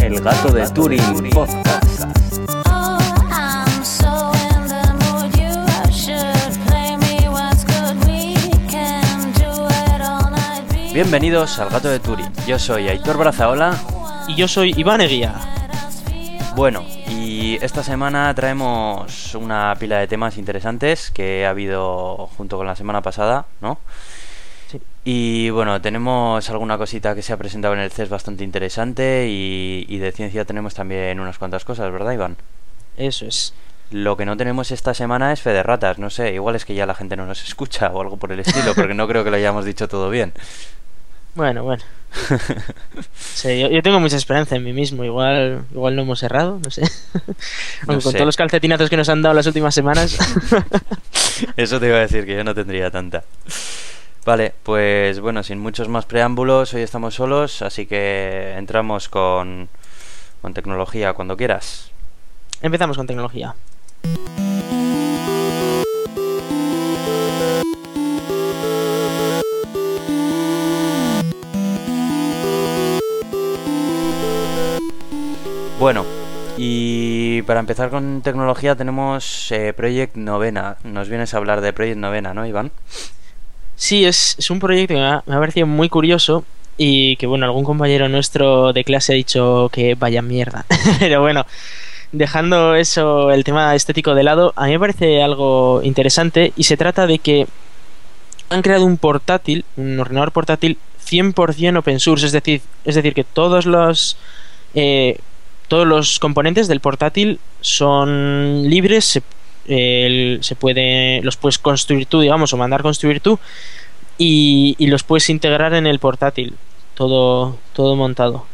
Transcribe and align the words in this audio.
El 0.00 0.20
gato 0.20 0.52
de 0.52 0.68
Turing 0.68 1.30
Podcast. 1.30 2.04
Oh, 2.70 2.98
Bienvenidos 10.92 11.58
al 11.58 11.70
gato 11.70 11.88
de 11.88 11.98
Turing. 11.98 12.32
Yo 12.46 12.58
soy 12.60 12.88
Aitor 12.88 13.16
Brazaola. 13.18 13.74
Y 14.28 14.36
yo 14.36 14.46
soy 14.46 14.74
Iván 14.76 15.00
Eguía. 15.00 15.34
Bueno, 16.54 16.84
y 17.46 17.58
esta 17.62 17.84
semana 17.84 18.34
traemos 18.34 19.32
una 19.36 19.72
pila 19.78 20.00
de 20.00 20.08
temas 20.08 20.36
interesantes 20.36 21.12
que 21.12 21.46
ha 21.46 21.50
habido 21.50 22.28
junto 22.36 22.56
con 22.56 22.66
la 22.66 22.74
semana 22.74 23.02
pasada, 23.02 23.46
¿no? 23.60 23.78
Sí. 24.68 24.80
Y 25.04 25.50
bueno, 25.50 25.80
tenemos 25.80 26.50
alguna 26.50 26.76
cosita 26.76 27.14
que 27.14 27.22
se 27.22 27.32
ha 27.32 27.36
presentado 27.36 27.74
en 27.74 27.80
el 27.80 27.92
CES 27.92 28.08
bastante 28.08 28.42
interesante 28.42 29.28
y, 29.28 29.86
y 29.88 29.98
de 29.98 30.10
ciencia 30.10 30.44
tenemos 30.44 30.74
también 30.74 31.20
unas 31.20 31.38
cuantas 31.38 31.64
cosas, 31.64 31.92
¿verdad, 31.92 32.10
Iván? 32.10 32.36
Eso 32.96 33.26
es. 33.26 33.54
Lo 33.92 34.16
que 34.16 34.26
no 34.26 34.36
tenemos 34.36 34.72
esta 34.72 34.92
semana 34.92 35.32
es 35.32 35.40
fe 35.40 35.50
de 35.50 35.62
ratas, 35.62 36.00
no 36.00 36.10
sé, 36.10 36.34
igual 36.34 36.56
es 36.56 36.64
que 36.64 36.74
ya 36.74 36.84
la 36.84 36.96
gente 36.96 37.14
no 37.14 37.26
nos 37.26 37.44
escucha 37.46 37.92
o 37.92 38.00
algo 38.00 38.16
por 38.16 38.32
el 38.32 38.40
estilo, 38.40 38.74
porque 38.74 38.94
no 38.94 39.06
creo 39.06 39.22
que 39.22 39.30
lo 39.30 39.36
hayamos 39.36 39.64
dicho 39.64 39.86
todo 39.86 40.10
bien. 40.10 40.32
Bueno, 41.36 41.62
bueno. 41.62 41.84
Sí, 43.14 43.60
yo, 43.60 43.68
yo 43.68 43.82
tengo 43.82 44.00
mucha 44.00 44.16
esperanza 44.16 44.56
en 44.56 44.64
mí 44.64 44.72
mismo. 44.72 45.04
Igual, 45.04 45.66
igual 45.70 45.94
no 45.94 46.02
hemos 46.02 46.22
errado, 46.22 46.58
no 46.64 46.70
sé. 46.70 46.82
Aunque 47.86 48.02
con 48.02 48.12
sé. 48.12 48.12
todos 48.12 48.26
los 48.26 48.36
calcetinazos 48.36 48.88
que 48.88 48.96
nos 48.96 49.10
han 49.10 49.20
dado 49.20 49.34
las 49.34 49.46
últimas 49.46 49.74
semanas. 49.74 50.18
Eso 51.56 51.78
te 51.78 51.88
iba 51.88 51.98
a 51.98 52.00
decir 52.00 52.24
que 52.24 52.34
yo 52.34 52.42
no 52.42 52.54
tendría 52.54 52.90
tanta. 52.90 53.24
Vale, 54.24 54.54
pues 54.62 55.20
bueno, 55.20 55.42
sin 55.42 55.58
muchos 55.58 55.88
más 55.88 56.06
preámbulos, 56.06 56.72
hoy 56.72 56.82
estamos 56.82 57.14
solos, 57.14 57.60
así 57.60 57.84
que 57.86 58.54
entramos 58.56 59.08
con, 59.10 59.68
con 60.40 60.54
tecnología 60.54 61.12
cuando 61.12 61.36
quieras. 61.36 61.90
Empezamos 62.62 62.96
con 62.96 63.06
tecnología. 63.06 63.54
Bueno, 75.78 76.06
y 76.56 77.42
para 77.42 77.60
empezar 77.60 77.90
con 77.90 78.22
tecnología 78.22 78.74
tenemos 78.74 79.52
eh, 79.52 79.74
Project 79.76 80.16
Novena. 80.16 80.78
Nos 80.84 81.10
vienes 81.10 81.34
a 81.34 81.36
hablar 81.36 81.60
de 81.60 81.74
Project 81.74 81.98
Novena, 81.98 82.32
¿no, 82.32 82.46
Iván? 82.46 82.70
Sí, 83.74 84.06
es, 84.06 84.38
un 84.48 84.58
proyecto 84.58 84.94
que 84.94 85.00
me 85.00 85.06
ha, 85.06 85.22
me 85.26 85.34
ha 85.34 85.38
parecido 85.38 85.66
muy 85.66 85.90
curioso 85.90 86.44
y 86.78 87.16
que, 87.16 87.26
bueno, 87.26 87.44
algún 87.44 87.64
compañero 87.64 88.08
nuestro 88.08 88.72
de 88.72 88.84
clase 88.84 89.12
ha 89.12 89.16
dicho 89.16 89.68
que 89.70 89.94
vaya 89.94 90.22
mierda. 90.22 90.64
Pero 90.98 91.20
bueno, 91.20 91.44
dejando 92.10 92.74
eso, 92.74 93.30
el 93.30 93.44
tema 93.44 93.74
estético 93.74 94.14
de 94.14 94.22
lado, 94.22 94.54
a 94.56 94.64
mí 94.64 94.72
me 94.72 94.80
parece 94.80 95.22
algo 95.22 95.82
interesante 95.82 96.54
y 96.56 96.64
se 96.64 96.78
trata 96.78 97.06
de 97.06 97.18
que 97.18 97.46
han 98.48 98.62
creado 98.62 98.86
un 98.86 98.96
portátil, 98.96 99.66
un 99.76 100.00
ordenador 100.00 100.32
portátil 100.32 100.78
100% 101.06 101.78
open 101.78 102.00
source, 102.00 102.24
es 102.24 102.32
decir, 102.32 102.62
es 102.86 102.94
decir 102.94 103.12
que 103.12 103.24
todos 103.24 103.66
los 103.66 104.16
eh, 104.74 105.18
todos 105.68 105.86
los 105.86 106.18
componentes 106.18 106.68
del 106.68 106.80
portátil 106.80 107.40
son 107.60 108.68
libres, 108.68 109.04
se, 109.04 109.22
el- 109.66 110.38
se 110.42 110.56
puede 110.56 111.20
los 111.22 111.36
puedes 111.36 111.58
construir 111.58 112.06
tú, 112.06 112.20
digamos, 112.20 112.52
o 112.52 112.56
mandar 112.56 112.82
construir 112.82 113.20
tú 113.20 113.38
y, 114.18 114.74
y 114.78 114.86
los 114.88 115.02
puedes 115.02 115.28
integrar 115.30 115.74
en 115.74 115.86
el 115.86 115.98
portátil, 115.98 116.54
todo 116.94 117.58
todo 117.74 117.96
montado. 117.96 118.46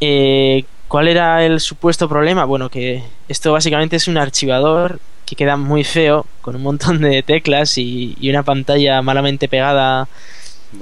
Eh, 0.00 0.64
¿Cuál 0.88 1.08
era 1.08 1.44
el 1.44 1.60
supuesto 1.60 2.08
problema? 2.08 2.44
Bueno, 2.44 2.68
que 2.68 3.04
esto 3.28 3.52
básicamente 3.52 3.96
es 3.96 4.08
un 4.08 4.18
archivador 4.18 4.98
que 5.26 5.36
queda 5.36 5.56
muy 5.56 5.84
feo, 5.84 6.26
con 6.40 6.56
un 6.56 6.62
montón 6.62 7.00
de 7.00 7.22
teclas 7.22 7.78
y, 7.78 8.16
y 8.20 8.30
una 8.30 8.42
pantalla 8.42 9.00
malamente 9.02 9.48
pegada 9.48 10.08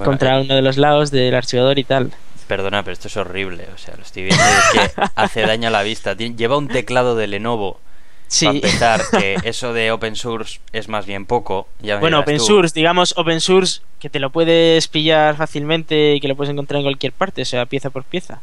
contra 0.01 0.39
eh, 0.39 0.41
uno 0.41 0.55
de 0.55 0.61
los 0.61 0.77
lados 0.77 1.11
del 1.11 1.35
archivador 1.35 1.79
y 1.79 1.83
tal. 1.83 2.11
Perdona, 2.49 2.83
pero 2.83 2.93
esto 2.93 3.07
es 3.07 3.15
horrible, 3.15 3.67
o 3.73 3.77
sea, 3.77 3.95
lo 3.95 4.01
estoy 4.01 4.23
viendo 4.23 4.43
y 4.43 4.77
es 4.79 4.93
que 4.93 5.01
hace 5.15 5.41
daño 5.41 5.67
a 5.67 5.71
la 5.71 5.83
vista. 5.83 6.13
Lleva 6.17 6.57
un 6.57 6.67
teclado 6.67 7.15
de 7.15 7.27
Lenovo. 7.27 7.73
Para 7.75 7.81
Sí. 8.27 8.45
empezar, 8.47 9.01
que 9.19 9.37
eso 9.43 9.71
de 9.73 9.91
open 9.91 10.15
source 10.15 10.59
es 10.73 10.87
más 10.89 11.05
bien 11.05 11.25
poco. 11.27 11.67
ya 11.79 11.97
Bueno, 11.99 12.19
open 12.19 12.37
tú. 12.37 12.43
source, 12.45 12.73
digamos 12.75 13.13
open 13.17 13.39
source, 13.39 13.81
que 13.99 14.09
te 14.09 14.19
lo 14.19 14.29
puedes 14.31 14.87
pillar 14.87 15.35
fácilmente 15.37 16.15
y 16.15 16.19
que 16.19 16.27
lo 16.27 16.35
puedes 16.35 16.51
encontrar 16.51 16.77
en 16.79 16.83
cualquier 16.85 17.11
parte, 17.13 17.41
o 17.43 17.45
sea, 17.45 17.65
pieza 17.67 17.89
por 17.91 18.03
pieza. 18.03 18.39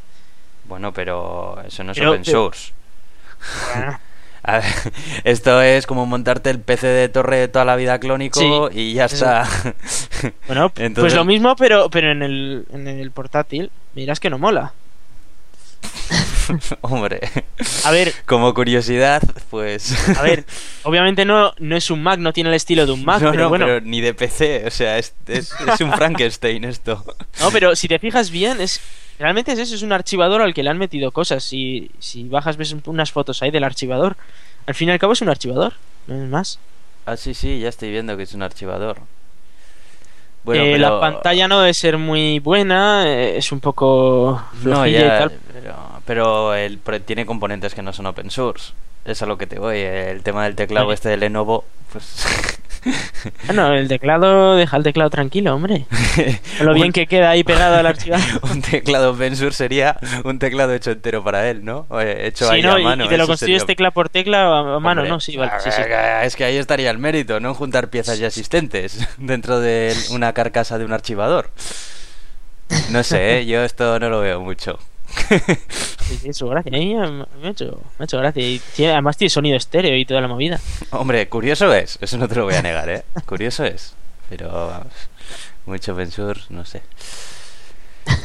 Bueno, 0.64 0.92
pero 0.92 1.60
eso 1.66 1.82
no 1.84 1.92
es 1.92 1.98
Pero- 1.98 2.10
open 2.12 2.22
pero- 2.24 2.38
source. 2.38 2.72
A 4.48 4.58
ver, 4.58 4.64
esto 5.24 5.60
es 5.60 5.86
como 5.86 6.06
montarte 6.06 6.50
el 6.50 6.60
PC 6.60 6.86
de 6.86 7.08
torre 7.08 7.36
de 7.38 7.48
toda 7.48 7.64
la 7.64 7.74
vida 7.74 7.98
clónico 7.98 8.70
Sí, 8.70 8.78
y 8.78 8.94
ya 8.94 9.06
está. 9.06 9.44
Bueno, 10.46 10.68
pues 10.70 10.86
Entonces- 10.86 11.14
lo 11.14 11.24
mismo, 11.24 11.56
pero, 11.56 11.90
pero 11.90 12.12
en, 12.12 12.22
el, 12.22 12.64
en 12.72 12.86
el 12.86 13.10
portátil, 13.10 13.72
miras 13.96 14.20
que 14.20 14.30
no 14.30 14.38
mola. 14.38 14.72
Hombre, 16.82 17.20
A 17.84 17.90
ver, 17.90 18.12
como 18.24 18.54
curiosidad, 18.54 19.22
pues. 19.50 20.08
a 20.16 20.22
ver, 20.22 20.44
obviamente 20.84 21.24
no, 21.24 21.52
no 21.58 21.76
es 21.76 21.90
un 21.90 22.02
Mac, 22.02 22.20
no 22.20 22.32
tiene 22.32 22.50
el 22.50 22.54
estilo 22.54 22.86
de 22.86 22.92
un 22.92 23.04
Mac, 23.04 23.20
no, 23.20 23.30
pero 23.32 23.42
no, 23.44 23.48
bueno. 23.48 23.66
pero 23.66 23.80
ni 23.80 24.00
de 24.00 24.14
PC, 24.14 24.64
o 24.66 24.70
sea, 24.70 24.98
es, 24.98 25.14
es, 25.26 25.52
es 25.52 25.80
un 25.80 25.92
Frankenstein 25.92 26.64
esto. 26.64 27.04
No, 27.40 27.50
pero 27.50 27.74
si 27.74 27.88
te 27.88 27.98
fijas 27.98 28.30
bien, 28.30 28.60
es 28.60 28.80
realmente 29.18 29.52
es 29.52 29.58
eso, 29.58 29.74
es 29.74 29.82
un 29.82 29.92
archivador 29.92 30.42
al 30.42 30.54
que 30.54 30.62
le 30.62 30.70
han 30.70 30.78
metido 30.78 31.10
cosas. 31.10 31.42
Si, 31.42 31.90
si 31.98 32.24
bajas, 32.24 32.56
ves 32.56 32.74
unas 32.84 33.10
fotos 33.12 33.42
ahí 33.42 33.50
del 33.50 33.64
archivador. 33.64 34.16
Al 34.66 34.74
fin 34.74 34.88
y 34.88 34.92
al 34.92 34.98
cabo 34.98 35.14
es 35.14 35.22
un 35.22 35.28
archivador, 35.28 35.74
no 36.06 36.22
es 36.22 36.28
más. 36.28 36.58
Ah, 37.06 37.16
sí, 37.16 37.34
sí, 37.34 37.60
ya 37.60 37.68
estoy 37.68 37.90
viendo 37.90 38.16
que 38.16 38.24
es 38.24 38.34
un 38.34 38.42
archivador. 38.42 38.98
Bueno, 40.46 40.62
Eh, 40.64 40.72
pero- 40.76 40.94
La 40.94 41.00
pantalla 41.00 41.48
no 41.48 41.58
debe 41.60 41.74
ser 41.74 41.98
muy 41.98 42.38
buena, 42.38 43.04
eh, 43.06 43.36
es 43.36 43.50
un 43.50 43.58
poco 43.60 44.40
No, 44.62 44.86
y 44.86 44.92
ya, 44.92 45.18
tal. 45.18 45.32
pero, 45.52 45.74
pero 46.06 46.54
el, 46.54 46.78
tiene 47.04 47.26
componentes 47.26 47.74
que 47.74 47.82
no 47.82 47.92
son 47.92 48.06
open 48.06 48.30
source. 48.30 48.72
Es 49.04 49.22
a 49.22 49.26
lo 49.26 49.36
que 49.38 49.46
te 49.48 49.58
voy. 49.58 49.78
El 49.80 50.22
tema 50.22 50.44
del 50.44 50.54
teclado 50.54 50.92
este 50.92 51.08
de 51.08 51.16
Lenovo, 51.16 51.64
pues. 51.92 52.24
Bueno, 53.46 53.72
el 53.74 53.88
teclado, 53.88 54.54
deja 54.56 54.76
el 54.76 54.82
teclado 54.84 55.10
tranquilo, 55.10 55.54
hombre. 55.54 55.86
Lo 56.60 56.72
bien 56.74 56.86
Un- 56.88 56.92
que 56.92 57.06
queda 57.06 57.30
ahí 57.30 57.42
pegado 57.44 57.76
al 57.76 57.86
archivador. 57.86 58.24
un 58.50 58.62
teclado 58.62 59.10
open 59.12 59.34
source 59.36 59.56
sería 59.58 59.96
un 60.24 60.38
teclado 60.38 60.72
hecho 60.74 60.92
entero 60.92 61.22
para 61.24 61.48
él, 61.50 61.64
¿no? 61.64 61.86
Eh, 62.00 62.26
hecho 62.28 62.46
Sí, 62.48 62.54
ahí 62.54 62.62
¿no? 62.62 62.72
a 62.74 62.78
mano. 62.78 63.04
y 63.04 63.08
te 63.08 63.16
lo 63.18 63.26
construyes 63.26 63.62
sería- 63.62 63.66
tecla 63.66 63.90
por 63.90 64.08
tecla 64.08 64.42
a 64.46 64.58
a 64.76 64.80
mano, 64.80 65.00
Hombre, 65.02 65.08
¿no? 65.08 65.20
Sí, 65.20 65.36
vale, 65.36 65.52
sí, 65.62 65.70
sí. 65.72 65.82
Es 66.22 66.36
que 66.36 66.44
ahí 66.44 66.56
estaría 66.56 66.90
el 66.90 66.98
mérito, 66.98 67.40
¿no? 67.40 67.54
Juntar 67.54 67.88
piezas 67.90 68.18
ya 68.18 68.28
existentes 68.28 69.06
dentro 69.18 69.58
de 69.60 69.94
una 70.10 70.32
carcasa 70.32 70.78
de 70.78 70.84
un 70.84 70.92
archivador. 70.92 71.50
No 72.90 73.02
sé, 73.02 73.38
¿eh? 73.40 73.46
yo 73.46 73.62
esto 73.64 73.98
no 73.98 74.08
lo 74.10 74.20
veo 74.20 74.40
mucho. 74.40 74.78
Sí, 76.08 76.16
sí, 76.22 76.32
su 76.32 76.48
gracia. 76.48 76.70
A 76.74 76.78
mí 76.78 76.94
me 76.94 77.48
ha 77.48 77.50
hecho, 77.50 77.80
me 77.98 78.02
ha 78.02 78.04
hecho 78.04 78.18
gracia. 78.18 78.42
Y 78.42 78.60
tiene- 78.74 78.92
además 78.92 79.16
tiene 79.16 79.30
sonido 79.30 79.56
estéreo 79.56 79.96
y 79.96 80.04
toda 80.04 80.20
la 80.20 80.28
movida. 80.28 80.60
Hombre, 80.90 81.28
curioso 81.28 81.72
es, 81.74 81.98
eso 82.00 82.16
no 82.18 82.28
te 82.28 82.34
lo 82.36 82.44
voy 82.44 82.54
a 82.54 82.62
negar, 82.62 82.88
¿eh? 82.88 83.04
Curioso 83.26 83.64
es, 83.64 83.94
pero 84.28 84.84
mucho 85.66 85.92
open 85.92 86.10
source, 86.10 86.44
no 86.50 86.64
sé. 86.64 86.82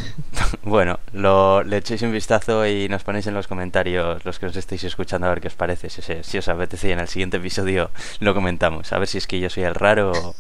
Bueno, 0.64 1.00
lo, 1.14 1.64
le 1.64 1.78
echéis 1.78 2.02
un 2.03 2.12
vistazo 2.12 2.66
y 2.68 2.88
nos 2.90 3.03
ponéis 3.03 3.25
en 3.28 3.34
los 3.34 3.47
comentarios 3.47 4.24
los 4.25 4.38
que 4.40 4.46
os 4.47 4.56
estéis 4.56 4.84
escuchando 4.84 5.25
a 5.28 5.30
ver 5.30 5.42
qué 5.42 5.47
os 5.47 5.53
parece, 5.56 5.90
si, 5.90 6.02
os- 6.02 6.25
si 6.25 6.38
os 6.38 6.47
apetece 6.47 6.90
y 6.90 6.92
en 6.92 7.00
el 7.00 7.08
siguiente 7.08 7.38
episodio 7.38 7.90
lo 8.20 8.34
comentamos, 8.34 8.91
a 8.94 9.00
ver 9.00 9.08
si 9.08 9.18
es 9.18 9.28
que 9.28 9.40
yo 9.40 9.50
soy 9.50 9.64
el 9.64 9.75
raro 9.75 10.12
o... 10.16 10.36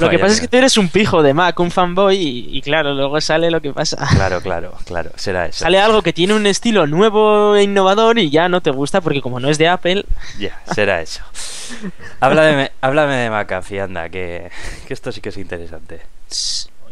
Lo 0.00 0.08
que 0.10 0.18
pasa 0.18 0.34
es 0.34 0.40
que 0.40 0.48
tú 0.48 0.56
eres 0.56 0.76
un 0.76 0.88
pijo 0.88 1.22
de 1.22 1.34
Mac, 1.34 1.58
un 1.60 1.70
fanboy, 1.70 2.16
y, 2.16 2.58
y 2.58 2.62
claro, 2.62 2.94
luego 2.94 3.20
sale 3.20 3.50
lo 3.50 3.60
que 3.60 3.72
pasa. 3.72 3.96
Claro, 4.14 4.40
claro, 4.40 4.72
claro, 4.84 5.10
será 5.16 5.46
eso. 5.46 5.60
Sale 5.64 5.80
algo 5.80 6.02
que 6.02 6.12
tiene 6.12 6.34
un 6.34 6.46
estilo 6.46 6.86
nuevo 6.86 7.56
e 7.56 7.62
innovador 7.64 8.18
y 8.18 8.30
ya 8.30 8.48
no 8.48 8.60
te 8.60 8.70
gusta 8.70 9.00
porque 9.00 9.20
como 9.20 9.40
no 9.40 9.48
es 9.50 9.58
de 9.58 9.68
Apple, 9.68 10.04
Ya, 10.38 10.60
será 10.74 11.00
eso. 11.00 11.22
Háblame, 12.20 12.70
háblame 12.80 13.16
de 13.16 13.30
McAfee, 13.30 13.80
anda, 13.80 14.08
que, 14.08 14.50
que 14.86 14.94
esto 14.94 15.10
sí 15.12 15.20
que 15.20 15.30
es 15.30 15.36
interesante. 15.38 16.02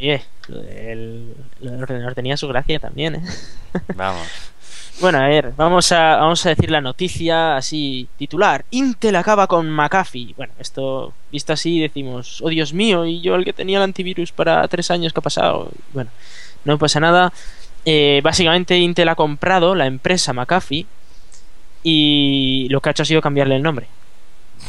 Oye, 0.02 0.22
del 0.48 1.34
ordenador 1.80 2.14
tenía 2.14 2.36
su 2.36 2.48
gracia 2.48 2.80
también, 2.80 3.14
¿eh? 3.16 3.22
Vamos. 3.94 4.26
Bueno, 5.00 5.18
a 5.18 5.26
ver, 5.26 5.52
vamos 5.56 5.90
a, 5.90 6.16
vamos 6.16 6.44
a 6.44 6.50
decir 6.50 6.70
la 6.70 6.80
noticia 6.80 7.56
así, 7.56 8.08
titular. 8.18 8.64
Intel 8.70 9.16
acaba 9.16 9.46
con 9.46 9.68
McAfee. 9.70 10.34
Bueno, 10.36 10.52
esto, 10.58 11.12
visto 11.32 11.52
así, 11.52 11.80
decimos, 11.80 12.40
oh 12.42 12.50
Dios 12.50 12.72
mío, 12.74 13.06
y 13.06 13.20
yo 13.20 13.34
el 13.34 13.44
que 13.44 13.52
tenía 13.54 13.78
el 13.78 13.84
antivirus 13.84 14.32
para 14.32 14.68
tres 14.68 14.90
años, 14.90 15.12
¿qué 15.12 15.20
ha 15.20 15.22
pasado? 15.22 15.70
Bueno, 15.92 16.10
no 16.64 16.78
pasa 16.78 17.00
nada. 17.00 17.32
Eh, 17.84 18.20
básicamente 18.22 18.78
Intel 18.78 19.08
ha 19.08 19.14
comprado 19.14 19.74
la 19.74 19.86
empresa 19.86 20.32
McAfee 20.32 20.86
y 21.82 22.68
lo 22.68 22.80
que 22.80 22.90
ha 22.90 22.92
hecho 22.92 23.02
ha 23.02 23.06
sido 23.06 23.22
cambiarle 23.22 23.56
el 23.56 23.62
nombre. 23.62 23.86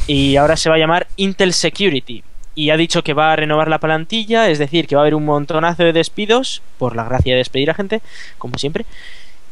y 0.06 0.36
ahora 0.36 0.56
se 0.56 0.68
va 0.68 0.76
a 0.76 0.78
llamar 0.78 1.06
Intel 1.16 1.52
Security. 1.52 2.24
Y 2.54 2.70
ha 2.70 2.76
dicho 2.76 3.02
que 3.02 3.14
va 3.14 3.32
a 3.32 3.36
renovar 3.36 3.68
la 3.68 3.78
plantilla, 3.78 4.48
es 4.48 4.58
decir, 4.58 4.86
que 4.86 4.94
va 4.94 5.02
a 5.02 5.04
haber 5.04 5.14
un 5.14 5.24
montonazo 5.24 5.82
de 5.82 5.92
despidos, 5.92 6.62
por 6.78 6.94
la 6.94 7.04
gracia 7.04 7.32
de 7.32 7.38
despedir 7.38 7.70
a 7.70 7.74
gente, 7.74 8.00
como 8.38 8.58
siempre. 8.58 8.84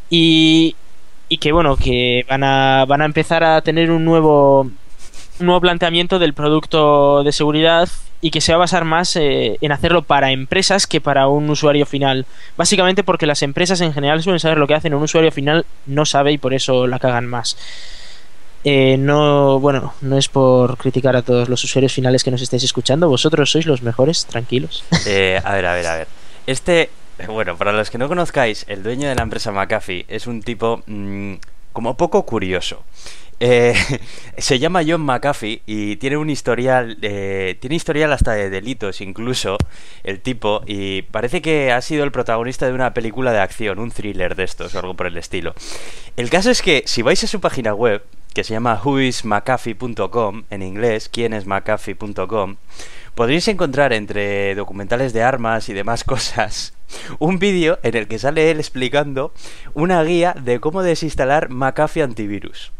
Y, 0.08 0.76
y 1.28 1.38
que 1.38 1.52
bueno, 1.52 1.76
que 1.76 2.25
van 2.28 2.44
a, 2.44 2.84
van 2.87 3.02
a 3.02 3.06
empezar 3.06 3.43
a 3.43 3.60
tener 3.62 3.90
un 3.90 4.04
nuevo, 4.04 4.60
un 4.62 5.46
nuevo 5.46 5.60
planteamiento 5.60 6.19
del 6.19 6.34
producto 6.34 7.25
de 7.25 7.32
seguridad 7.32 7.88
y 8.20 8.31
que 8.31 8.40
se 8.40 8.52
va 8.52 8.56
a 8.56 8.58
basar 8.60 8.84
más 8.84 9.16
eh, 9.16 9.58
en 9.60 9.72
hacerlo 9.72 10.02
para 10.02 10.31
empresas 10.31 10.87
que 10.87 11.00
para 11.00 11.26
un 11.26 11.50
usuario 11.50 11.84
final. 11.87 12.25
Básicamente 12.56 13.02
porque 13.02 13.26
las 13.26 13.43
empresas 13.43 13.81
en 13.81 13.93
general 13.93 14.22
suelen 14.22 14.38
saber 14.38 14.58
lo 14.58 14.69
que 14.69 14.75
hacen, 14.75 14.94
un 14.94 15.02
usuario 15.02 15.32
final 15.32 15.66
no 15.87 16.06
sabe 16.06 16.32
y 16.32 16.38
por 16.38 16.55
eso 16.55 16.87
la 16.87 17.00
cagan 17.00 17.26
más. 17.26 17.56
Eh, 18.64 18.96
no, 18.96 19.58
bueno, 19.58 19.94
no 20.02 20.16
es 20.16 20.28
por 20.28 20.76
criticar 20.76 21.16
a 21.16 21.22
todos 21.22 21.48
los 21.48 21.64
usuarios 21.64 21.92
finales 21.92 22.22
que 22.22 22.30
nos 22.30 22.42
estáis 22.42 22.62
escuchando, 22.62 23.08
vosotros 23.08 23.50
sois 23.50 23.66
los 23.66 23.82
mejores, 23.82 24.26
tranquilos. 24.26 24.84
Eh, 25.06 25.40
a 25.42 25.54
ver, 25.54 25.66
a 25.66 25.74
ver, 25.74 25.86
a 25.86 25.96
ver. 25.96 26.08
Este, 26.46 26.90
bueno, 27.26 27.56
para 27.56 27.72
los 27.72 27.90
que 27.90 27.98
no 27.98 28.08
conozcáis, 28.08 28.64
el 28.68 28.82
dueño 28.82 29.08
de 29.08 29.14
la 29.14 29.22
empresa 29.22 29.50
McAfee 29.50 30.06
es 30.08 30.26
un 30.26 30.42
tipo 30.42 30.82
mm, 30.86 31.34
como 31.72 31.96
poco 31.96 32.24
curioso. 32.24 32.84
Eh, 33.40 33.74
se 34.38 34.60
llama 34.60 34.82
John 34.86 35.00
McAfee 35.00 35.62
y 35.66 35.96
tiene 35.96 36.16
un 36.16 36.30
historial, 36.30 36.98
eh, 37.02 37.56
tiene 37.60 37.74
historial 37.74 38.12
hasta 38.12 38.32
de 38.34 38.50
delitos 38.50 39.00
incluso, 39.00 39.58
el 40.04 40.20
tipo, 40.20 40.62
y 40.66 41.02
parece 41.02 41.42
que 41.42 41.72
ha 41.72 41.80
sido 41.80 42.04
el 42.04 42.12
protagonista 42.12 42.66
de 42.66 42.72
una 42.72 42.94
película 42.94 43.32
de 43.32 43.40
acción, 43.40 43.80
un 43.80 43.90
thriller 43.90 44.36
de 44.36 44.44
estos 44.44 44.74
o 44.76 44.78
algo 44.78 44.94
por 44.94 45.08
el 45.08 45.16
estilo. 45.16 45.54
El 46.16 46.30
caso 46.30 46.50
es 46.52 46.62
que 46.62 46.84
si 46.86 47.02
vais 47.02 47.22
a 47.24 47.26
su 47.26 47.40
página 47.40 47.74
web, 47.74 48.04
que 48.34 48.44
se 48.44 48.55
llama 48.55 48.81
whoismcafee.com, 48.82 50.44
en 50.50 50.62
inglés, 50.62 51.08
quienesmcafee.com, 51.08 52.56
podréis 53.14 53.49
encontrar 53.49 53.93
entre 53.93 54.55
documentales 54.55 55.12
de 55.12 55.23
armas 55.23 55.69
y 55.69 55.73
demás 55.73 56.05
cosas 56.12 56.75
un 57.19 57.38
vídeo 57.38 57.79
en 57.82 57.96
el 57.96 58.08
que 58.08 58.19
sale 58.19 58.50
él 58.50 58.58
explicando 58.58 59.32
una 59.75 60.02
guía 60.02 60.34
de 60.38 60.61
cómo 60.61 60.82
desinstalar 60.82 61.49
McAfee 61.50 62.02
antivirus. 62.02 62.73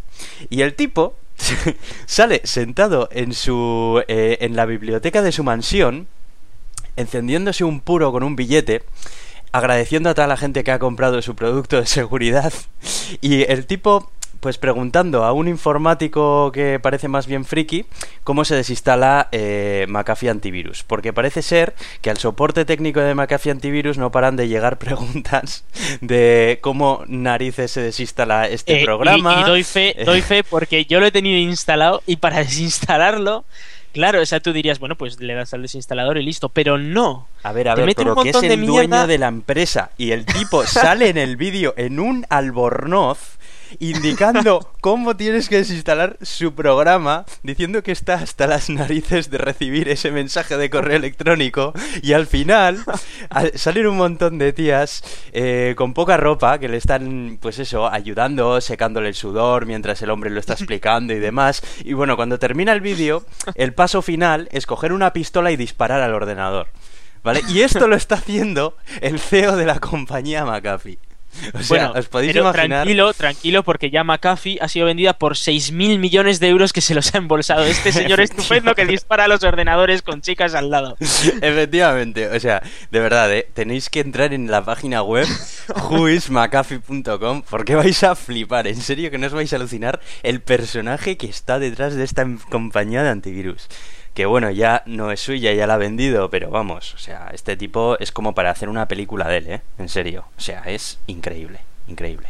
Y 0.51 0.63
el 0.63 0.75
tipo 0.75 1.17
sale 2.07 2.41
sentado 2.45 3.09
en 3.13 3.33
su 3.33 4.03
eh, 4.09 4.39
en 4.41 4.57
la 4.57 4.67
biblioteca 4.67 5.23
de 5.23 5.33
su 5.33 5.45
mansión 5.45 6.07
encendiéndose 6.97 7.65
un 7.65 7.81
puro 7.81 8.13
con 8.13 8.23
un 8.23 8.37
billete 8.37 8.83
agradeciendo 9.51 10.11
a 10.11 10.15
toda 10.15 10.27
la 10.27 10.37
gente 10.37 10.63
que 10.63 10.73
ha 10.73 10.79
comprado 10.79 11.21
su 11.23 11.35
producto 11.35 11.81
de 11.81 11.87
seguridad 11.87 12.53
y 13.21 13.43
el 13.51 13.67
tipo 13.67 14.11
pues 14.43 14.59
preguntando 14.59 15.23
a 15.25 15.33
un 15.33 15.47
informático 15.47 16.51
que 16.51 16.81
parece 16.81 17.07
más 17.07 17.29
bien 17.29 17.45
friki 17.45 17.87
cómo 18.25 18.45
se 18.45 18.57
desinstala 18.57 19.29
eh, 19.31 19.87
McAfee 19.89 20.31
Antivirus. 20.31 20.83
Porque 20.83 21.13
parece 21.13 21.43
ser 21.43 21.77
que 22.01 22.11
al 22.11 22.19
soporte 22.19 22.65
técnico 22.65 22.99
de 22.99 23.15
McAfee 23.15 23.53
Antivirus 23.53 23.99
no 23.99 24.11
paran 24.11 24.35
de 24.35 24.49
llegar 24.49 24.79
preguntas 24.81 25.65
de 26.01 26.59
cómo 26.61 27.05
narices 27.07 27.71
se 27.71 27.83
desinstala 27.83 28.49
este 28.49 28.83
Eh, 28.83 28.85
programa. 28.85 29.43
Y, 29.43 29.45
doy 29.45 29.63
fe, 29.63 29.95
doy 30.05 30.23
fe 30.23 30.43
porque 30.43 30.87
yo 30.87 30.99
lo 30.99 31.07
he 31.07 31.13
tenido 31.13 31.39
instalado 31.39 32.03
y 32.09 32.17
para 32.17 32.39
desinstalarlo, 32.43 33.45
claro, 33.93 34.21
o 34.23 34.27
sea, 34.27 34.41
tú 34.41 34.53
dirías, 34.53 34.81
bueno, 34.81 34.97
pues 34.97 35.21
le 35.21 35.35
das 35.35 35.55
al 35.55 35.63
desinstalador 35.63 36.19
y 36.19 36.25
listo, 36.25 36.49
pero 36.49 36.79
no. 36.79 37.29
A 37.45 37.53
ver, 37.53 37.69
a 37.69 37.77
ver, 37.77 37.95
pero 37.95 38.17
que 38.17 38.31
es 38.31 38.41
de 38.41 38.55
el 38.55 38.67
dueño 38.67 39.07
de 39.07 39.19
la 39.19 39.29
empresa 39.29 39.93
y 39.97 40.11
el 40.11 40.27
tipo 40.27 40.67
sale 40.67 41.11
en 41.11 41.17
el 41.17 41.37
vídeo 41.37 41.75
en 41.77 42.01
un 42.01 42.27
albornoz 42.29 43.39
indicando 43.81 44.69
cómo 44.81 45.17
tienes 45.17 45.49
que 45.49 45.57
desinstalar 45.57 46.17
su 46.23 46.55
programa, 46.55 47.25
diciendo 47.43 47.83
que 47.83 47.93
está 47.93 48.15
hasta 48.15 48.47
las 48.47 48.69
narices 48.71 49.31
de 49.31 49.39
recibir 49.39 49.89
ese 49.89 50.11
mensaje 50.11 50.57
de 50.57 50.71
correo 50.71 50.97
electrónico 50.97 51.73
y 52.03 52.13
al 52.13 52.27
final 52.27 52.79
al- 53.31 53.57
salen 53.59 53.87
un 53.87 53.97
montón 53.97 54.39
de 54.39 54.53
tías 54.53 55.03
eh, 55.33 55.75
con 55.77 55.95
poca 55.95 56.17
ropa 56.17 56.59
que 56.59 56.69
le 56.69 56.77
están, 56.77 57.39
pues 57.41 57.59
eso, 57.59 57.89
ayudando, 57.91 58.61
secándole 58.61 59.09
el 59.09 59.15
sudor 59.15 59.67
mientras 59.67 60.03
el 60.03 60.11
hombre 60.11 60.31
lo 60.31 60.41
está 60.41 60.55
explicando 60.55 61.13
y 61.13 61.19
demás. 61.19 61.63
Y 61.85 61.93
bueno, 61.93 62.17
cuando 62.17 62.39
termina 62.39 62.73
el 62.73 62.81
vídeo, 62.81 63.25
el 63.55 63.75
paso 63.75 64.03
final 64.03 64.49
es 64.53 64.67
coger 64.67 64.93
una 64.93 65.13
pistola 65.13 65.51
y 65.53 65.57
disparar 65.57 66.01
al 66.03 66.15
ordenador. 66.15 66.69
¿Vale? 67.25 67.41
Y 67.49 67.61
esto 67.61 67.87
lo 67.87 67.95
está 67.95 68.17
haciendo 68.17 68.77
el 69.01 69.21
CEO 69.21 69.55
de 69.55 69.65
la 69.65 69.79
compañía 69.79 70.45
McAfee. 70.45 70.99
O 71.55 71.63
sea, 71.63 71.89
bueno, 71.89 72.01
os 72.01 72.09
podéis 72.09 72.33
pero 72.33 72.45
imaginar. 72.45 72.69
tranquilo, 72.85 73.13
tranquilo, 73.15 73.63
porque 73.63 73.91
ya 73.91 74.05
McAfee 74.05 74.59
ha 74.61 74.69
sido 74.69 74.87
vendida 74.87 75.15
por 75.15 75.35
6.000 75.35 75.99
millones 75.99 76.41
de 76.41 76.49
euros 76.49 76.73
que 76.73 76.81
se 76.81 76.95
los 76.95 77.15
ha 77.15 77.19
embolsado 77.19 77.65
este 77.65 77.93
señor 77.93 78.21
estupendo 78.21 78.75
que 78.75 78.87
dispara 78.87 79.25
a 79.25 79.29
los 79.29 79.43
ordenadores 79.43 80.03
con 80.03 80.21
chicas 80.23 80.55
al 80.55 80.71
lado. 80.71 80.97
Efectivamente, 81.01 82.29
o 82.29 82.39
sea, 82.41 82.63
de 82.91 83.01
verdad, 83.01 83.33
¿eh? 83.33 83.49
tenéis 83.55 83.91
que 83.91 84.01
entrar 84.01 84.33
en 84.33 84.51
la 84.51 84.65
página 84.65 85.03
web 85.03 85.27
whoismcafee.com 85.91 87.43
porque 87.49 87.75
vais 87.75 88.03
a 88.05 88.15
flipar, 88.15 88.67
en 88.67 88.81
serio 88.81 89.11
que 89.11 89.19
no 89.19 89.27
os 89.27 89.33
vais 89.33 89.53
a 89.53 89.57
alucinar 89.57 90.01
el 90.23 90.41
personaje 90.41 91.17
que 91.17 91.27
está 91.27 91.59
detrás 91.59 91.95
de 91.95 92.05
esta 92.05 92.23
em- 92.23 92.39
compañía 92.51 93.03
de 93.03 93.11
antivirus. 93.11 93.69
Que 94.15 94.27
bueno, 94.27 94.51
ya 94.51 94.83
no 94.87 95.11
es 95.11 95.21
suya, 95.21 95.55
ya 95.55 95.67
la 95.67 95.75
ha 95.75 95.79
vendido, 95.79 96.29
pero 96.29 96.51
vamos, 96.51 96.95
o 96.95 96.99
sea, 96.99 97.31
este 97.33 97.57
tipo 97.57 97.99
es 97.99 98.13
como 98.13 98.35
para 98.35 98.51
hacer 98.51 98.69
una 98.69 98.87
película 98.87 99.27
de 99.29 99.37
él, 99.39 99.49
¿eh? 99.49 99.63
En 99.79 99.89
serio, 99.89 100.27
o 100.37 100.41
sea, 100.41 100.63
es 100.67 100.99
increíble, 101.07 101.61
increíble. 101.89 102.29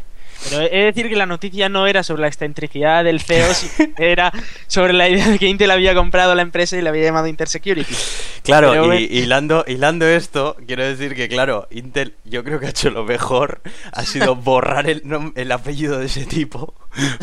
Pero 0.49 0.63
he 0.63 0.71
de 0.71 0.85
decir 0.85 1.09
que 1.09 1.17
la 1.17 1.27
noticia 1.27 1.69
no 1.69 1.87
era 1.87 2.03
sobre 2.03 2.23
la 2.23 2.29
excentricidad 2.29 3.05
del 3.05 3.21
CEO, 3.21 3.55
sino 3.55 3.95
era 3.99 4.33
sobre 4.67 4.93
la 4.93 5.09
idea 5.09 5.29
de 5.29 5.39
que 5.39 5.47
Intel 5.47 5.71
había 5.71 5.95
comprado 5.95 6.35
la 6.35 6.43
empresa 6.43 6.77
y 6.77 6.83
la 6.83 6.91
había 6.91 7.05
llamado 7.05 7.27
Intersecurity. 7.27 7.95
Claro, 8.43 8.73
Pero 8.73 8.95
y 8.95 9.05
hilando, 9.05 9.65
hilando 9.67 10.07
esto, 10.07 10.57
quiero 10.67 10.85
decir 10.85 11.15
que, 11.15 11.29
claro, 11.29 11.69
Intel 11.71 12.15
yo 12.25 12.43
creo 12.43 12.59
que 12.59 12.67
ha 12.67 12.71
hecho 12.71 12.91
lo 12.91 13.05
mejor, 13.05 13.61
ha 13.93 14.05
sido 14.05 14.35
borrar 14.43 14.89
el, 14.89 15.53
apellido 15.53 15.99
de 15.99 16.07
ese 16.07 16.27
tipo, 16.27 16.75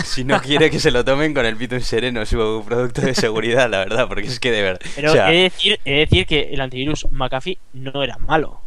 si 0.04 0.24
no 0.24 0.42
quiere 0.42 0.70
que 0.70 0.80
se 0.80 0.92
lo 0.92 1.04
tomen 1.04 1.34
con 1.34 1.46
el 1.46 1.58
pito 1.58 1.76
en 1.76 1.82
sereno, 1.82 2.26
su 2.26 2.64
producto 2.66 3.02
de 3.02 3.16
seguridad, 3.16 3.70
la 3.70 3.80
verdad, 3.80 4.08
porque 4.08 4.28
es 4.28 4.40
que 4.40 4.52
de 4.52 4.62
verdad... 4.62 4.82
Pero 4.96 5.10
o 5.10 5.14
sea, 5.14 5.32
he, 5.32 5.36
de 5.36 5.44
decir, 5.44 5.80
he 5.84 5.92
de 5.92 6.00
decir 6.00 6.26
que 6.26 6.50
el 6.52 6.62
antivirus 6.62 7.08
McAfee 7.12 7.58
no 7.74 8.04
era 8.04 8.18
malo. 8.18 8.62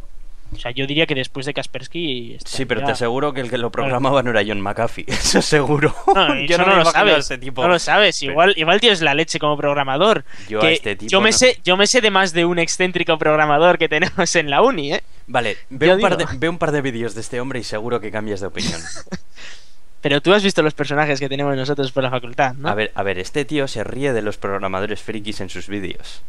O 0.55 0.59
sea, 0.59 0.71
yo 0.71 0.87
diría 0.87 1.05
que 1.05 1.15
después 1.15 1.45
de 1.45 1.53
Kaspersky... 1.53 2.37
sí, 2.45 2.65
pero 2.65 2.83
te 2.83 2.91
aseguro 2.91 3.33
que 3.33 3.41
el 3.41 3.49
que 3.49 3.57
lo 3.57 3.71
programaba 3.71 4.23
no 4.23 4.31
era 4.31 4.43
John 4.45 4.61
McAfee, 4.61 5.05
eso 5.07 5.41
seguro. 5.41 5.95
No, 6.15 6.39
yo 6.47 6.57
no, 6.57 6.75
lo 6.75 6.85
sabes. 6.85 7.31
tipo. 7.39 7.61
No 7.63 7.69
lo 7.69 7.79
sabes. 7.79 8.19
Pero- 8.19 8.51
Igual, 8.55 8.79
tienes 8.79 9.01
la 9.01 9.13
leche 9.13 9.39
como 9.39 9.57
programador. 9.57 10.25
Yo 10.47 10.61
a 10.61 10.71
este 10.71 10.95
tipo 10.95 11.09
yo 11.09 11.21
me 11.21 11.31
no. 11.31 11.37
sé, 11.37 11.59
yo 11.63 11.77
me 11.77 11.87
sé 11.87 12.01
de 12.01 12.11
más 12.11 12.33
de 12.33 12.45
un 12.45 12.59
excéntrico 12.59 13.17
programador 13.17 13.77
que 13.77 13.89
tenemos 13.89 14.35
en 14.35 14.49
la 14.49 14.61
uni, 14.61 14.93
¿eh? 14.93 15.03
Vale, 15.27 15.57
ve 15.69 15.87
Yo 15.87 15.95
un, 15.95 16.01
par 16.01 16.17
de, 16.17 16.25
ve 16.37 16.49
un 16.49 16.57
par 16.57 16.71
de 16.71 16.81
vídeos 16.81 17.15
de 17.15 17.21
este 17.21 17.39
hombre 17.39 17.59
y 17.59 17.63
seguro 17.63 17.99
que 17.99 18.11
cambias 18.11 18.41
de 18.41 18.47
opinión. 18.47 18.81
Pero 20.01 20.19
tú 20.19 20.33
has 20.33 20.43
visto 20.43 20.61
los 20.61 20.73
personajes 20.73 21.17
que 21.19 21.29
tenemos 21.29 21.55
nosotros 21.55 21.93
por 21.93 22.03
la 22.03 22.09
facultad, 22.09 22.55
¿no? 22.55 22.67
A 22.67 22.75
ver, 22.75 22.91
a 22.93 23.03
ver, 23.03 23.19
este 23.19 23.45
tío 23.45 23.69
se 23.69 23.85
ríe 23.85 24.11
de 24.11 24.21
los 24.21 24.35
programadores 24.35 25.01
frikis 25.01 25.39
en 25.39 25.49
sus 25.49 25.67
vídeos. 25.67 26.23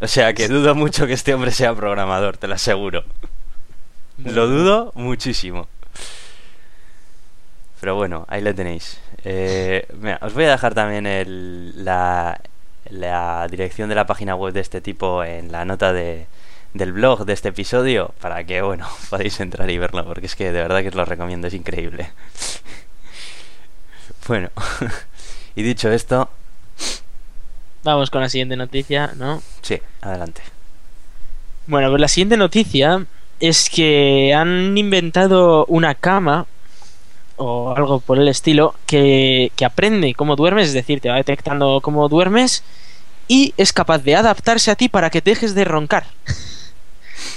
O 0.00 0.06
sea, 0.06 0.34
que 0.34 0.46
dudo 0.48 0.74
mucho 0.74 1.06
que 1.06 1.14
este 1.14 1.32
hombre 1.32 1.50
sea 1.50 1.74
programador, 1.74 2.36
te 2.36 2.48
lo 2.48 2.54
aseguro. 2.54 3.04
Lo 4.18 4.46
dudo 4.46 4.92
muchísimo. 4.94 5.68
Pero 7.80 7.96
bueno, 7.96 8.24
ahí 8.28 8.40
le 8.40 8.54
tenéis. 8.54 8.98
Eh, 9.24 9.86
mira, 9.98 10.18
os 10.22 10.32
voy 10.34 10.44
a 10.44 10.50
dejar 10.50 10.74
también 10.74 11.06
el, 11.06 11.84
la, 11.84 12.40
la 12.90 13.46
dirección 13.50 13.88
de 13.88 13.94
la 13.94 14.06
página 14.06 14.34
web 14.36 14.52
de 14.54 14.60
este 14.60 14.80
tipo 14.80 15.24
en 15.24 15.52
la 15.52 15.64
nota 15.64 15.92
de, 15.92 16.26
del 16.72 16.92
blog 16.92 17.24
de 17.24 17.32
este 17.32 17.48
episodio 17.50 18.14
para 18.20 18.44
que, 18.44 18.62
bueno, 18.62 18.88
podáis 19.10 19.38
entrar 19.40 19.68
y 19.70 19.78
verlo, 19.78 20.04
porque 20.04 20.26
es 20.26 20.36
que 20.36 20.52
de 20.52 20.62
verdad 20.62 20.82
que 20.82 20.88
os 20.88 20.94
lo 20.94 21.04
recomiendo, 21.04 21.46
es 21.48 21.54
increíble. 21.54 22.10
Bueno, 24.26 24.48
y 25.54 25.62
dicho 25.62 25.90
esto, 25.92 26.30
Vamos 27.82 28.08
con 28.08 28.22
la 28.22 28.30
siguiente 28.30 28.56
noticia, 28.56 29.12
¿no? 29.16 29.42
sí, 29.60 29.78
adelante. 30.00 30.40
Bueno, 31.66 31.90
pues 31.90 32.00
la 32.00 32.08
siguiente 32.08 32.38
noticia 32.38 33.04
es 33.48 33.68
que 33.70 34.32
han 34.34 34.76
inventado 34.76 35.64
una 35.66 35.94
cama 35.94 36.46
o 37.36 37.74
algo 37.76 38.00
por 38.00 38.18
el 38.18 38.28
estilo 38.28 38.74
que, 38.86 39.50
que 39.56 39.64
aprende 39.64 40.14
cómo 40.14 40.36
duermes, 40.36 40.68
es 40.68 40.74
decir, 40.74 41.00
te 41.00 41.08
va 41.08 41.16
detectando 41.16 41.80
cómo 41.82 42.08
duermes 42.08 42.62
y 43.26 43.54
es 43.56 43.72
capaz 43.72 43.98
de 43.98 44.16
adaptarse 44.16 44.70
a 44.70 44.76
ti 44.76 44.88
para 44.88 45.10
que 45.10 45.20
dejes 45.20 45.54
de 45.54 45.64
roncar. 45.64 46.04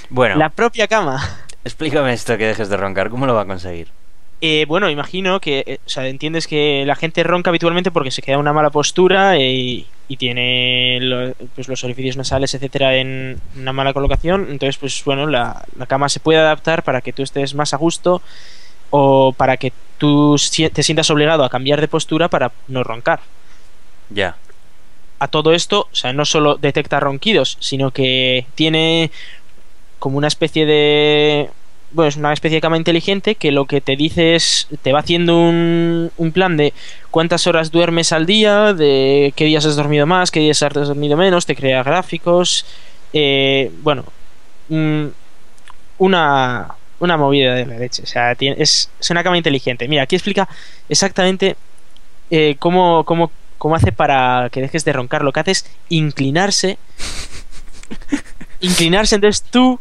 Bueno, 0.10 0.36
La 0.36 0.50
propia 0.50 0.88
cama. 0.88 1.22
explícame 1.64 2.14
esto 2.14 2.38
que 2.38 2.46
dejes 2.48 2.70
de 2.70 2.78
roncar, 2.78 3.10
¿cómo 3.10 3.26
lo 3.26 3.34
va 3.34 3.42
a 3.42 3.46
conseguir? 3.46 3.90
Eh, 4.40 4.66
bueno, 4.68 4.90
imagino 4.92 5.40
que, 5.40 5.64
eh, 5.66 5.80
o 5.86 5.90
sea, 5.90 6.08
entiendes 6.08 6.46
que 6.46 6.84
la 6.86 6.96
gente 6.96 7.24
ronca 7.24 7.50
habitualmente 7.50 7.90
porque 7.92 8.12
se 8.12 8.22
queda 8.22 8.36
en 8.36 8.42
una 8.42 8.54
mala 8.54 8.70
postura 8.70 9.40
y, 9.40 9.88
y 10.08 10.18
tiene 10.18 11.00
lo- 11.02 11.34
pues, 11.56 11.68
los 11.68 11.84
orificios 11.84 12.18
nasales, 12.18 12.54
etcétera, 12.54 12.96
en 12.98 13.42
una 13.56 13.74
mala 13.74 13.94
colocación. 13.94 14.48
Entonces, 14.52 14.78
pues 14.78 15.04
bueno, 15.06 15.26
la, 15.26 15.66
la 15.76 15.88
cama 15.88 16.08
se 16.10 16.20
puede 16.20 16.38
adaptar 16.40 16.84
para 16.84 17.02
que 17.02 17.14
tú 17.14 17.24
estés 17.24 17.56
más 17.56 17.74
a 17.74 17.78
gusto 17.78 18.22
o 18.92 19.34
para 19.34 19.58
que 19.58 19.74
tú 19.98 20.36
te 20.74 20.84
sientas 20.84 21.10
obligado 21.12 21.44
a 21.44 21.50
cambiar 21.50 21.82
de 21.82 21.88
postura 21.88 22.30
para 22.30 22.54
no 22.68 22.84
roncar. 22.84 23.22
Ya. 24.10 24.38
a 25.20 25.28
todo 25.30 25.54
esto, 25.54 25.88
o 25.92 25.96
sea, 25.96 26.14
no 26.14 26.26
solo 26.26 26.56
detecta 26.58 27.00
ronquidos, 27.00 27.58
sino 27.60 27.92
que 27.92 28.48
tiene 28.56 29.12
como 30.00 30.18
una 30.18 30.28
especie 30.28 30.66
de 30.66 31.50
bueno, 31.92 32.10
es 32.10 32.18
una 32.18 32.34
especie 32.34 32.58
de 32.58 32.62
cama 32.62 32.78
inteligente 32.78 33.36
que 33.36 33.52
lo 33.52 33.66
que 33.66 33.82
te 33.82 33.96
dice 33.96 34.36
es, 34.36 34.68
te 34.82 34.92
va 34.92 35.00
haciendo 35.00 35.38
un, 35.40 36.12
un 36.18 36.32
plan 36.32 36.58
de 36.58 36.74
cuántas 37.12 37.48
horas 37.48 37.72
duermes 37.72 38.12
al 38.12 38.26
día, 38.26 38.74
de 38.74 39.34
qué 39.36 39.46
días 39.46 39.66
has 39.66 39.76
dormido 39.76 40.06
más, 40.06 40.30
qué 40.32 40.40
días 40.42 40.62
has 40.64 40.74
dormido 40.74 41.16
menos, 41.18 41.46
te 41.46 41.56
crea 41.56 41.84
gráficos, 41.84 42.66
eh, 43.14 43.72
bueno, 43.84 44.04
un- 44.70 45.14
una, 45.98 46.76
una 47.00 47.18
movida 47.18 47.56
de 47.56 47.66
la 47.66 47.78
leche, 47.80 48.04
o 48.04 48.08
sea, 48.08 48.36
tiene- 48.36 48.58
es, 48.62 48.90
es 49.00 49.10
una 49.10 49.24
cama 49.24 49.38
inteligente. 49.38 49.88
Mira, 49.88 50.04
aquí 50.04 50.16
explica 50.16 50.48
exactamente 50.90 51.56
eh, 52.30 52.58
cómo, 52.60 53.04
cómo, 53.06 53.32
cómo 53.58 53.76
hace 53.76 53.92
para 53.94 54.50
que 54.52 54.62
dejes 54.62 54.84
de 54.86 54.94
roncar. 54.94 55.24
Lo 55.24 55.32
que 55.32 55.40
hace 55.40 55.52
es 55.52 55.66
inclinarse. 55.90 56.78
inclinarse, 58.60 59.16
entonces 59.16 59.44
tú 59.50 59.80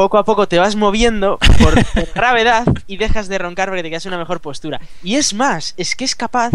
poco 0.00 0.16
a 0.16 0.24
poco 0.24 0.48
te 0.48 0.58
vas 0.58 0.76
moviendo 0.76 1.38
por, 1.62 1.74
por 1.92 2.06
gravedad 2.14 2.64
y 2.86 2.96
dejas 2.96 3.28
de 3.28 3.36
roncar 3.36 3.68
porque 3.68 3.82
te 3.82 3.90
quedas 3.90 4.06
en 4.06 4.12
una 4.14 4.18
mejor 4.18 4.40
postura. 4.40 4.80
Y 5.02 5.16
es 5.16 5.34
más, 5.34 5.74
es 5.76 5.94
que 5.94 6.06
es 6.06 6.14
capaz 6.14 6.52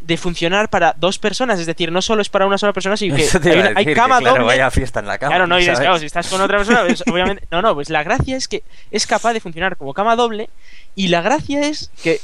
de 0.00 0.16
funcionar 0.16 0.68
para 0.68 0.92
dos 0.98 1.16
personas, 1.20 1.60
es 1.60 1.66
decir, 1.66 1.92
no 1.92 2.02
solo 2.02 2.22
es 2.22 2.28
para 2.28 2.44
una 2.44 2.58
sola 2.58 2.72
persona, 2.72 2.96
sino 2.96 3.14
que 3.14 3.22
hay, 3.22 3.28
una- 3.56 3.68
hay 3.68 3.74
decir, 3.74 3.84
que, 3.84 3.94
cama 3.94 4.18
claro, 4.18 4.34
doble. 4.34 4.46
vaya 4.46 4.68
fiesta 4.72 4.98
en 4.98 5.06
la 5.06 5.16
cama. 5.16 5.30
Claro, 5.30 5.46
no, 5.46 5.60
y 5.60 5.62
si 6.00 6.06
estás 6.06 6.26
con 6.26 6.40
otra 6.40 6.58
persona, 6.58 6.82
pues, 6.84 7.04
obviamente. 7.12 7.46
No, 7.52 7.62
no, 7.62 7.72
pues 7.72 7.88
la 7.88 8.02
gracia 8.02 8.36
es 8.36 8.48
que 8.48 8.64
es 8.90 9.06
capaz 9.06 9.32
de 9.32 9.38
funcionar 9.38 9.76
como 9.76 9.94
cama 9.94 10.16
doble. 10.16 10.50
Y 10.96 11.06
la 11.06 11.22
gracia 11.22 11.60
es 11.68 11.92
que 12.02 12.20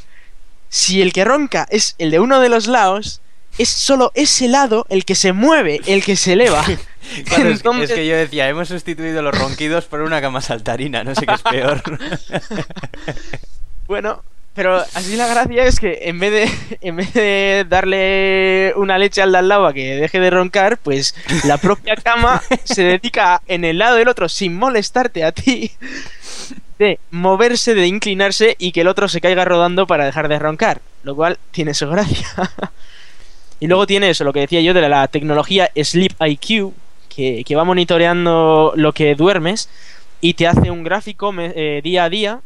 si 0.69 1.01
el 1.03 1.13
que 1.13 1.25
ronca 1.25 1.69
es 1.71 1.95
el 1.99 2.11
de 2.11 2.19
uno 2.19 2.41
de 2.41 2.49
los 2.49 2.67
lados, 2.67 3.21
es 3.59 3.69
solo 3.69 4.13
ese 4.15 4.49
lado 4.49 4.87
el 4.89 5.05
que 5.05 5.15
se 5.15 5.33
mueve, 5.33 5.81
el 5.87 6.05
que 6.05 6.17
se 6.17 6.33
eleva. 6.35 6.65
Claro, 7.25 7.49
es, 7.49 7.57
Entonces- 7.59 7.91
es 7.91 7.97
que 7.97 8.07
yo 8.07 8.17
decía, 8.17 8.49
hemos 8.51 8.69
sustituido 8.69 9.23
los 9.23 9.35
ronquidos 9.35 9.87
por 9.87 10.03
una 10.03 10.21
cama 10.21 10.43
saltarina, 10.43 11.05
no 11.05 11.15
sé 11.15 11.25
qué 11.27 11.35
es 11.35 11.43
peor. 11.43 11.83
Bueno, 13.87 14.23
pero 14.55 14.77
así 14.95 15.17
la 15.17 15.27
gracia 15.29 15.65
es 15.65 15.81
que 15.81 16.01
en 16.03 16.19
vez 16.19 16.33
de, 16.33 16.79
en 16.87 16.97
vez 16.97 17.13
de 17.15 17.65
darle 17.69 18.73
una 18.77 18.99
leche 18.99 19.23
al 19.23 19.33
de 19.33 19.39
al 19.39 19.49
lado 19.49 19.67
a 19.67 19.73
que 19.73 19.97
deje 19.97 20.21
de 20.21 20.31
roncar, 20.31 20.79
pues 20.79 21.15
la 21.45 21.57
propia 21.59 21.97
cama 21.97 22.43
se 22.65 22.83
dedica 22.83 23.41
en 23.47 23.65
el 23.65 23.79
lado 23.79 23.97
del 23.97 24.09
otro, 24.09 24.29
sin 24.29 24.55
molestarte 24.57 25.25
a 25.25 25.33
ti, 25.33 25.73
de 26.79 26.99
moverse, 27.11 27.75
de 27.75 27.87
inclinarse 27.87 28.57
y 28.59 28.73
que 28.73 28.83
el 28.83 28.89
otro 28.89 29.09
se 29.09 29.21
caiga 29.21 29.45
rodando 29.45 29.87
para 29.87 30.05
dejar 30.05 30.29
de 30.29 30.39
roncar. 30.39 30.83
Lo 31.05 31.15
cual 31.17 31.39
tiene 31.53 31.73
su 31.73 31.89
gracia. 31.89 32.27
Y 33.61 33.67
luego 33.67 33.87
tiene 33.87 34.11
eso, 34.11 34.25
lo 34.25 34.33
que 34.33 34.41
decía 34.41 34.61
yo 34.61 34.75
de 34.75 34.89
la, 34.89 35.09
tecnología 35.09 35.71
Sleep 35.75 36.15
IQ, 36.21 36.73
que, 37.09 37.45
que 37.45 37.57
va 37.57 37.65
monitoreando 37.65 38.73
lo 38.77 38.93
que 38.93 39.15
duermes 39.15 39.69
y 40.21 40.35
te 40.35 40.47
hace 40.47 40.71
un 40.71 40.85
gráfico 40.85 41.33
eh, 41.39 41.81
día 41.83 42.05
a 42.05 42.11
día 42.11 42.41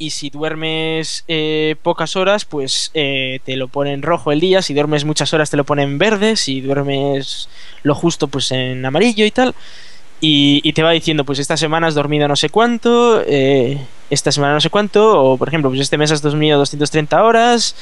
y 0.00 0.10
si 0.10 0.30
duermes 0.30 1.24
eh, 1.28 1.76
pocas 1.82 2.16
horas, 2.16 2.46
pues 2.46 2.90
eh, 2.94 3.40
te 3.44 3.56
lo 3.56 3.68
pone 3.68 3.92
en 3.92 4.00
rojo 4.00 4.32
el 4.32 4.40
día. 4.40 4.62
Si 4.62 4.72
duermes 4.72 5.04
muchas 5.04 5.34
horas, 5.34 5.50
te 5.50 5.58
lo 5.58 5.64
pone 5.64 5.82
en 5.82 5.98
verde. 5.98 6.36
Si 6.36 6.62
duermes 6.62 7.50
lo 7.82 7.94
justo, 7.94 8.26
pues 8.26 8.50
en 8.50 8.84
amarillo 8.86 9.26
y 9.26 9.30
tal. 9.30 9.54
Y, 10.22 10.62
y 10.64 10.72
te 10.72 10.82
va 10.82 10.92
diciendo, 10.92 11.24
pues 11.24 11.38
esta 11.38 11.58
semana 11.58 11.86
has 11.86 11.94
dormido 11.94 12.28
no 12.28 12.36
sé 12.36 12.48
cuánto, 12.48 13.22
eh, 13.26 13.78
esta 14.08 14.32
semana 14.32 14.54
no 14.54 14.60
sé 14.62 14.70
cuánto, 14.70 15.22
o 15.22 15.36
por 15.36 15.48
ejemplo, 15.48 15.68
pues 15.68 15.80
este 15.80 15.98
mes 15.98 16.10
has 16.10 16.22
dormido 16.22 16.58
230 16.58 17.22
horas. 17.22 17.76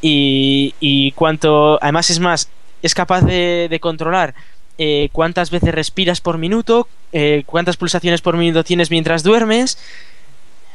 Y, 0.00 0.74
y 0.80 1.12
cuánto, 1.12 1.78
además 1.82 2.10
es 2.10 2.20
más, 2.20 2.48
es 2.82 2.94
capaz 2.94 3.22
de, 3.22 3.66
de 3.68 3.80
controlar 3.80 4.34
eh, 4.78 5.08
cuántas 5.12 5.50
veces 5.50 5.74
respiras 5.74 6.20
por 6.20 6.38
minuto, 6.38 6.88
eh, 7.12 7.42
cuántas 7.46 7.76
pulsaciones 7.76 8.20
por 8.20 8.36
minuto 8.36 8.62
tienes 8.64 8.90
mientras 8.90 9.22
duermes. 9.22 9.78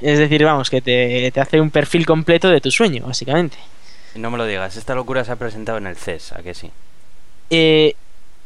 Es 0.01 0.19
decir, 0.19 0.43
vamos, 0.43 0.69
que 0.69 0.81
te, 0.81 1.31
te 1.31 1.39
hace 1.39 1.61
un 1.61 1.69
perfil 1.71 2.05
completo 2.05 2.49
de 2.49 2.59
tu 2.59 2.69
sueño, 2.71 3.05
básicamente. 3.05 3.57
No 4.15 4.29
me 4.29 4.37
lo 4.37 4.45
digas, 4.45 4.75
esta 4.75 4.93
locura 4.95 5.23
se 5.23 5.31
ha 5.31 5.37
presentado 5.37 5.77
en 5.77 5.87
el 5.87 5.95
CES, 5.95 6.33
¿a 6.33 6.43
que 6.43 6.53
sí? 6.53 6.69
Eh, 7.49 7.95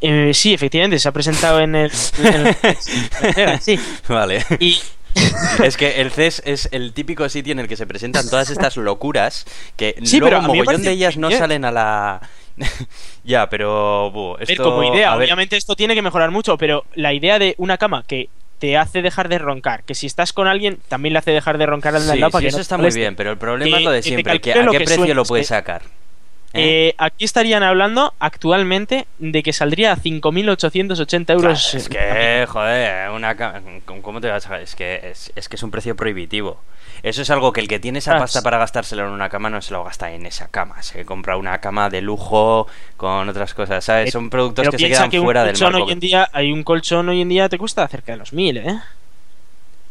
eh, 0.02 0.32
sí, 0.36 0.54
efectivamente, 0.54 1.00
se 1.00 1.10
ha 1.10 1.12
presentado 1.12 1.60
en 1.60 1.76
el... 1.76 1.92
en 2.24 2.48
el- 2.48 3.60
sí. 3.62 3.80
Vale. 4.08 4.46
Y, 4.60 4.80
Es 5.64 5.78
que 5.78 6.02
el 6.02 6.12
CES 6.12 6.42
es 6.46 6.70
el 6.72 6.94
típico 6.94 7.28
sitio 7.30 7.52
en 7.52 7.60
el 7.60 7.68
que 7.68 7.76
se 7.76 7.86
presentan 7.88 8.30
todas 8.30 8.50
estas 8.50 8.78
locuras 8.78 9.46
que 9.76 9.96
Sí, 10.04 10.20
luego 10.20 10.30
pero 10.38 10.42
me 10.42 10.48
mogollón 10.48 10.66
parece 10.66 10.84
de 10.84 10.92
ellas 10.92 11.18
no 11.18 11.32
salen 11.32 11.66
a 11.66 11.72
la... 11.72 12.22
ya, 13.24 13.50
pero... 13.50 14.12
buh, 14.12 14.38
esto... 14.40 14.64
como 14.64 14.84
idea, 14.84 15.16
ver, 15.16 15.26
obviamente 15.26 15.58
esto 15.58 15.76
tiene 15.76 15.96
que 15.96 16.02
mejorar 16.02 16.32
mucho, 16.32 16.58
pero 16.58 16.86
la 16.96 17.14
idea 17.14 17.40
de 17.40 17.56
una 17.58 17.78
cama 17.78 18.04
que 18.08 18.30
te 18.60 18.76
hace 18.78 19.04
dejar 19.04 19.30
de 19.30 19.38
roncar, 19.38 19.84
que 19.84 19.94
si 19.94 20.08
estás 20.08 20.34
con 20.34 20.48
alguien 20.48 20.80
también 20.88 21.14
le 21.14 21.20
hace 21.20 21.30
dejar 21.32 21.60
de 21.60 21.68
roncar 21.68 21.96
al 21.96 22.08
de 22.08 22.14
Sí, 22.14 22.20
lado 22.20 22.32
para 22.32 22.40
sí, 22.42 22.46
que 22.46 22.50
eso 22.50 22.58
no 22.58 22.62
está 22.62 22.78
muy 22.78 22.90
bien, 22.92 23.16
pero 23.16 23.30
el 23.30 23.38
problema 23.38 23.78
Que- 23.78 23.82
es 23.82 23.86
lo 23.86 23.92
de 23.92 24.00
que 24.00 24.04
siempre, 24.10 24.40
que 24.40 24.52
calcule 24.54 24.70
¿a 24.70 24.72
qué 24.72 24.78
que 24.80 24.86
precio 24.86 25.14
lo 25.14 25.26
puedes 25.26 25.48
sacar? 25.48 25.84
¿Eh? 26.54 26.90
Eh, 26.90 26.96
aquí 26.98 27.26
estarían 27.26 27.62
hablando 27.64 28.14
actualmente 28.20 29.06
de 29.20 29.44
que 29.44 29.52
saldría 29.54 29.92
a 29.92 29.98
5.880 29.98 31.34
euros. 31.34 31.70
Claro, 31.72 31.78
es 31.84 31.90
que, 31.90 32.46
joder, 32.48 33.10
una 33.12 33.36
ca- 33.36 33.62
¿cómo- 33.86 34.02
¿cómo 34.02 34.22
te 34.22 34.30
vas 34.30 34.48
a...? 34.48 34.62
Es 34.62 34.76
que 34.76 35.02
es, 35.12 35.32
es 35.36 35.50
que 35.50 35.56
es 35.58 35.64
un 35.64 35.72
precio 35.72 35.96
prohibitivo. 35.96 36.62
Eso 37.04 37.22
es 37.22 37.30
algo 37.30 37.52
que 37.54 37.62
el 37.62 37.68
que 37.68 37.80
tiene 37.80 38.00
esa 38.00 38.16
Ah, 38.16 38.20
pasta 38.20 38.40
sí. 38.40 38.44
para 38.44 38.58
gastárselo 38.58 39.06
en 39.06 39.12
una 39.12 39.30
cama 39.30 39.50
no 39.52 39.62
se 39.62 39.72
lo 39.74 39.84
gasta 39.84 40.12
en 40.12 40.26
esa 40.26 40.48
cama. 40.48 40.82
Se 40.82 41.06
compra 41.06 41.38
una 41.38 41.60
cama 41.60 41.90
de 41.90 42.02
lujo 42.02 42.68
con 42.96 43.30
otras 43.30 43.54
cosas, 43.54 43.84
¿sabes? 43.86 44.08
Eh, 44.08 44.12
Son 44.12 44.30
productos 44.32 44.64
Pero 44.64 44.72
que 44.72 44.80
se 44.80 44.88
quedan 44.90 45.10
que 45.12 45.22
fuera 45.22 45.44
del 45.44 45.60
marco. 45.60 45.84
hoy 45.84 45.92
en 45.92 46.00
día, 46.00 46.28
hay 46.34 46.52
un 46.52 46.64
colchón 46.64 47.08
hoy 47.10 47.22
en 47.22 47.30
día 47.30 47.50
te 47.50 47.58
cuesta 47.60 47.88
cerca 47.88 48.14
de 48.14 48.18
los 48.18 48.34
1.000, 48.34 48.58
¿eh? 48.58 48.80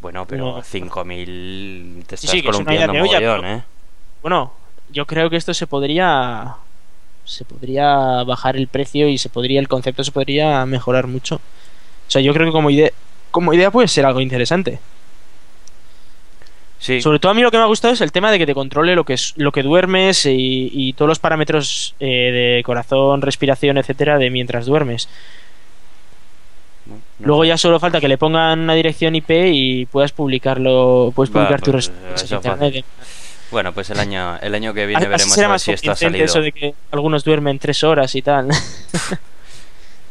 Bueno, 0.01 0.27
pero 0.27 0.57
No. 0.57 0.63
5.000 0.63 2.05
te 2.07 2.17
Sí, 2.17 2.27
estás 2.27 2.31
sí, 2.31 2.41
una 2.41 2.51
columpiando 2.51 2.95
mogollón, 2.95 3.45
¿eh? 3.47 3.63
Bueno, 4.23 4.53
yo 4.93 5.07
creo 5.07 5.31
que 5.31 5.37
esto 5.37 5.55
se 5.55 5.67
podría 5.67 6.57
se 7.25 7.45
podría 7.45 8.23
bajar 8.23 8.57
el 8.57 8.69
precio 8.69 9.09
y 9.09 9.19
se 9.19 9.29
podría 9.29 9.59
el 9.61 9.69
concepto 9.69 10.05
se 10.05 10.13
podría 10.13 10.65
mejorar 10.65 11.07
mucho. 11.09 11.37
O 11.37 12.11
sea, 12.11 12.23
yo 12.23 12.33
creo 12.33 12.47
que 12.47 12.53
como 12.53 12.71
idea 12.71 12.91
como 13.31 13.53
idea 13.53 13.71
puede 13.71 13.89
ser 13.89 14.07
algo 14.07 14.21
interesante. 14.21 14.79
Sí, 16.79 17.01
Sobre 17.01 17.19
todo 17.19 17.33
a 17.33 17.35
mí 17.35 17.43
lo 17.43 17.51
que 17.51 17.57
me 17.57 17.63
ha 17.63 17.67
gustado 17.67 17.95
es 17.95 18.01
el 18.01 18.13
tema 18.13 18.31
de 18.31 18.39
que 18.39 18.47
te 18.47 18.55
controle 18.55 18.95
lo 18.95 19.05
que 19.05 19.15
es 19.15 19.33
lo 19.37 19.51
que 19.51 19.63
duermes 19.63 20.27
y, 20.27 20.71
y 20.73 20.93
todos 20.93 21.09
los 21.09 21.19
parámetros 21.19 21.95
eh, 22.01 22.57
de 22.57 22.63
corazón, 22.65 23.23
respiración, 23.23 23.79
etcétera, 23.79 24.19
de 24.19 24.31
mientras 24.31 24.67
duermes. 24.67 25.09
no, 26.87 27.03
no 27.19 27.27
Luego 27.27 27.45
ya 27.45 27.57
solo 27.57 27.81
falta 27.81 28.01
que 28.01 28.09
le 28.09 28.19
pongan 28.19 28.61
una 28.61 28.75
dirección 28.75 29.15
IP 29.15 29.31
y 29.31 29.87
puedas 29.87 30.13
publicarlo, 30.13 31.13
puedes 31.15 31.31
publicar 31.31 31.61
tus 31.61 31.73
pues, 31.73 31.87
respuestas 31.89 32.23
eso 32.23 32.35
en 32.35 32.39
internet. 32.39 32.75
fácil. 32.75 32.85
Bueno, 33.51 33.73
pues 33.73 33.91
el 33.91 34.01
año, 34.01 34.39
el 34.41 34.55
año 34.55 34.75
que 34.75 34.87
viene 34.87 35.07
veremos 35.07 35.35
será 35.35 35.49
a 35.49 35.51
ver 35.53 35.61
si 35.61 35.73
esto 35.73 35.93
ha 35.93 35.97
salido. 35.97 36.25
eso 36.25 36.41
de 36.41 36.53
que 36.53 36.75
algunos 36.91 37.25
duermen 37.25 37.59
tres 37.59 37.85
horas 37.85 38.15
y 38.15 38.23
tal. 38.23 38.49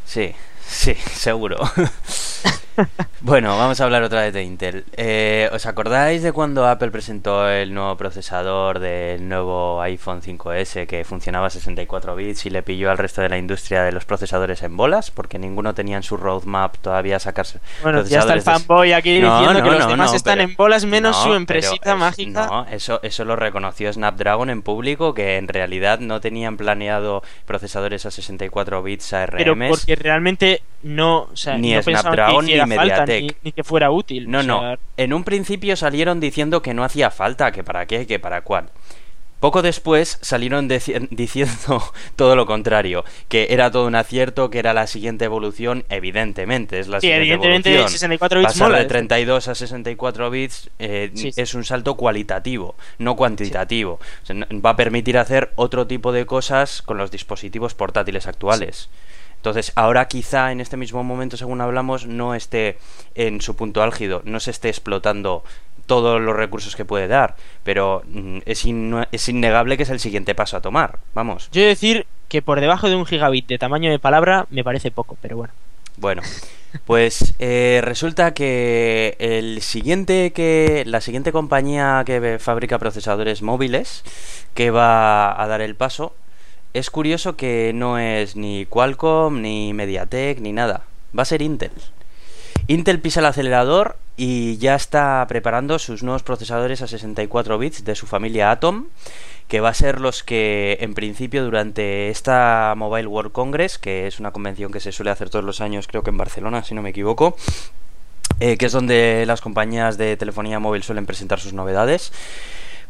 Sí, 0.05 0.33
sí, 0.65 0.93
seguro. 0.93 1.57
bueno, 3.21 3.57
vamos 3.57 3.79
a 3.79 3.83
hablar 3.85 4.03
otra 4.03 4.21
vez 4.21 4.33
de 4.33 4.43
Intel. 4.43 4.83
Eh, 4.97 5.49
¿Os 5.53 5.65
acordáis 5.65 6.21
de 6.23 6.31
cuando 6.31 6.67
Apple 6.67 6.91
presentó 6.91 7.47
el 7.49 7.73
nuevo 7.73 7.95
procesador 7.97 8.79
del 8.79 9.27
nuevo 9.27 9.81
iPhone 9.81 10.21
5S 10.21 10.85
que 10.87 11.03
funcionaba 11.05 11.47
a 11.47 11.49
64 11.49 12.15
bits 12.15 12.45
y 12.45 12.49
le 12.49 12.63
pilló 12.63 12.91
al 12.91 12.97
resto 12.97 13.21
de 13.21 13.29
la 13.29 13.37
industria 13.37 13.83
de 13.83 13.91
los 13.91 14.05
procesadores 14.05 14.63
en 14.63 14.75
bolas? 14.77 15.11
Porque 15.11 15.39
ninguno 15.39 15.73
tenía 15.73 15.97
en 15.97 16.03
su 16.03 16.17
roadmap 16.17 16.77
todavía 16.77 17.19
sacarse 17.19 17.59
Bueno, 17.81 18.03
ya 18.03 18.19
está 18.19 18.33
el 18.33 18.41
fanboy 18.41 18.93
aquí 18.93 19.19
No, 19.19 19.39
diciendo 19.39 19.59
no, 19.61 19.69
que 19.71 19.77
los 19.79 19.87
demás 19.87 20.13
están 20.13 20.37
pero- 20.39 20.49
en 20.49 20.55
bolas 20.55 20.85
menos 20.85 21.17
No, 21.17 21.23
su 21.23 21.33
empresita 21.33 21.93
es- 21.93 21.97
mágica. 21.97 22.47
No, 22.47 22.65
eso, 22.67 22.99
eso 23.03 23.25
lo 23.25 23.35
reconoció 23.35 23.91
Snapdragon 23.91 24.49
en 24.49 24.61
público, 24.61 25.13
que 25.13 25.37
en 25.37 25.47
realidad 25.47 25.99
no 25.99 26.19
tenían 26.21 26.57
planeado 26.57 27.23
procesadores 27.45 28.05
a 28.05 28.11
64 28.11 28.83
bits 28.83 29.13
ARM. 29.13 29.37
pero 29.37 29.55
porque 29.69 29.95
realmente 29.95 30.61
no, 30.83 31.21
o 31.31 31.35
sea, 31.35 31.57
Ni 31.57 31.81
Snapdragon 31.81 32.45
que 32.45 32.64
falta, 32.67 33.05
ni, 33.05 33.27
ni 33.43 33.51
que 33.51 33.63
fuera 33.63 33.91
útil. 33.91 34.29
No, 34.29 34.39
o 34.39 34.43
no. 34.43 34.77
En 34.97 35.13
un 35.13 35.23
principio 35.23 35.75
salieron 35.75 36.19
diciendo 36.19 36.61
que 36.61 36.73
no 36.73 36.83
hacía 36.83 37.11
falta, 37.11 37.51
que 37.51 37.63
para 37.63 37.85
qué, 37.85 38.07
que 38.07 38.19
para 38.19 38.41
cuál. 38.41 38.69
Poco 39.41 39.61
después 39.61 40.17
salieron 40.21 40.67
diciendo 41.11 41.83
todo 42.15 42.35
lo 42.35 42.45
contrario, 42.47 43.03
que 43.27 43.47
era 43.51 43.69
todo 43.69 43.85
un 43.85 43.93
acierto, 43.93 44.49
que 44.49 44.57
era 44.59 44.73
la 44.73 44.87
siguiente 44.87 45.25
evolución, 45.25 45.83
evidentemente 45.89 46.79
es 46.79 46.87
la 46.87 46.99
Sí, 46.99 47.07
siguiente 47.07 47.23
evidentemente 47.33 47.69
evolución. 47.69 47.91
64 47.91 48.39
bits 48.39 48.53
Pasar 48.53 48.67
mola. 48.69 48.79
de 48.79 48.85
32 48.85 49.47
a 49.49 49.53
64 49.53 50.29
bits 50.31 50.69
eh, 50.79 51.11
Sí, 51.13 51.31
sí. 51.31 51.41
es 51.41 51.53
un 51.53 51.63
salto 51.63 51.95
cualitativo, 51.95 52.75
no 52.97 53.15
cuantitativo. 53.15 53.99
O 54.23 54.25
sea, 54.25 54.35
no- 54.35 54.47
va 54.61 54.71
a 54.71 54.75
permitir 54.77 55.17
hacer 55.17 55.51
otro 55.55 55.85
tipo 55.85 56.11
de 56.11 56.25
cosas 56.25 56.81
con 56.81 56.97
los 56.97 57.11
dispositivos 57.11 57.75
portátiles 57.75 58.25
actuales. 58.27 58.89
Entonces, 59.45 59.73
ahora 59.75 60.07
quizá 60.07 60.51
en 60.51 60.59
este 60.59 60.75
mismo 60.75 61.03
momento, 61.03 61.37
según 61.37 61.61
hablamos, 61.61 62.07
no 62.07 62.33
esté 62.33 62.79
en 63.13 63.41
su 63.41 63.55
punto 63.55 63.83
álgido, 63.83 64.23
no 64.25 64.39
se 64.39 64.49
esté 64.49 64.69
explotando 64.69 65.43
todos 65.85 66.19
los 66.19 66.35
recursos 66.35 66.75
que 66.75 66.83
puede 66.83 67.07
dar, 67.07 67.35
pero 67.63 68.01
mm, 68.07 68.39
es, 68.47 68.65
es 69.11 69.29
innegable 69.29 69.77
que 69.77 69.83
es 69.83 69.91
el 69.91 69.99
siguiente 69.99 70.33
paso 70.33 70.57
a 70.57 70.61
tomar. 70.61 70.97
Vamos. 71.13 71.49
Yo 71.51 71.61
he 71.61 71.65
de 71.65 71.69
decir 71.69 72.07
que 72.27 72.41
por 72.41 72.59
debajo 72.59 72.89
de 72.89 72.95
un 72.95 73.05
gigabit 73.05 73.45
de 73.45 73.59
tamaño 73.59 73.91
de 73.91 73.99
palabra 73.99 74.47
me 74.49 74.63
parece 74.63 74.89
poco, 74.89 75.15
pero 75.21 75.37
bueno. 75.37 75.53
Bueno, 75.97 76.23
pues 76.85 77.35
eh, 77.37 77.81
resulta 77.83 78.33
que 78.33 79.15
el 79.19 79.61
siguiente 79.61 80.33
que 80.33 80.85
la 80.87 81.01
siguiente 81.01 81.31
compañía 81.31 82.01
que 82.03 82.39
fabrica 82.39 82.79
procesadores 82.79 83.43
móviles 83.43 84.03
que 84.55 84.71
va 84.71 85.39
a 85.39 85.47
dar 85.47 85.61
el 85.61 85.75
paso 85.75 86.15
es 86.75 86.89
curioso 86.89 87.37
que 87.37 87.71
no 87.73 87.97
es 87.97 88.35
ni 88.35 88.65
Qualcomm 88.65 89.41
ni 89.41 89.73
MediaTek 89.73 90.41
ni 90.41 90.51
nada, 90.51 90.83
va 91.17 91.21
a 91.21 91.25
ser 91.25 91.41
Intel. 91.41 91.71
Intel 92.67 92.99
pisa 92.99 93.21
el 93.21 93.27
acelerador 93.27 93.97
y 94.17 94.57
ya 94.57 94.75
está 94.75 95.25
preparando 95.29 95.79
sus 95.79 96.03
nuevos 96.03 96.23
procesadores 96.23 96.81
a 96.81 96.87
64 96.87 97.57
bits 97.57 97.85
de 97.85 97.95
su 97.95 98.07
familia 98.07 98.51
Atom 98.51 98.87
que 99.47 99.61
va 99.61 99.69
a 99.69 99.73
ser 99.73 100.01
los 100.01 100.23
que 100.23 100.77
en 100.81 100.95
principio 100.95 101.45
durante 101.45 102.09
esta 102.09 102.73
Mobile 102.75 103.07
World 103.07 103.31
Congress, 103.31 103.77
que 103.77 104.07
es 104.07 104.19
una 104.19 104.31
convención 104.31 104.73
que 104.73 104.81
se 104.81 104.91
suele 104.91 105.11
hacer 105.11 105.29
todos 105.29 105.45
los 105.45 105.61
años, 105.61 105.87
creo 105.87 106.03
que 106.03 106.09
en 106.09 106.17
Barcelona, 106.17 106.63
si 106.63 106.75
no 106.75 106.81
me 106.81 106.89
equivoco, 106.89 107.37
eh, 108.41 108.57
que 108.57 108.65
es 108.65 108.73
donde 108.73 109.23
las 109.25 109.39
compañías 109.39 109.97
de 109.97 110.17
telefonía 110.17 110.59
móvil 110.59 110.83
suelen 110.83 111.05
presentar 111.05 111.39
sus 111.39 111.53
novedades 111.53 112.11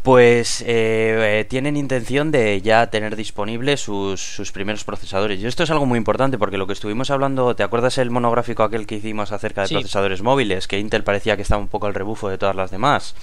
pues 0.06 0.64
eh, 0.68 1.48
tienen 1.50 1.76
intención 1.78 2.30
de 2.32 2.62
ya 2.62 2.92
tener 2.92 3.16
disponibles 3.16 3.82
sus, 3.82 4.22
sus, 4.22 4.52
primeros 4.52 4.84
procesadores. 4.84 5.40
Y 5.40 5.48
esto 5.48 5.64
es 5.64 5.72
algo 5.72 5.88
muy 5.88 5.98
importante 5.98 6.38
porque 6.38 6.60
lo 6.60 6.68
que 6.68 6.74
estuvimos 6.74 7.10
hablando, 7.10 7.56
¿te 7.56 7.64
acuerdas 7.64 7.98
el 7.98 8.12
monográfico 8.12 8.62
aquel 8.62 8.86
que 8.86 8.96
hicimos 8.96 9.32
acerca 9.32 9.62
de 9.62 9.68
Sí. 9.70 9.74
procesadores 9.74 10.22
móviles? 10.22 10.68
Que 10.68 10.78
Intel 10.78 11.04
parecía 11.04 11.36
que 11.36 11.42
estaba 11.42 11.60
un 11.60 11.70
poco 11.70 11.88
al 11.88 11.96
rebufo 11.96 12.30
de 12.30 12.38
todas 12.38 12.56
las 12.56 12.70
demás. 12.70 13.16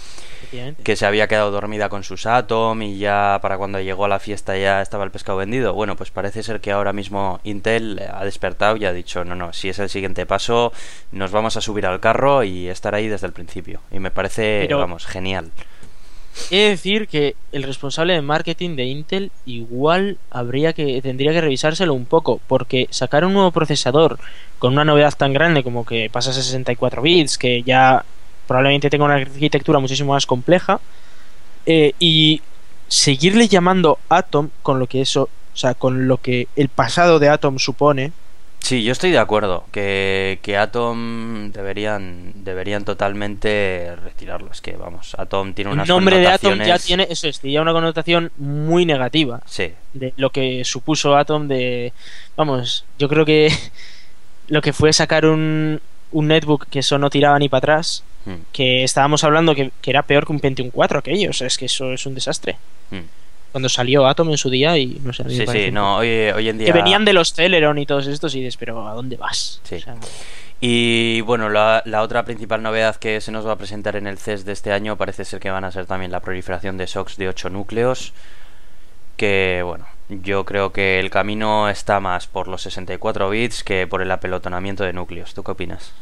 Que 0.82 0.96
se 0.96 1.06
había 1.06 1.28
quedado 1.28 1.52
dormida 1.52 1.88
con 1.88 2.02
sus 2.02 2.26
Atom 2.26 2.82
y 2.82 2.98
ya 2.98 3.38
para 3.40 3.58
cuando 3.58 3.80
llegó 3.80 4.06
a 4.06 4.08
la 4.08 4.18
fiesta 4.18 4.58
ya 4.58 4.82
estaba 4.82 5.04
el 5.04 5.12
pescado 5.12 5.38
vendido. 5.38 5.74
Bueno, 5.74 5.94
pues 5.94 6.10
parece 6.10 6.42
ser 6.42 6.60
que 6.60 6.72
ahora 6.72 6.92
mismo 6.92 7.38
Intel 7.44 8.02
ha 8.12 8.24
despertado 8.24 8.76
y 8.76 8.86
ha 8.86 8.92
dicho, 8.92 9.24
no, 9.24 9.36
no, 9.36 9.52
si 9.52 9.68
es 9.68 9.78
el 9.78 9.88
siguiente 9.88 10.26
paso, 10.26 10.72
nos 11.12 11.30
vamos 11.30 11.56
a 11.56 11.60
subir 11.60 11.86
al 11.86 12.00
carro 12.00 12.42
y 12.42 12.68
estar 12.68 12.96
ahí 12.96 13.06
desde 13.06 13.28
el 13.28 13.32
principio. 13.32 13.80
Y 13.92 14.00
me 14.00 14.10
parece, 14.10 14.64
Pero- 14.66 14.78
vamos, 14.78 15.06
genial. 15.06 15.52
He 16.50 16.56
de 16.56 16.68
decir 16.70 17.08
que 17.08 17.36
el 17.52 17.62
responsable 17.62 18.14
de 18.14 18.22
marketing 18.22 18.76
de 18.76 18.84
Intel 18.84 19.30
igual 19.44 20.18
habría 20.30 20.72
que 20.72 21.00
tendría 21.02 21.32
que 21.32 21.40
revisárselo 21.40 21.94
un 21.94 22.06
poco, 22.06 22.40
porque 22.46 22.88
sacar 22.90 23.24
un 23.24 23.34
nuevo 23.34 23.50
procesador 23.50 24.18
con 24.58 24.72
una 24.72 24.84
novedad 24.84 25.14
tan 25.16 25.32
grande 25.32 25.62
como 25.62 25.84
que 25.84 26.08
pasa 26.10 26.30
a 26.30 26.34
64 26.34 27.02
bits, 27.02 27.36
que 27.36 27.62
ya 27.62 28.04
probablemente 28.46 28.90
tenga 28.90 29.04
una 29.04 29.14
arquitectura 29.14 29.78
muchísimo 29.78 30.14
más 30.14 30.26
compleja, 30.26 30.80
eh, 31.66 31.92
y 31.98 32.40
seguirle 32.88 33.48
llamando 33.48 33.98
Atom 34.08 34.50
con 34.62 34.78
lo 34.78 34.86
que 34.86 35.00
eso, 35.00 35.28
o 35.54 35.56
sea, 35.56 35.74
con 35.74 36.08
lo 36.08 36.16
que 36.16 36.48
el 36.56 36.68
pasado 36.68 37.18
de 37.18 37.28
Atom 37.28 37.58
supone, 37.58 38.12
Sí, 38.62 38.84
yo 38.84 38.92
estoy 38.92 39.10
de 39.10 39.18
acuerdo 39.18 39.64
que, 39.72 40.38
que 40.40 40.56
Atom 40.56 41.50
deberían 41.50 42.32
deberían 42.44 42.84
totalmente 42.84 43.96
retirarlo. 43.96 44.52
Es 44.52 44.60
que, 44.60 44.76
vamos, 44.76 45.16
Atom 45.18 45.52
tiene 45.52 45.72
el 45.72 45.74
unas 45.74 45.88
nombre 45.88 46.18
de 46.18 46.28
Atom 46.28 46.60
ya 46.60 46.78
tiene 46.78 47.08
eso, 47.10 47.26
es, 47.26 47.42
ya 47.42 47.60
una 47.60 47.72
connotación 47.72 48.30
muy 48.36 48.86
negativa. 48.86 49.40
Sí, 49.46 49.72
de 49.94 50.14
lo 50.16 50.30
que 50.30 50.64
supuso 50.64 51.16
Atom 51.16 51.48
de 51.48 51.92
vamos 52.36 52.84
yo 52.98 53.08
creo 53.08 53.24
que 53.24 53.50
lo 54.46 54.62
que 54.62 54.72
fue 54.72 54.92
sacar 54.92 55.26
un, 55.26 55.80
un 56.12 56.28
netbook 56.28 56.68
que 56.68 56.78
eso 56.78 56.98
no 56.98 57.10
tiraba 57.10 57.38
ni 57.40 57.48
para 57.48 57.58
atrás 57.58 58.04
mm, 58.26 58.34
que 58.52 58.84
estábamos 58.84 59.24
hablando 59.24 59.56
que, 59.56 59.72
que 59.80 59.90
era 59.90 60.02
peor 60.02 60.24
que 60.24 60.32
un 60.32 60.40
Pentium 60.40 60.70
4 60.70 61.00
aquello 61.00 61.30
o 61.30 61.32
sea, 61.32 61.46
es 61.46 61.58
que 61.58 61.66
eso 61.66 61.92
es 61.92 62.06
un 62.06 62.14
desastre 62.14 62.56
mm. 62.90 63.21
Cuando 63.52 63.68
salió 63.68 64.06
Atom 64.06 64.30
en 64.30 64.38
su 64.38 64.50
día 64.50 64.76
y 64.78 65.00
no 65.04 65.12
sé 65.12 65.24
sí, 65.28 65.46
sí, 65.46 65.70
no, 65.70 65.98
hoy, 65.98 66.08
hoy 66.34 66.48
en 66.48 66.58
día... 66.58 66.66
que 66.66 66.72
venían 66.72 67.04
de 67.04 67.12
los 67.12 67.32
Celeron 67.34 67.78
y 67.78 67.86
todos 67.86 68.06
estos 68.06 68.34
y 68.34 68.40
dices 68.40 68.56
pero 68.56 68.88
¿a 68.88 68.94
dónde 68.94 69.16
vas? 69.16 69.60
Sí. 69.62 69.76
O 69.76 69.80
sea, 69.80 69.94
Y 70.60 71.20
bueno, 71.22 71.48
la, 71.48 71.82
la 71.84 72.02
otra 72.02 72.24
principal 72.24 72.62
novedad 72.62 72.96
que 72.96 73.20
se 73.20 73.30
nos 73.30 73.46
va 73.46 73.52
a 73.52 73.56
presentar 73.56 73.96
en 73.96 74.06
el 74.06 74.18
CES 74.18 74.44
de 74.44 74.52
este 74.52 74.72
año 74.72 74.96
parece 74.96 75.24
ser 75.24 75.38
que 75.40 75.50
van 75.50 75.64
a 75.64 75.70
ser 75.70 75.86
también 75.86 76.10
la 76.10 76.20
proliferación 76.20 76.78
de 76.78 76.86
SOCs 76.86 77.16
de 77.16 77.28
8 77.28 77.50
núcleos. 77.50 78.12
Que 79.16 79.62
bueno, 79.64 79.86
yo 80.08 80.44
creo 80.44 80.72
que 80.72 81.00
el 81.00 81.10
camino 81.10 81.68
está 81.68 82.00
más 82.00 82.26
por 82.26 82.48
los 82.48 82.62
64 82.62 83.30
bits 83.30 83.64
que 83.64 83.86
por 83.86 84.02
el 84.02 84.10
apelotonamiento 84.10 84.84
de 84.84 84.92
núcleos. 84.92 85.34
¿Tú 85.34 85.42
qué 85.42 85.50
opinas? 85.50 85.92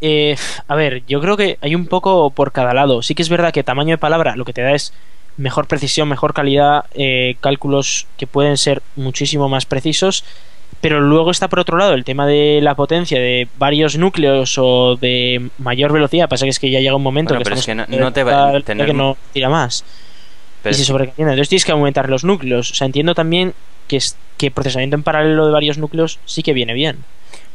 Eh, 0.00 0.36
a 0.66 0.74
ver, 0.74 1.04
yo 1.06 1.20
creo 1.20 1.36
que 1.36 1.58
hay 1.60 1.74
un 1.74 1.86
poco 1.86 2.30
por 2.30 2.52
cada 2.52 2.72
lado. 2.74 3.02
Sí 3.02 3.14
que 3.14 3.22
es 3.22 3.28
verdad 3.28 3.52
que 3.52 3.62
tamaño 3.62 3.90
de 3.90 3.98
palabra 3.98 4.34
lo 4.36 4.44
que 4.44 4.52
te 4.52 4.62
da 4.62 4.72
es 4.72 4.92
mejor 5.40 5.66
precisión, 5.66 6.08
mejor 6.08 6.34
calidad, 6.34 6.84
eh, 6.94 7.36
cálculos 7.40 8.06
que 8.16 8.26
pueden 8.26 8.56
ser 8.56 8.82
muchísimo 8.96 9.48
más 9.48 9.66
precisos. 9.66 10.24
Pero 10.80 11.00
luego 11.00 11.30
está 11.30 11.48
por 11.48 11.58
otro 11.60 11.76
lado 11.76 11.92
el 11.92 12.04
tema 12.04 12.26
de 12.26 12.60
la 12.62 12.74
potencia 12.74 13.18
de 13.18 13.48
varios 13.58 13.98
núcleos 13.98 14.54
o 14.56 14.96
de 14.96 15.50
mayor 15.58 15.92
velocidad. 15.92 16.28
Pasa 16.28 16.46
que 16.46 16.50
es 16.50 16.58
que 16.58 16.70
ya 16.70 16.80
llega 16.80 16.94
un 16.96 17.02
momento 17.02 17.34
Bueno, 17.34 17.40
que, 17.40 17.44
pero 17.44 17.56
es 17.56 17.66
que 17.66 17.74
no- 17.74 17.86
no 17.88 18.12
te 18.12 18.22
va 18.22 18.48
a 18.50 18.60
tener- 18.60 18.86
que 18.86 18.94
no 18.94 19.16
tira 19.32 19.48
más 19.50 19.84
Pero 20.62 20.74
y 20.74 20.78
se 20.78 20.84
sobrecalienta. 20.84 21.32
Entonces 21.32 21.48
tienes 21.50 21.64
que 21.66 21.72
aumentar 21.72 22.08
los 22.08 22.24
núcleos. 22.24 22.70
O 22.70 22.74
sea, 22.74 22.86
entiendo 22.86 23.14
también 23.14 23.52
que, 23.88 23.96
es, 23.96 24.16
que 24.38 24.50
procesamiento 24.50 24.96
en 24.96 25.02
paralelo 25.02 25.44
de 25.46 25.52
varios 25.52 25.76
núcleos 25.76 26.18
sí 26.24 26.42
que 26.42 26.52
viene 26.54 26.72
bien. 26.72 26.98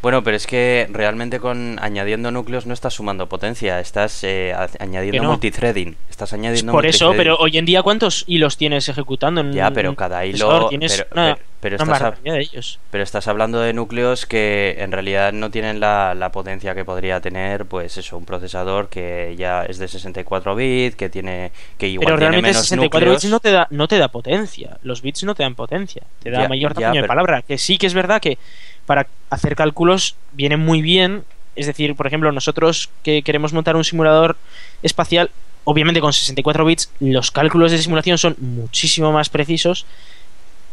Bueno, 0.06 0.24
pero 0.24 0.38
es 0.38 0.46
que 0.46 0.86
realmente 0.91 1.39
con 1.39 1.80
añadiendo 1.82 2.30
núcleos 2.30 2.68
no 2.68 2.76
estás 2.76 2.94
sumando 2.94 3.28
potencia, 3.28 3.80
estás 3.80 4.24
eh, 4.24 4.54
añadiendo 4.78 5.24
no. 5.24 5.30
multithreading. 5.32 5.98
Estás 6.12 6.32
añadiendo 6.32 6.72
Por 6.74 6.86
eso, 6.86 7.13
pero 7.18 7.38
hoy 7.38 7.58
en 7.58 7.65
día, 7.65 7.82
¿cuántos 7.82 8.24
hilos 8.28 8.56
tienes 8.56 8.88
ejecutando 8.88 9.41
en 9.41 9.52
Ya, 9.52 9.72
pero 9.72 9.96
cada 9.96 10.24
hilo-? 10.24 10.68
Tienes 10.70 10.98
pero- 10.98 11.08
una, 11.12 11.34
pero- 11.34 11.48
pero 11.60 11.84
una 11.84 11.94
estás 11.94 12.24
de 12.24 12.39
ellos. 12.39 12.80
Pero 12.91 13.04
estás 13.04 13.28
hablando 13.28 13.60
de 13.60 13.74
núcleos 13.74 14.28
que 14.28 14.76
en 14.78 14.91
realidad 14.91 15.34
no 15.34 15.50
tienen 15.50 15.80
la, 15.80 16.13
la 16.13 16.32
potencia 16.32 16.76
que 16.76 16.86
podría 16.86 17.20
tener, 17.20 17.65
pues 17.65 17.98
eso, 17.98 18.15
un 18.15 18.26
procesador 18.26 18.89
que 18.89 19.34
ya 19.39 19.63
es 19.65 19.80
de 19.80 19.88
64 19.88 20.56
bits, 20.56 20.96
que 20.96 21.10
tiene 21.10 21.52
que 21.80 21.88
igual 21.88 22.06
Pero 22.06 22.18
tiene 22.18 22.30
realmente 22.30 22.50
menos 22.50 22.62
64 22.68 23.00
núcleos. 23.00 23.24
bits 23.24 23.32
no 23.32 23.39
te, 23.39 23.50
da, 23.52 23.68
no 23.72 23.88
te 23.88 23.98
da 23.98 24.10
potencia. 24.10 24.78
Los 24.84 25.02
bits 25.02 25.24
no 25.24 25.34
te 25.34 25.41
dan 25.41 25.56
potencia. 25.56 26.04
Te 26.22 26.30
da 26.30 26.44
Ya, 26.44 26.48
mayor 26.48 26.76
ya, 26.76 26.82
tamaño 26.82 27.02
de 27.02 27.08
palabra. 27.08 27.41
Que 27.41 27.58
sí 27.58 27.80
que 27.80 27.88
es 27.88 27.96
verdad 27.96 28.22
que 28.22 28.38
para 28.86 29.08
hacer 29.30 29.56
cálculos 29.56 30.15
viene 30.34 30.58
muy 30.58 30.82
bien. 30.82 31.24
Es 31.56 31.67
decir, 31.67 31.95
por 31.95 32.08
ejemplo, 32.08 32.32
nosotros 32.32 32.89
que 33.04 33.21
queremos 33.21 33.54
montar 33.54 33.76
un 33.76 33.84
simulador 33.84 34.38
espacial, 34.84 35.32
obviamente 35.63 36.02
con 36.02 36.13
64 36.13 36.65
bits, 36.65 36.91
los 37.00 37.32
cálculos 37.32 37.71
de 37.71 37.78
simulación 37.78 38.17
son 38.17 38.36
muchísimo 38.39 39.12
más 39.12 39.30
precisos. 39.30 39.86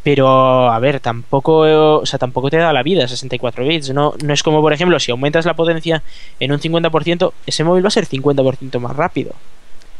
Pero, 0.03 0.73
a 0.73 0.79
ver, 0.81 0.99
tampoco, 0.99 1.59
o 1.99 2.07
sea, 2.07 2.19
tampoco 2.19 2.51
te 2.51 2.57
da 2.57 2.73
la 2.73 2.83
vida 2.83 3.07
64 3.07 3.65
bits. 3.65 3.91
No, 3.91 4.15
no 4.25 4.35
es 4.35 4.43
como, 4.43 4.61
por 4.61 4.73
ejemplo, 4.73 4.99
si 4.99 5.13
aumentas 5.13 5.47
la 5.47 5.55
potencia 5.55 6.03
en 6.41 6.51
un 6.51 6.59
50%, 6.59 7.33
ese 7.47 7.63
móvil 7.63 7.85
va 7.85 7.89
a 7.89 7.93
ser 7.93 8.09
50% 8.09 8.81
más 8.81 8.97
rápido. 8.97 9.33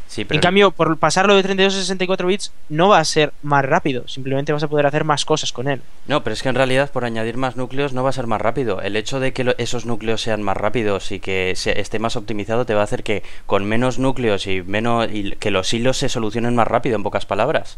Sí, 0.07 0.25
pero 0.25 0.37
En 0.37 0.41
cambio, 0.43 0.69
por 0.71 0.97
pasarlo 0.97 1.35
de 1.35 1.41
32 1.41 1.73
a 1.73 1.79
64 1.79 2.27
bits, 2.27 2.51
no 2.69 2.89
va 2.89 2.99
a 2.99 3.05
ser 3.05 3.33
más 3.41 3.65
rápido. 3.65 4.07
Simplemente 4.07 4.53
vas 4.53 4.61
a 4.61 4.67
poder 4.67 4.85
hacer 4.85 5.03
más 5.05 5.25
cosas 5.25 5.51
con 5.51 5.67
él. 5.67 5.81
no, 6.07 6.23
pero 6.23 6.33
es 6.35 6.43
que 6.43 6.49
en 6.49 6.55
realidad 6.55 6.91
por 6.91 7.03
añadir 7.03 7.35
más 7.37 7.55
núcleos 7.55 7.93
no 7.93 8.03
va 8.03 8.09
a 8.11 8.13
ser 8.13 8.27
más 8.27 8.39
rápido. 8.39 8.79
El 8.81 8.95
hecho 8.95 9.19
de 9.19 9.33
que 9.33 9.55
esos 9.57 9.85
núcleos 9.87 10.21
sean 10.21 10.43
más 10.43 10.55
rápidos 10.57 11.11
y 11.11 11.19
que 11.19 11.53
se- 11.55 11.79
esté 11.79 11.97
más 11.97 12.15
optimizado 12.15 12.65
te 12.65 12.75
va 12.75 12.81
a 12.81 12.83
hacer 12.83 13.01
que 13.03 13.23
con 13.47 13.65
menos 13.65 13.97
núcleos 13.97 14.45
y 14.45 14.61
menos 14.61 15.07
y 15.11 15.31
que 15.31 15.49
los 15.49 15.73
hilos 15.73 15.97
se 15.97 16.09
solucionen 16.09 16.53
más 16.55 16.67
rápido, 16.67 16.95
en 16.95 17.03
pocas 17.03 17.25
palabras. 17.25 17.75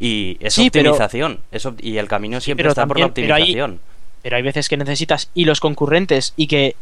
Y 0.00 0.38
es 0.40 0.54
Sí, 0.54 0.70
pero- 0.70 0.90
optimización, 0.90 1.40
es 1.52 1.66
op- 1.66 1.78
y 1.82 1.98
el 1.98 2.08
camino 2.08 2.40
siempre 2.40 2.66
está 2.68 2.86
por 2.86 2.98
la 2.98 3.06
también- 3.06 3.26
pero 3.28 3.34
optimización. 3.36 3.80
Pero 4.22 4.36
hay 4.36 4.42
veces 4.42 4.68
que 4.68 4.76
necesitas 4.76 5.30
hilos 5.34 5.60
concurrentes 5.60 6.32
y 6.36 6.46
que 6.46 6.74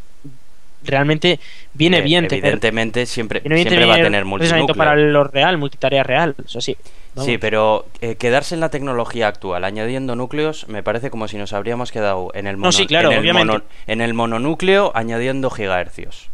realmente 0.83 1.39
viene 1.73 1.97
Eh, 1.99 2.01
bien 2.01 2.27
tener, 2.27 2.45
Evidentemente 2.45 3.05
siempre, 3.05 3.39
viene 3.41 3.55
bien 3.55 3.67
siempre 3.67 3.85
va 3.85 3.93
a 3.95 3.97
tener 3.97 4.25
multinúcleo. 4.25 4.75
para 4.75 4.95
lo 4.95 5.23
real, 5.25 5.57
multitarea 5.57 6.03
real. 6.03 6.35
Eso 6.45 6.61
sí. 6.61 6.77
vamos. 7.15 7.25
Sí, 7.25 7.37
pero 7.37 7.85
eh, 8.01 8.15
quedarse 8.15 8.55
en 8.55 8.61
la 8.61 8.69
tecnología 8.69 9.27
actual 9.27 9.63
añadiendo 9.65 10.15
núcleos 10.15 10.67
me 10.69 10.83
parece 10.83 11.09
como 11.09 11.27
si 11.27 11.37
nos 11.37 11.53
habríamos 11.53 11.91
quedado 11.91 12.31
en 12.33 12.47
el, 12.47 12.55
mono, 12.57 12.67
No, 12.67 12.71
sí, 12.71 12.87
claro, 12.87 13.11
en 13.11 13.25
el, 13.25 13.33
mono- 13.33 13.63
en 13.87 14.01
el 14.01 14.13
mononúcleo 14.13 14.91
añadiendo 14.95 15.49
gigahercios. 15.49 16.28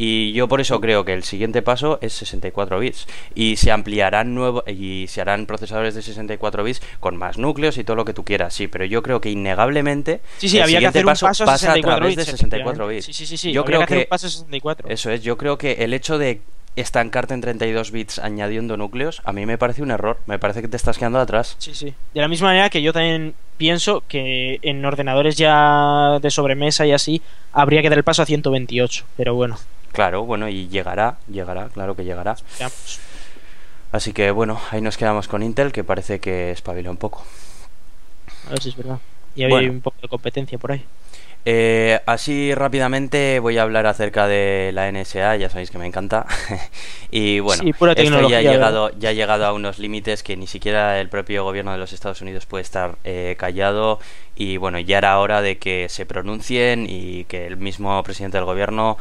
Y 0.00 0.32
yo 0.32 0.46
por 0.46 0.60
eso 0.60 0.80
creo 0.80 1.04
que 1.04 1.12
el 1.12 1.24
siguiente 1.24 1.60
paso 1.60 1.98
es 2.00 2.12
64 2.14 2.78
bits. 2.78 3.06
Y 3.34 3.56
se 3.56 3.72
ampliarán 3.72 4.34
nuevo 4.34 4.62
y 4.66 5.06
se 5.08 5.20
harán 5.20 5.44
procesadores 5.44 5.94
de 5.96 6.02
64 6.02 6.62
bits 6.62 6.80
con 7.00 7.16
más 7.16 7.36
núcleos 7.36 7.76
y 7.78 7.84
todo 7.84 7.96
lo 7.96 8.04
que 8.04 8.14
tú 8.14 8.24
quieras, 8.24 8.54
sí. 8.54 8.68
Pero 8.68 8.84
yo 8.84 9.02
creo 9.02 9.20
que 9.20 9.30
innegablemente 9.30 10.20
Sí, 10.38 10.48
sí, 10.48 10.56
el 10.58 10.62
había 10.62 10.78
que 10.78 10.86
siguiente 10.92 10.98
hacer 11.00 11.04
un 11.04 11.10
paso 11.10 11.26
paso 11.26 11.42
a 11.42 11.46
pasa 11.46 11.66
64 11.74 11.92
a 11.92 11.96
través 11.96 12.16
bits. 12.16 12.26
de 12.26 12.32
64 12.32 12.86
bits. 12.88 13.04
Sí, 13.06 13.12
sí, 13.12 13.26
sí, 13.26 13.36
sí. 13.36 13.52
Yo 13.52 13.62
había 13.62 13.66
creo 13.66 13.78
que 13.80 13.84
hacer 13.84 13.96
que 13.98 14.02
un 14.04 14.08
paso 14.08 14.26
a 14.26 14.30
64. 14.30 14.88
eso 14.88 15.10
es, 15.10 15.22
yo 15.22 15.36
creo 15.36 15.58
que 15.58 15.72
el 15.72 15.92
hecho 15.92 16.16
de 16.16 16.40
estancarte 16.76 17.34
en 17.34 17.40
32 17.40 17.90
bits 17.90 18.20
añadiendo 18.20 18.76
núcleos, 18.76 19.20
a 19.24 19.32
mí 19.32 19.46
me 19.46 19.58
parece 19.58 19.82
un 19.82 19.90
error. 19.90 20.18
Me 20.26 20.38
parece 20.38 20.62
que 20.62 20.68
te 20.68 20.76
estás 20.76 20.96
quedando 20.96 21.18
atrás. 21.18 21.56
Sí, 21.58 21.74
sí. 21.74 21.92
De 22.14 22.20
la 22.20 22.28
misma 22.28 22.48
manera 22.48 22.70
que 22.70 22.82
yo 22.82 22.92
también 22.92 23.34
pienso 23.56 24.04
que 24.06 24.60
en 24.62 24.84
ordenadores 24.84 25.34
ya 25.36 26.20
de 26.22 26.30
sobremesa 26.30 26.86
y 26.86 26.92
así 26.92 27.20
habría 27.52 27.82
que 27.82 27.88
dar 27.88 27.98
el 27.98 28.04
paso 28.04 28.22
a 28.22 28.26
128. 28.26 29.04
Pero 29.16 29.34
bueno, 29.34 29.58
Claro, 29.98 30.24
bueno, 30.24 30.48
y 30.48 30.68
llegará, 30.68 31.16
llegará, 31.26 31.70
claro 31.70 31.96
que 31.96 32.04
llegará. 32.04 32.36
Así 33.90 34.12
que 34.12 34.30
bueno, 34.30 34.60
ahí 34.70 34.80
nos 34.80 34.96
quedamos 34.96 35.26
con 35.26 35.42
Intel, 35.42 35.72
que 35.72 35.82
parece 35.82 36.20
que 36.20 36.52
espabila 36.52 36.88
un 36.88 36.98
poco. 36.98 37.24
A 38.46 38.50
ver 38.50 38.62
si 38.62 38.68
es 38.68 38.76
verdad. 38.76 39.00
Y 39.34 39.48
Bueno. 39.48 39.72
un 39.72 39.80
poco 39.80 39.96
de 40.00 40.06
competencia 40.06 40.56
por 40.56 40.70
ahí. 40.70 40.84
Eh, 41.44 41.98
así 42.06 42.54
rápidamente 42.54 43.40
voy 43.40 43.58
a 43.58 43.62
hablar 43.62 43.88
acerca 43.88 44.28
de 44.28 44.70
la 44.72 44.86
NSA, 44.86 45.34
ya 45.34 45.50
sabéis 45.50 45.72
que 45.72 45.78
me 45.78 45.86
encanta. 45.86 46.26
y 47.10 47.40
bueno, 47.40 47.64
Sí, 47.64 47.70
esto 47.70 48.28
ya 48.28 48.38
ha, 48.38 48.42
llegado, 48.42 48.92
ya 49.00 49.08
ha 49.08 49.12
llegado 49.12 49.46
a 49.46 49.52
unos 49.52 49.80
límites 49.80 50.22
que 50.22 50.36
ni 50.36 50.46
siquiera 50.46 51.00
el 51.00 51.08
propio 51.08 51.42
gobierno 51.42 51.72
de 51.72 51.78
los 51.78 51.92
Estados 51.92 52.20
Unidos 52.22 52.46
puede 52.46 52.62
estar 52.62 52.98
eh, 53.02 53.34
callado. 53.36 53.98
Y 54.36 54.58
bueno, 54.58 54.78
ya 54.78 54.98
era 54.98 55.18
hora 55.18 55.42
de 55.42 55.58
que 55.58 55.88
se 55.88 56.06
pronuncien 56.06 56.86
y 56.88 57.24
que 57.24 57.48
el 57.48 57.56
mismo 57.56 58.00
presidente 58.04 58.36
del 58.36 58.44
gobierno 58.44 58.96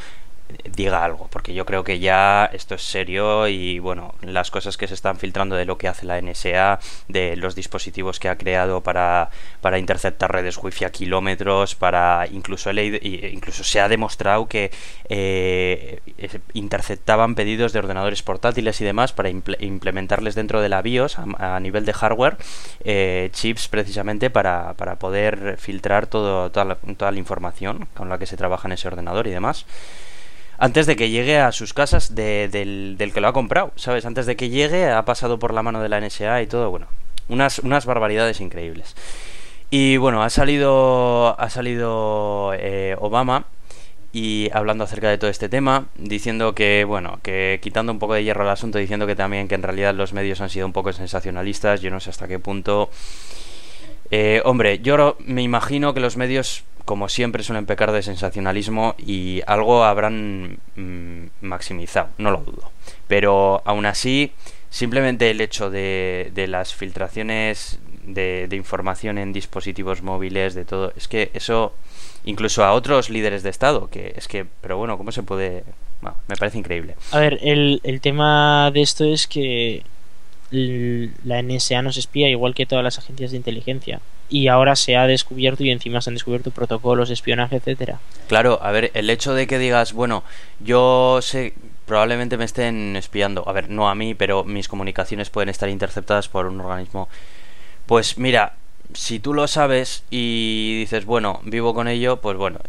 diga 0.75 1.03
algo, 1.03 1.27
porque 1.31 1.53
yo 1.53 1.65
creo 1.65 1.83
que 1.83 1.99
ya 1.99 2.49
esto 2.53 2.75
es 2.75 2.81
serio 2.83 3.47
y 3.47 3.79
bueno, 3.79 4.13
las 4.21 4.51
cosas 4.51 4.77
que 4.77 4.87
se 4.87 4.93
están 4.93 5.17
filtrando 5.17 5.55
de 5.55 5.65
lo 5.65 5.77
que 5.77 5.87
hace 5.87 6.05
la 6.05 6.17
NSA, 6.21 6.79
de 7.07 7.35
los 7.35 7.55
dispositivos 7.55 8.19
que 8.19 8.29
ha 8.29 8.37
creado 8.37 8.81
para, 8.81 9.29
para 9.61 9.77
interceptar 9.79 10.31
redes 10.31 10.57
wifi 10.57 10.85
a 10.85 10.91
kilómetros, 10.91 11.75
para 11.75 12.27
incluso 12.31 12.71
y- 12.71 12.77
e 13.23 13.29
incluso 13.33 13.63
se 13.63 13.79
ha 13.81 13.87
demostrado 13.89 14.47
que 14.47 14.71
eh, 15.09 15.99
interceptaban 16.53 17.35
pedidos 17.35 17.73
de 17.73 17.79
ordenadores 17.79 18.21
portátiles 18.23 18.79
y 18.81 18.85
demás 18.85 19.13
para 19.13 19.29
imple- 19.29 19.57
implementarles 19.61 20.35
dentro 20.35 20.61
de 20.61 20.69
la 20.69 20.81
BIOS 20.81 21.17
a, 21.19 21.59
nivel 21.59 21.85
de 21.85 21.93
hardware 21.93 22.37
eh, 22.83 23.29
chips 23.33 23.67
precisamente 23.67 24.29
para, 24.29 24.73
para 24.75 24.95
poder 24.97 25.57
filtrar 25.57 26.07
todo, 26.07 26.51
toda, 26.51 26.75
toda 26.75 27.11
la 27.11 27.17
información 27.19 27.87
con 27.95 28.09
la 28.09 28.17
que 28.17 28.25
se 28.25 28.37
trabaja 28.37 28.67
en 28.67 28.73
ese 28.73 28.87
ordenador 28.87 29.27
y 29.27 29.31
demás 29.31 29.65
antes 30.57 30.85
de 30.87 30.95
que 30.95 31.09
llegue 31.09 31.37
a 31.39 31.51
sus 31.51 31.73
casas 31.73 32.15
de- 32.15 32.47
del, 32.51 32.95
del 32.97 33.13
que 33.13 33.21
lo 33.21 33.27
ha 33.27 33.33
comprado, 33.33 33.71
¿sabes? 33.75 34.05
Antes 34.05 34.25
de 34.25 34.35
que 34.35 34.49
llegue 34.49 34.89
ha 34.89 35.05
pasado 35.05 35.39
por 35.39 35.53
la 35.53 35.63
mano 35.63 35.81
de 35.81 35.89
la 35.89 35.99
NSA 35.99 36.41
y 36.41 36.47
todo, 36.47 36.69
bueno, 36.71 36.87
unas, 37.29 37.59
unas 37.59 37.85
barbaridades 37.85 38.41
increíbles. 38.41 38.95
Y 39.69 39.97
bueno, 39.97 40.23
ha 40.23 40.29
salido, 40.29 41.39
ha 41.39 41.49
salido 41.49 42.51
eh, 42.55 42.95
Obama 42.99 43.45
y 44.13 44.49
hablando 44.53 44.85
acerca 44.85 45.09
de 45.09 45.17
todo 45.17 45.29
este 45.29 45.49
tema, 45.49 45.87
diciendo 45.97 46.55
que, 46.55 46.85
bueno, 46.85 47.19
que 47.21 47.59
quitando 47.61 47.91
un 47.91 47.99
poco 47.99 48.13
de 48.13 48.23
hierro 48.23 48.43
al 48.43 48.49
asunto, 48.49 48.77
diciendo 48.79 49.05
que 49.05 49.15
también 49.15 49.47
que 49.49 49.55
en 49.55 49.63
realidad 49.63 49.93
los 49.93 50.13
medios 50.13 50.39
han 50.41 50.49
sido 50.49 50.65
un 50.65 50.71
poco 50.73 50.93
sensacionalistas, 50.93 51.81
yo 51.81 51.91
no 51.91 51.99
sé 51.99 52.09
hasta 52.09 52.27
qué 52.27 52.39
punto 52.39 52.89
eh, 54.09 54.41
hombre, 54.45 54.79
yo 54.79 55.17
me 55.19 55.41
imagino 55.43 55.93
que 55.93 55.99
los 55.99 56.15
medios, 56.15 56.63
como 56.87 57.09
siempre, 57.09 57.43
suelen 57.43 57.65
pecar 57.65 57.91
de 57.91 58.01
sensacionalismo 58.01 58.95
y 58.97 59.41
algo 59.45 59.83
habrán 59.83 60.57
mm, 60.77 61.25
maximizado, 61.41 62.07
no 62.17 62.31
lo 62.31 62.37
dudo. 62.37 62.71
Pero 63.09 63.61
aún 63.65 63.85
así, 63.85 64.31
simplemente 64.69 65.29
el 65.29 65.41
hecho 65.41 65.69
de, 65.69 66.31
de 66.33 66.47
las 66.47 66.73
filtraciones 66.73 67.81
de, 68.03 68.47
de 68.47 68.55
información 68.55 69.17
en 69.17 69.33
dispositivos 69.33 70.01
móviles, 70.01 70.55
de 70.55 70.63
todo, 70.63 70.93
es 70.95 71.09
que 71.09 71.29
eso, 71.33 71.73
incluso 72.23 72.63
a 72.63 72.71
otros 72.71 73.09
líderes 73.09 73.43
de 73.43 73.49
Estado, 73.49 73.89
que 73.89 74.13
es 74.15 74.29
que, 74.29 74.45
pero 74.61 74.77
bueno, 74.77 74.97
¿cómo 74.97 75.11
se 75.11 75.23
puede...? 75.23 75.65
Bueno, 75.99 76.15
me 76.29 76.37
parece 76.37 76.57
increíble. 76.57 76.95
A 77.11 77.19
ver, 77.19 77.37
el, 77.41 77.81
el 77.83 77.99
tema 77.99 78.71
de 78.71 78.81
esto 78.81 79.03
es 79.03 79.27
que 79.27 79.83
la 80.51 81.41
NSA 81.41 81.81
nos 81.81 81.97
espía 81.97 82.29
igual 82.29 82.55
que 82.55 82.65
todas 82.65 82.83
las 82.83 82.97
agencias 82.97 83.31
de 83.31 83.37
inteligencia. 83.37 83.99
Y 84.29 84.47
ahora 84.47 84.75
se 84.75 84.97
ha 84.97 85.07
descubierto 85.07 85.63
y 85.63 85.71
encima 85.71 86.01
se 86.01 86.09
han 86.09 86.15
descubierto 86.15 86.51
protocolos 86.51 87.07
de 87.07 87.13
espionaje, 87.13 87.57
etcétera. 87.57 87.99
Claro, 88.27 88.59
a 88.61 88.71
ver, 88.71 88.91
el 88.93 89.09
hecho 89.09 89.33
de 89.33 89.47
que 89.47 89.57
digas, 89.57 89.93
bueno, 89.93 90.23
yo 90.59 91.19
sé, 91.21 91.53
probablemente 91.85 92.37
me 92.37 92.43
estén 92.45 92.95
espiando, 92.97 93.47
a 93.47 93.53
ver, 93.53 93.69
no 93.69 93.89
a 93.89 93.95
mí, 93.95 94.13
pero 94.15 94.43
mis 94.43 94.67
comunicaciones 94.67 95.29
pueden 95.29 95.49
estar 95.49 95.69
interceptadas 95.69 96.27
por 96.27 96.45
un 96.45 96.59
organismo. 96.59 97.07
Pues 97.85 98.17
mira, 98.17 98.55
si 98.93 99.19
tú 99.19 99.33
lo 99.33 99.47
sabes 99.47 100.03
y 100.09 100.79
dices, 100.79 101.05
bueno, 101.05 101.39
vivo 101.43 101.73
con 101.73 101.87
ello, 101.87 102.17
pues 102.17 102.37
bueno, 102.37 102.59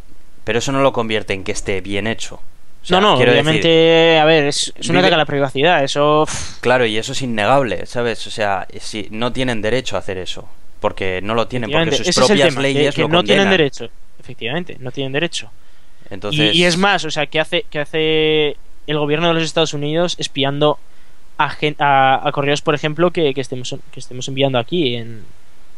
pero 0.45 0.61
eso 0.61 0.73
no 0.73 0.81
lo 0.81 0.93
convierte 0.93 1.35
en 1.35 1.43
que 1.43 1.53
esté 1.53 1.81
bien 1.81 2.07
hecho. 2.07 2.41
O 2.83 2.87
sea, 2.88 3.01
no, 3.01 3.17
no, 3.17 3.19
obviamente, 3.33 3.69
decir, 3.69 4.21
a 4.21 4.25
ver, 4.25 4.45
es, 4.47 4.73
es 4.77 4.88
un 4.88 4.95
vive- 4.95 5.01
ataque 5.01 5.14
a 5.14 5.19
la 5.19 5.25
privacidad, 5.27 5.85
eso... 5.85 6.27
claro, 6.61 6.87
y 6.87 6.97
eso 6.97 7.12
es 7.12 7.21
innegable, 7.23 7.85
¿sabes? 7.87 8.27
O 8.27 8.31
sea, 8.31 8.67
si 8.81 9.09
no 9.11 9.33
tienen 9.33 9.61
derecho 9.61 9.97
a 9.97 9.99
hacer 9.99 10.17
eso, 10.17 10.49
porque 10.81 11.21
no 11.23 11.35
lo 11.35 11.49
tienen, 11.49 11.71
porque 11.71 11.93
sus 11.97 12.14
propias 12.14 12.49
tema, 12.51 12.57
que- 12.62 12.62
leyes 12.75 12.95
que, 12.95 13.03
lo 13.03 13.09
no 13.09 13.25
tienen 13.25 13.51
derecho. 13.51 13.88
Efectivamente, 14.21 14.77
no 14.81 14.91
tienen 14.91 15.12
derecho. 15.12 15.51
Y- 16.11 16.14
Entonces, 16.14 16.55
Y, 16.55 16.64
es 16.64 16.77
más, 16.79 17.05
o 17.05 17.11
sea, 17.11 17.27
¿qué 17.27 17.41
hace, 17.41 17.67
qué 17.69 17.81
hace 17.81 18.57
el 18.87 18.99
gobierno 18.99 19.29
de 19.29 19.35
los 19.35 19.43
Estados 19.43 19.75
Unidos 19.75 20.14
espiando 20.19 20.79
a, 21.37 21.55
a, 21.79 22.29
a 22.29 22.33
correos, 22.33 22.62
por 22.62 22.75
ejemplo, 22.75 23.11
que, 23.11 23.35
que 23.35 23.41
estemos, 23.41 23.75
que 23.93 24.01
estemos 24.01 24.27
enviando 24.29 24.59
aquí 24.59 24.95
en, 24.97 25.25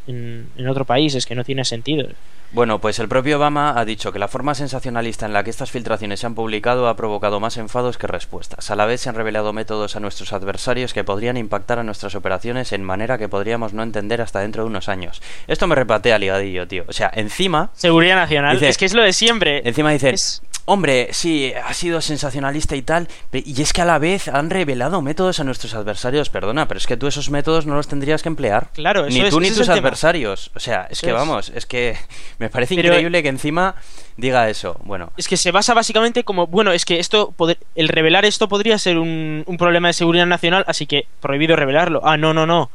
en, 0.07 0.49
en 0.57 0.69
otro 0.69 0.85
país? 0.85 1.15
Es 1.17 1.27
que 1.27 1.35
no 1.35 1.45
tiene 1.45 1.65
sentido. 1.65 2.07
Bueno, 2.53 2.81
pues 2.81 2.99
el 2.99 3.07
propio 3.07 3.37
Obama 3.37 3.79
ha 3.79 3.85
dicho 3.85 4.11
que 4.11 4.19
la 4.19 4.27
forma 4.27 4.57
sensacionalista 4.57 5.25
en 5.25 5.33
la 5.33 5.45
que 5.45 5.51
estas 5.51 5.71
filtraciones 5.71 6.19
se 6.19 6.27
han 6.27 6.35
publicado 6.35 6.89
ha 6.89 6.97
provocado 6.97 7.39
más 7.39 7.57
enfados 7.59 7.97
que 7.97 8.09
respuestas. 8.09 8.73
A 8.73 8.77
la 8.77 8.87
vez 8.87 9.01
se 9.03 9.09
han 9.09 9.15
revelado 9.15 9.53
métodos 9.53 9.95
a 9.95 10.01
nuestros 10.01 10.33
adversarios 10.33 10.93
que 10.93 11.05
podrían 11.05 11.37
impactar 11.37 11.79
a 11.79 11.85
nuestras 11.85 12.17
operaciones 12.17 12.73
en 12.73 12.83
manera 12.83 13.19
que 13.19 13.29
podríamos 13.29 13.73
no 13.73 13.85
entender 13.85 14.21
hasta 14.21 14.41
dentro 14.41 14.65
de 14.65 14.69
unos 14.71 14.89
años. 14.89 15.23
Esto 15.47 15.69
me 15.69 15.77
repatea 15.77 16.19
ligadillo, 16.19 16.67
tío. 16.67 16.85
O 16.89 16.93
sea, 16.93 17.09
encima, 17.15 17.71
Seguridad 17.75 18.17
Nacional, 18.17 18.57
Dice- 18.57 18.69
es 18.69 18.79
que 18.79 18.87
es 18.87 18.95
lo 18.95 19.03
de 19.03 19.13
siempre. 19.13 19.63
encima 19.65 19.93
dicen, 19.93 20.15
Es- 20.15 20.43
hombre, 20.73 21.09
sí, 21.13 21.53
ha 21.65 21.73
sido 21.75 22.01
sensacionalista 22.01 22.77
y 22.77 22.83
tal, 22.83 23.09
y 23.33 23.61
es 23.61 23.73
que 23.73 23.83
a 23.83 23.85
la 23.85 23.99
vez 23.99 24.29
han 24.29 24.51
revelado 24.51 25.03
métodos 25.03 25.41
a 25.41 25.45
nuestros 25.45 25.75
adversarios. 25.75 26.31
Perdona, 26.31 26.69
pero 26.69 26.79
es 26.79 26.87
que 26.87 26.97
tú 26.97 27.07
esos 27.07 27.31
métodos 27.31 27.67
no 27.67 27.75
los 27.75 27.89
tendrías 27.89 28.23
que 28.23 28.29
emplear. 28.29 28.69
Claro, 28.75 29.07
eso 29.07 29.19
ni 29.19 29.25
es- 29.25 29.31
tú 29.31 29.41
ni 29.41 29.49
tus 29.51 29.61
tema. 29.67 29.75
adversarios. 29.75 30.51
O 30.55 30.61
sea, 30.61 30.83
es 30.91 30.99
Eso 30.99 31.07
que 31.07 31.11
es. 31.11 31.15
vamos, 31.15 31.53
es 31.55 31.67
que 31.67 31.97
me 32.39 32.49
parece 32.51 32.75
Pero- 32.77 32.89
increíble 32.89 33.23
que 33.23 33.29
encima 33.29 33.75
diga 34.17 34.49
eso. 34.49 34.79
Bueno, 34.85 35.13
Es 35.17 35.29
que 35.29 35.37
se 35.37 35.51
basa 35.51 35.75
básicamente 35.75 36.25
como, 36.25 36.47
bueno, 36.47 36.73
es 36.73 36.85
que 36.85 36.99
esto, 37.01 37.33
poder- 37.37 37.59
el 37.75 37.89
revelar 37.89 38.25
esto 38.25 38.49
podría 38.49 38.79
ser 38.79 38.99
un, 38.99 39.45
un 39.47 39.57
problema 39.57 39.89
de 39.89 39.95
seguridad 39.95 40.27
nacional, 40.27 40.65
así 40.69 40.87
que 40.87 41.07
prohibido 41.21 41.57
revelarlo. 41.57 42.01
Ah, 42.05 42.17
no, 42.17 42.33
no, 42.35 42.47
no. 42.47 42.71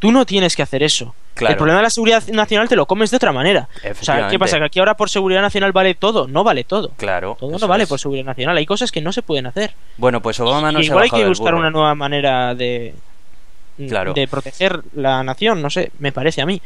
Tú 0.00 0.10
no 0.10 0.26
tienes 0.26 0.56
que 0.56 0.62
hacer 0.62 0.82
eso. 0.82 1.14
Claro. 1.34 1.52
El 1.52 1.56
problema 1.58 1.78
de 1.78 1.84
la 1.84 1.90
seguridad 1.90 2.26
nacional 2.28 2.68
te 2.68 2.74
lo 2.74 2.86
comes 2.86 3.10
de 3.10 3.16
otra 3.16 3.32
manera. 3.32 3.68
O 3.88 4.04
sea, 4.04 4.28
¿qué 4.28 4.38
pasa? 4.38 4.58
Que 4.58 4.64
aquí 4.64 4.78
ahora 4.80 4.94
por 4.96 5.08
seguridad 5.08 5.40
nacional 5.40 5.70
vale 5.72 5.94
todo. 5.94 6.26
No 6.26 6.42
vale 6.42 6.64
todo. 6.64 6.90
claro. 6.96 7.36
Todo 7.38 7.56
no 7.58 7.68
vale 7.68 7.84
es. 7.84 7.88
por 7.88 8.00
seguridad 8.00 8.24
nacional. 8.24 8.56
Hay 8.56 8.66
cosas 8.66 8.90
que 8.90 9.00
no 9.00 9.12
se 9.12 9.22
pueden 9.22 9.46
hacer. 9.46 9.72
Bueno, 9.96 10.20
pues 10.20 10.40
Obama 10.40 10.72
no 10.72 10.80
Y 10.80 10.84
se 10.84 10.88
ha 10.88 10.92
igual 10.92 11.04
hay 11.04 11.10
que 11.10 11.28
buscar 11.28 11.54
una 11.54 11.70
nueva 11.70 11.94
manera 11.94 12.54
de, 12.54 12.94
Claro. 13.88 14.12
de 14.12 14.26
proteger 14.26 14.82
la 14.94 15.22
nación, 15.22 15.62
no 15.62 15.70
sé, 15.70 15.92
me 15.98 16.12
parece 16.12 16.42
a 16.42 16.46
mí. 16.46 16.60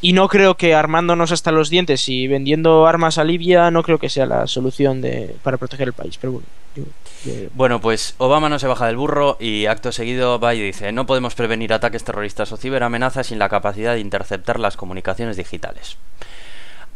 Y 0.00 0.12
no 0.12 0.28
creo 0.28 0.54
que 0.54 0.74
armándonos 0.74 1.32
hasta 1.32 1.50
los 1.50 1.70
dientes 1.70 2.08
y 2.08 2.28
vendiendo 2.28 2.86
armas 2.86 3.18
a 3.18 3.24
Libia 3.24 3.70
no 3.72 3.82
creo 3.82 3.98
que 3.98 4.08
sea 4.08 4.26
la 4.26 4.46
solución 4.46 5.00
de, 5.00 5.34
para 5.42 5.56
proteger 5.56 5.88
el 5.88 5.92
país. 5.94 6.16
Pero 6.20 6.34
bueno, 6.34 6.46
yo- 6.74 6.84
yo- 7.24 7.48
Bueno, 7.54 7.80
pues 7.80 8.14
Obama 8.18 8.48
no 8.48 8.58
se 8.58 8.66
baja 8.66 8.86
del 8.86 8.96
burro 8.96 9.36
y 9.40 9.66
acto 9.66 9.92
seguido 9.92 10.38
va 10.38 10.54
y 10.54 10.60
dice, 10.62 10.92
no 10.92 11.06
podemos 11.06 11.34
prevenir 11.34 11.72
ataques 11.72 12.04
terroristas 12.04 12.52
o 12.52 12.56
ciberamenazas 12.56 13.26
sin 13.28 13.38
la 13.38 13.48
capacidad 13.48 13.94
de 13.94 14.00
interceptar 14.00 14.58
las 14.60 14.76
comunicaciones 14.76 15.36
digitales. 15.36 15.96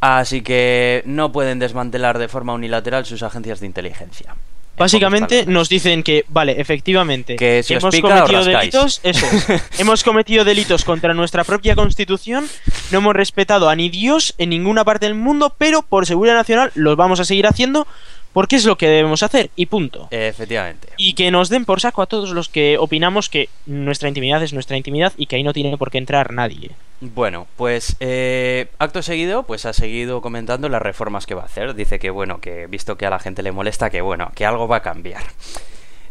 Así 0.00 0.42
que 0.42 1.02
no 1.06 1.30
pueden 1.30 1.58
desmantelar 1.60 2.18
de 2.18 2.28
forma 2.28 2.52
unilateral 2.54 3.06
sus 3.06 3.22
agencias 3.22 3.60
de 3.60 3.66
inteligencia. 3.66 4.30
En 4.30 4.78
Básicamente 4.78 5.44
nos 5.46 5.68
dicen 5.68 6.02
que, 6.02 6.24
vale, 6.28 6.58
efectivamente, 6.60 7.36
Que 7.36 7.62
si 7.62 7.74
os 7.76 7.82
hemos 7.82 7.94
pica, 7.94 8.08
cometido 8.08 8.42
delitos, 8.44 9.00
eso 9.04 9.26
es, 9.26 9.62
hemos 9.78 10.02
cometido 10.02 10.44
delitos 10.44 10.84
contra 10.84 11.12
nuestra 11.14 11.44
propia 11.44 11.76
constitución, 11.76 12.48
no 12.90 12.98
hemos 12.98 13.14
respetado 13.14 13.68
a 13.68 13.76
ni 13.76 13.90
Dios 13.90 14.34
en 14.38 14.48
ninguna 14.48 14.82
parte 14.84 15.06
del 15.06 15.14
mundo, 15.14 15.54
pero 15.58 15.82
por 15.82 16.06
seguridad 16.06 16.34
nacional 16.34 16.72
los 16.74 16.96
vamos 16.96 17.20
a 17.20 17.24
seguir 17.24 17.46
haciendo 17.46 17.86
porque 18.32 18.56
es 18.56 18.64
lo 18.64 18.76
que 18.76 18.88
debemos 18.88 19.22
hacer 19.22 19.50
y 19.56 19.66
punto. 19.66 20.08
Efectivamente. 20.10 20.88
Y 20.96 21.14
que 21.14 21.30
nos 21.30 21.48
den 21.48 21.64
por 21.64 21.80
saco 21.80 22.02
a 22.02 22.06
todos 22.06 22.30
los 22.30 22.48
que 22.48 22.78
opinamos 22.78 23.28
que 23.28 23.48
nuestra 23.66 24.08
intimidad 24.08 24.42
es 24.42 24.52
nuestra 24.52 24.76
intimidad 24.76 25.12
y 25.16 25.26
que 25.26 25.36
ahí 25.36 25.42
no 25.42 25.52
tiene 25.52 25.76
por 25.76 25.90
qué 25.90 25.98
entrar 25.98 26.32
nadie. 26.32 26.70
Bueno, 27.00 27.48
pues 27.56 27.96
eh, 27.98 28.68
acto 28.78 29.02
seguido, 29.02 29.42
pues 29.42 29.66
ha 29.66 29.72
seguido 29.72 30.22
comentando 30.22 30.68
las 30.68 30.82
reformas 30.82 31.26
que 31.26 31.34
va 31.34 31.42
a 31.42 31.46
hacer. 31.46 31.74
Dice 31.74 31.98
que 31.98 32.10
bueno, 32.10 32.40
que 32.40 32.66
visto 32.68 32.96
que 32.96 33.06
a 33.06 33.10
la 33.10 33.18
gente 33.18 33.42
le 33.42 33.52
molesta, 33.52 33.90
que 33.90 34.00
bueno, 34.00 34.30
que 34.34 34.46
algo 34.46 34.68
va 34.68 34.76
a 34.76 34.82
cambiar. 34.82 35.22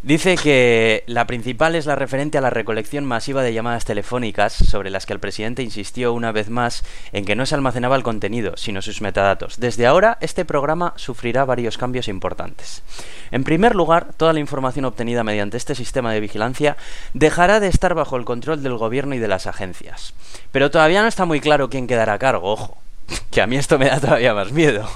Dice 0.04 0.36
que 0.36 1.04
la 1.06 1.28
principal 1.28 1.76
es 1.76 1.86
la 1.86 1.96
referente 1.96 2.40
a 2.40 2.42
la 2.42 2.50
recolección 2.50 3.06
masiva 3.06 3.44
de 3.44 3.54
llamadas 3.54 3.86
telefónicas, 3.86 4.52
sobre 4.52 4.90
las 4.90 5.06
que 5.06 5.14
el 5.14 5.20
presidente 5.20 5.62
insistió 5.62 6.12
una 6.14 6.32
vez 6.32 6.50
más 6.50 6.84
en 7.12 7.24
que 7.24 7.36
no 7.36 7.46
se 7.46 7.54
almacenaba 7.54 7.98
el 7.98 8.02
contenido, 8.02 8.58
sino 8.58 8.82
sus 8.82 9.02
metadatos. 9.02 9.60
Desde 9.60 9.86
ahora, 9.86 10.18
este 10.20 10.44
programa 10.44 10.94
sufrirá 10.96 11.46
varios 11.46 11.78
cambios 11.78 12.08
importantes. 12.08 12.82
En 13.30 13.44
primer 13.44 13.76
lugar, 13.76 14.08
toda 14.18 14.34
la 14.34 14.40
información 14.40 14.86
obtenida 14.86 15.24
mediante 15.24 15.58
este 15.58 15.76
sistema 15.76 16.12
de 16.12 16.20
vigilancia 16.20 16.78
dejará 17.14 17.60
de 17.60 17.68
estar 17.68 17.94
bajo 17.94 18.18
el 18.18 18.26
control 18.26 18.64
del 18.64 18.78
gobierno 18.78 19.14
y 19.14 19.20
de 19.20 19.28
las 19.28 19.46
agencias. 19.46 20.16
Pero 20.52 20.72
todavía 20.72 21.04
no 21.04 21.10
está 21.10 21.26
muy 21.26 21.42
claro 21.42 21.70
quién 21.70 21.86
quedará 21.86 22.14
a 22.14 22.20
cargo, 22.20 22.52
ojo. 22.52 22.82
Que 23.30 23.42
a 23.42 23.48
mí 23.48 23.58
esto 23.58 23.80
me 23.80 23.88
da 23.88 24.00
todavía 24.00 24.34
más 24.34 24.52
miedo. 24.52 24.90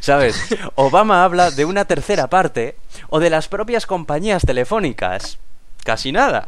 ¿Sabes? 0.00 0.36
Obama 0.74 1.24
habla 1.24 1.50
de 1.50 1.64
una 1.64 1.84
tercera 1.84 2.28
parte 2.28 2.76
o 3.08 3.20
de 3.20 3.30
las 3.30 3.48
propias 3.48 3.86
compañías 3.86 4.42
telefónicas. 4.42 5.38
casi 5.84 6.12
nada. 6.12 6.46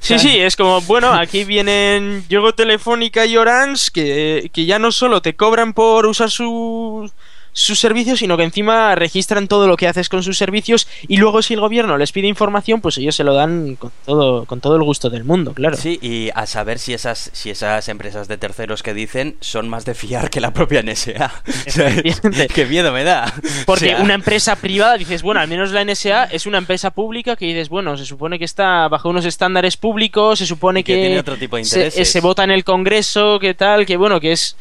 Sí, 0.00 0.18
sí, 0.18 0.38
es 0.38 0.54
como, 0.54 0.82
bueno, 0.82 1.12
aquí 1.12 1.44
vienen 1.44 2.24
Yogo 2.28 2.54
Telefónica 2.54 3.24
y 3.24 3.38
Orange 3.38 3.90
que, 3.92 4.50
que 4.52 4.66
ya 4.66 4.78
no 4.78 4.92
solo 4.92 5.22
te 5.22 5.34
cobran 5.34 5.72
por 5.72 6.04
usar 6.04 6.30
su, 6.30 7.10
sus 7.54 7.80
servicios, 7.80 8.18
sino 8.18 8.36
que 8.36 8.42
encima 8.42 8.94
registran 8.94 9.48
todo 9.48 9.66
lo 9.66 9.76
que 9.76 9.88
haces 9.88 10.08
con 10.08 10.22
sus 10.22 10.36
servicios 10.36 10.86
y 11.08 11.16
luego 11.16 11.40
si 11.40 11.54
el 11.54 11.60
gobierno 11.60 11.96
les 11.96 12.12
pide 12.12 12.26
información, 12.28 12.80
pues 12.80 12.98
ellos 12.98 13.16
se 13.16 13.24
lo 13.24 13.32
dan 13.34 13.76
con 13.76 13.92
todo, 14.04 14.44
con 14.44 14.60
todo 14.60 14.76
el 14.76 14.82
gusto 14.82 15.08
del 15.08 15.24
mundo, 15.24 15.54
claro. 15.54 15.76
Sí, 15.76 15.98
y 16.02 16.30
a 16.34 16.46
saber 16.46 16.78
si 16.78 16.94
esas, 16.94 17.30
si 17.32 17.50
esas 17.50 17.88
empresas 17.88 18.28
de 18.28 18.36
terceros 18.38 18.82
que 18.82 18.94
dicen 18.94 19.36
son 19.40 19.68
más 19.68 19.84
de 19.84 19.94
fiar 19.94 20.30
que 20.30 20.40
la 20.40 20.52
propia 20.52 20.82
NSA. 20.82 21.42
Qué 22.54 22.66
miedo 22.66 22.92
me 22.92 23.04
da. 23.04 23.32
Porque 23.66 23.86
O 23.86 23.88
sea, 23.88 24.02
una 24.02 24.14
empresa 24.14 24.56
privada, 24.56 24.96
dices, 24.96 25.22
bueno, 25.22 25.40
al 25.40 25.48
menos 25.48 25.70
la 25.70 25.84
NSA 25.84 26.24
es 26.24 26.46
una 26.46 26.58
empresa 26.58 26.90
pública 26.90 27.36
que 27.36 27.46
dices, 27.46 27.68
bueno, 27.68 27.96
se 27.96 28.04
supone 28.04 28.38
que 28.38 28.44
está 28.44 28.88
bajo 28.88 29.08
unos 29.08 29.24
estándares 29.24 29.76
públicos, 29.76 30.38
se 30.38 30.46
supone 30.46 30.82
que 30.82 30.94
que, 30.94 31.06
tiene 31.06 31.20
otro 31.20 31.36
tipo 31.36 31.56
de 31.56 31.64
se, 31.64 31.78
intereses. 31.78 32.10
se 32.10 32.20
vota 32.20 32.44
en 32.44 32.50
el 32.50 32.64
Congreso, 32.64 33.38
que 33.38 33.54
tal, 33.54 33.86
que 33.86 33.96
bueno, 33.96 34.20
que 34.20 34.32
es, 34.32 34.56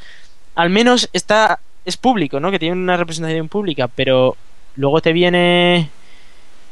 al 0.56 0.70
menos 0.70 1.10
está, 1.14 1.60
es 1.86 1.98
público, 1.98 2.40
¿no? 2.40 2.52
Que 2.52 2.60
tiene 2.60 2.76
una 2.76 2.98
representación 2.98 3.50
pública, 3.50 3.88
pero 3.88 4.36
luego 4.76 5.02
te 5.02 5.14
viene, 5.14 5.90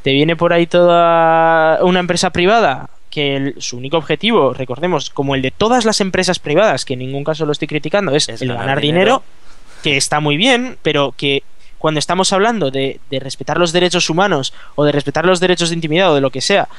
te 0.04 0.12
viene 0.14 0.36
por 0.36 0.54
ahí 0.54 0.68
toda 0.68 1.80
una 1.84 2.00
empresa 2.00 2.30
privada 2.30 2.90
que 3.10 3.36
el- 3.36 3.56
su 3.62 3.78
único 3.78 3.98
objetivo, 3.98 4.54
recordemos, 4.54 5.10
como 5.10 5.36
el 5.36 5.42
de 5.42 5.52
todas 5.52 5.84
las 5.86 6.00
empresas 6.00 6.40
privadas, 6.40 6.86
que 6.86 6.94
en 6.94 7.00
ningún 7.00 7.24
caso 7.26 7.46
lo 7.46 7.52
estoy 7.52 7.68
criticando, 7.68 8.16
es, 8.16 8.30
Es 8.30 8.42
el 8.42 8.48
ganar 8.50 8.66
ganar 8.66 8.82
dinero. 8.82 9.00
dinero 9.02 9.24
que 9.84 9.98
está 9.98 10.20
muy 10.22 10.38
bien, 10.38 10.78
pero 10.82 11.14
que 11.18 11.44
cuando 11.78 12.00
estamos 12.00 12.32
hablando 12.32 12.72
de, 12.72 13.00
de 13.10 13.20
respetar 13.20 13.58
los 13.58 13.74
derechos 13.74 14.10
humanos 14.10 14.54
o 14.76 14.86
de 14.86 14.92
respetar 14.92 15.26
los 15.26 15.40
derechos 15.40 15.70
de 15.70 15.76
intimidad 15.76 16.12
o 16.12 16.16
de 16.16 16.22
lo 16.22 16.30
que 16.30 16.40
sea, 16.40 16.70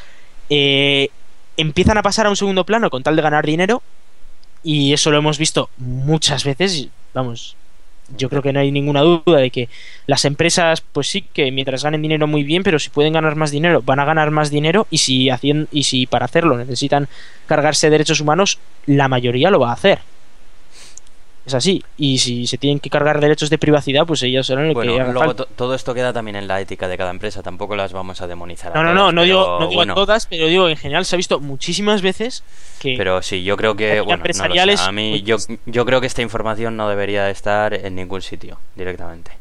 eh, 0.49 1.09
empiezan 1.57 1.99
a 1.99 2.03
pasar 2.03 2.27
a 2.27 2.31
un 2.31 2.37
segundo 2.37 2.65
plano 2.65 2.89
con 2.89 3.03
tal 3.03 3.17
de 3.17 3.23
ganar 3.23 3.45
dinero 3.45 3.83
y 4.63 4.93
eso 4.93 5.11
lo 5.11 5.19
hemos 5.19 5.37
visto 5.39 5.69
muchas 5.77 6.45
veces, 6.45 6.89
vamos, 7.13 7.57
yo 8.17 8.29
creo 8.29 8.43
que 8.43 8.53
no 8.53 8.61
hay 8.61 8.71
ninguna 8.73 9.01
duda 9.01 9.39
de 9.39 9.51
que 9.51 9.69
las 10.07 10.25
empresas, 10.25 10.81
pues 10.81 11.09
sí, 11.09 11.25
que 11.33 11.51
mientras 11.51 11.85
ganen 11.85 12.03
dinero 12.03 12.27
muy 12.27 12.43
bien, 12.43 12.63
pero 12.63 12.79
si 12.79 12.91
pueden 12.91 13.13
ganar 13.13 13.37
más 13.37 13.51
dinero, 13.51 13.83
van 13.83 14.01
a 14.01 14.05
ganar 14.05 14.31
más 14.31 14.51
dinero 14.51 14.87
y 14.91 14.99
si, 14.99 15.31
y 15.71 15.83
si 15.85 16.07
para 16.07 16.27
hacerlo 16.27 16.57
necesitan 16.57 17.09
cargarse 17.47 17.91
derechos 17.91 18.21
humanos, 18.21 18.59
la 18.87 19.09
mayoría 19.09 19.51
lo 19.51 19.61
va 19.61 19.71
a 19.71 19.75
hacer. 19.75 20.01
Es 21.45 21.55
así. 21.55 21.83
Y 21.97 22.19
si 22.19 22.47
se 22.47 22.57
tienen 22.57 22.79
que 22.79 22.89
cargar 22.89 23.21
derechos 23.21 23.51
de 23.51 23.59
privacidad, 23.59 24.07
pues 24.07 24.23
ellos 24.23 24.47
serán 24.47 24.69
lo 24.69 24.75
Bueno, 24.75 24.95
que 24.95 25.01
haga 25.01 25.13
luego 25.13 25.35
todo 25.35 25.75
esto 25.75 25.93
queda 25.93 26.13
también 26.13 26.37
en 26.37 26.47
la 26.47 26.61
ética 26.61 26.87
de 26.87 26.97
cada 26.97 27.11
empresa, 27.11 27.43
tampoco 27.43 27.75
las 27.75 27.93
vamos 27.93 28.21
a 28.21 28.27
demonizar. 28.27 28.71
a 28.71 28.75
No, 28.75 28.85
no, 28.85 28.95
todas, 28.95 29.07
no, 29.07 29.13
no 29.13 29.23
digo, 29.23 29.43
pero 29.43 29.59
no 29.59 29.67
digo 29.67 29.75
bueno, 29.75 29.95
todas, 29.95 30.27
pero 30.27 30.47
digo 30.47 30.69
en 30.69 30.77
general 30.77 31.05
se 31.05 31.17
ha 31.17 31.19
visto 31.19 31.41
muchísimas 31.41 32.03
veces 32.03 32.45
que 32.79 32.95
Pero 32.97 33.23
sí, 33.23 33.43
yo 33.43 33.57
creo 33.57 33.77
que, 33.77 34.01
bueno, 34.01 34.03
no 34.03 34.05
lo 34.05 34.09
sé, 34.09 34.15
empresariales, 34.15 34.81
a 34.81 34.93
mí 34.93 35.23
yo, 35.23 35.37
yo 35.67 35.85
creo 35.85 36.01
que 36.01 36.07
esta 36.07 36.23
información 36.23 36.77
no 36.77 36.89
debería 36.89 37.29
estar 37.31 37.75
en 37.75 37.95
ningún 37.97 38.23
sitio 38.23 38.59
directamente. 38.77 39.33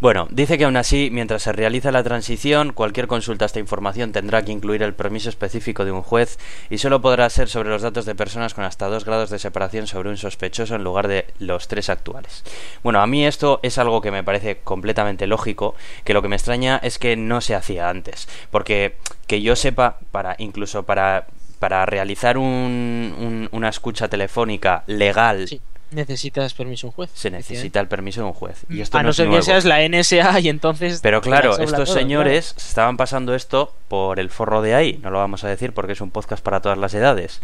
Bueno, 0.00 0.26
dice 0.30 0.58
que 0.58 0.64
aún 0.64 0.76
así, 0.76 1.08
mientras 1.12 1.42
se 1.42 1.52
realiza 1.52 1.92
la 1.92 2.02
transición, 2.02 2.72
cualquier 2.72 3.06
consulta 3.06 3.44
a 3.44 3.46
esta 3.46 3.60
información 3.60 4.12
tendrá 4.12 4.44
que 4.44 4.52
incluir 4.52 4.82
el 4.82 4.94
permiso 4.94 5.28
específico 5.28 5.84
de 5.84 5.92
un 5.92 6.02
juez 6.02 6.38
y 6.70 6.78
solo 6.78 7.00
podrá 7.00 7.28
ser 7.30 7.48
sobre 7.48 7.70
los 7.70 7.82
datos 7.82 8.04
de 8.04 8.14
personas 8.14 8.54
con 8.54 8.64
hasta 8.64 8.88
dos 8.88 9.04
grados 9.04 9.30
de 9.30 9.38
separación 9.38 9.86
sobre 9.86 10.10
un 10.10 10.16
sospechoso 10.16 10.74
en 10.74 10.84
lugar 10.84 11.08
de 11.08 11.26
los 11.38 11.68
tres 11.68 11.88
actuales. 11.88 12.44
Bueno, 12.82 13.00
a 13.00 13.06
mí 13.06 13.24
esto 13.26 13.60
es 13.62 13.78
algo 13.78 14.00
que 14.00 14.10
me 14.10 14.24
parece 14.24 14.58
completamente 14.64 15.26
lógico, 15.26 15.74
que 16.04 16.14
lo 16.14 16.22
que 16.22 16.28
me 16.28 16.36
extraña 16.36 16.78
es 16.82 16.98
que 16.98 17.16
no 17.16 17.40
se 17.40 17.54
hacía 17.54 17.88
antes, 17.88 18.28
porque 18.50 18.96
que 19.26 19.40
yo 19.42 19.56
sepa, 19.56 19.98
para 20.10 20.34
incluso 20.38 20.82
para 20.84 21.26
para 21.60 21.86
realizar 21.86 22.36
un- 22.36 23.14
un- 23.18 23.48
una 23.52 23.70
escucha 23.70 24.08
telefónica 24.08 24.82
legal 24.86 25.48
necesitas 25.94 26.52
permiso 26.54 26.86
de 26.86 26.88
un 26.88 26.92
juez. 26.94 27.10
se 27.14 27.30
necesita 27.30 27.80
el 27.80 27.88
permiso 27.88 28.20
de 28.20 28.26
un 28.26 28.32
juez. 28.32 28.64
Y 28.68 28.80
esto 28.80 28.98
a 28.98 29.02
no, 29.02 29.08
no 29.08 29.12
ser 29.12 29.30
que 29.30 29.42
seas 29.42 29.64
la 29.64 29.86
NSA 29.88 30.40
y 30.40 30.48
entonces. 30.48 31.00
Pero 31.02 31.20
claro, 31.20 31.58
estos 31.58 31.72
todo, 31.72 31.86
señores 31.86 32.54
se 32.56 32.68
estaban 32.68 32.96
pasando 32.96 33.34
esto 33.34 33.74
por 33.88 34.20
el 34.20 34.30
forro 34.30 34.60
de 34.62 34.74
ahí. 34.74 34.98
No 35.02 35.10
lo 35.10 35.18
vamos 35.18 35.44
a 35.44 35.48
decir 35.48 35.72
porque 35.72 35.92
es 35.92 36.00
un 36.00 36.10
podcast 36.10 36.42
para 36.44 36.60
todas 36.60 36.78
las 36.78 36.92
edades. 36.94 37.40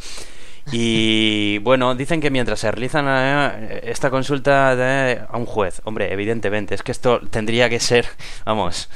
Y 0.72 1.58
bueno, 1.62 1.94
dicen 1.94 2.20
que 2.20 2.30
mientras 2.30 2.60
se 2.60 2.70
realizan 2.70 3.68
esta 3.82 4.10
consulta 4.10 4.76
de- 4.76 5.20
a 5.28 5.36
un 5.36 5.46
juez, 5.46 5.80
hombre, 5.84 6.12
evidentemente, 6.12 6.74
es 6.74 6.82
que 6.82 6.92
esto 6.92 7.20
tendría 7.30 7.68
que 7.68 7.80
ser, 7.80 8.06
vamos, 8.44 8.88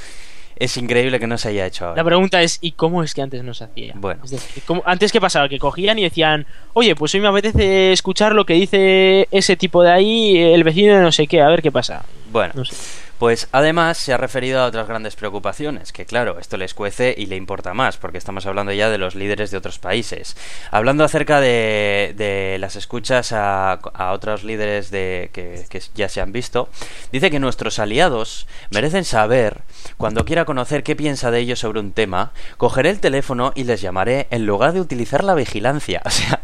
es 0.57 0.77
increíble 0.77 1.19
que 1.19 1.27
no 1.27 1.37
se 1.37 1.49
haya 1.49 1.65
hecho 1.65 1.85
ahora. 1.85 1.97
La 1.97 2.03
pregunta 2.05 2.41
es: 2.41 2.57
¿y 2.61 2.71
cómo 2.73 3.03
es 3.03 3.13
que 3.13 3.21
antes 3.21 3.43
no 3.43 3.53
se 3.53 3.63
hacía? 3.65 3.93
Bueno. 3.95 4.21
Es 4.23 4.31
decir, 4.31 4.63
¿cómo- 4.65 4.83
antes, 4.85 5.11
¿qué 5.11 5.19
pasaba? 5.21 5.49
Que 5.49 5.59
cogían 5.59 5.99
y 5.99 6.03
decían: 6.03 6.45
Oye, 6.73 6.95
pues 6.95 7.13
hoy 7.15 7.21
me 7.21 7.27
apetece 7.27 7.91
escuchar 7.91 8.33
lo 8.33 8.45
que 8.45 8.53
dice 8.53 9.27
ese 9.31 9.55
tipo 9.55 9.83
de 9.83 9.91
ahí, 9.91 10.37
el 10.37 10.63
vecino 10.63 10.95
de 10.95 11.01
no 11.01 11.11
sé 11.11 11.27
qué, 11.27 11.41
a 11.41 11.47
ver 11.47 11.61
qué 11.61 11.71
pasa. 11.71 12.03
Bueno, 12.31 12.53
No 12.55 12.65
sé. 12.65 12.75
Pues 13.19 13.47
además 13.53 13.97
se 13.97 14.13
ha 14.13 14.17
referido 14.17 14.59
a 14.59 14.65
otras 14.65 14.87
grandes 14.87 15.15
preocupaciones, 15.15 15.93
que 15.93 16.05
claro, 16.05 16.37
esto 16.39 16.57
les 16.57 16.73
cuece 16.73 17.15
y 17.17 17.27
le 17.27 17.37
importa 17.37 17.73
más, 17.73 17.97
porque 17.97 18.17
estamos 18.17 18.45
hablando 18.45 18.73
ya 18.73 18.89
de 18.89 18.97
los 18.97 19.15
líderes 19.15 19.51
de 19.51 19.57
otros 19.57 19.79
países. 19.79 20.35
Hablando 20.69 21.03
acerca 21.03 21.39
de, 21.39 22.13
de 22.17 22.57
las 22.59 22.75
escuchas 22.75 23.31
a, 23.31 23.73
a 23.73 24.11
otros 24.11 24.43
líderes 24.43 24.91
de, 24.91 25.29
que, 25.31 25.65
que 25.69 25.81
ya 25.95 26.09
se 26.09 26.19
han 26.19 26.33
visto, 26.33 26.69
dice 27.11 27.31
que 27.31 27.39
nuestros 27.39 27.79
aliados 27.79 28.47
merecen 28.69 29.05
saber, 29.05 29.61
cuando 29.97 30.25
quiera 30.25 30.45
conocer 30.45 30.83
qué 30.83 30.95
piensa 30.95 31.31
de 31.31 31.39
ellos 31.39 31.59
sobre 31.59 31.79
un 31.79 31.93
tema, 31.93 32.33
cogeré 32.57 32.89
el 32.89 32.99
teléfono 32.99 33.53
y 33.55 33.63
les 33.63 33.81
llamaré 33.81 34.27
en 34.29 34.45
lugar 34.45 34.73
de 34.73 34.81
utilizar 34.81 35.23
la 35.23 35.35
vigilancia. 35.35 36.01
O 36.05 36.09
sea... 36.11 36.41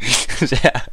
o 0.42 0.46
sea... 0.46 0.90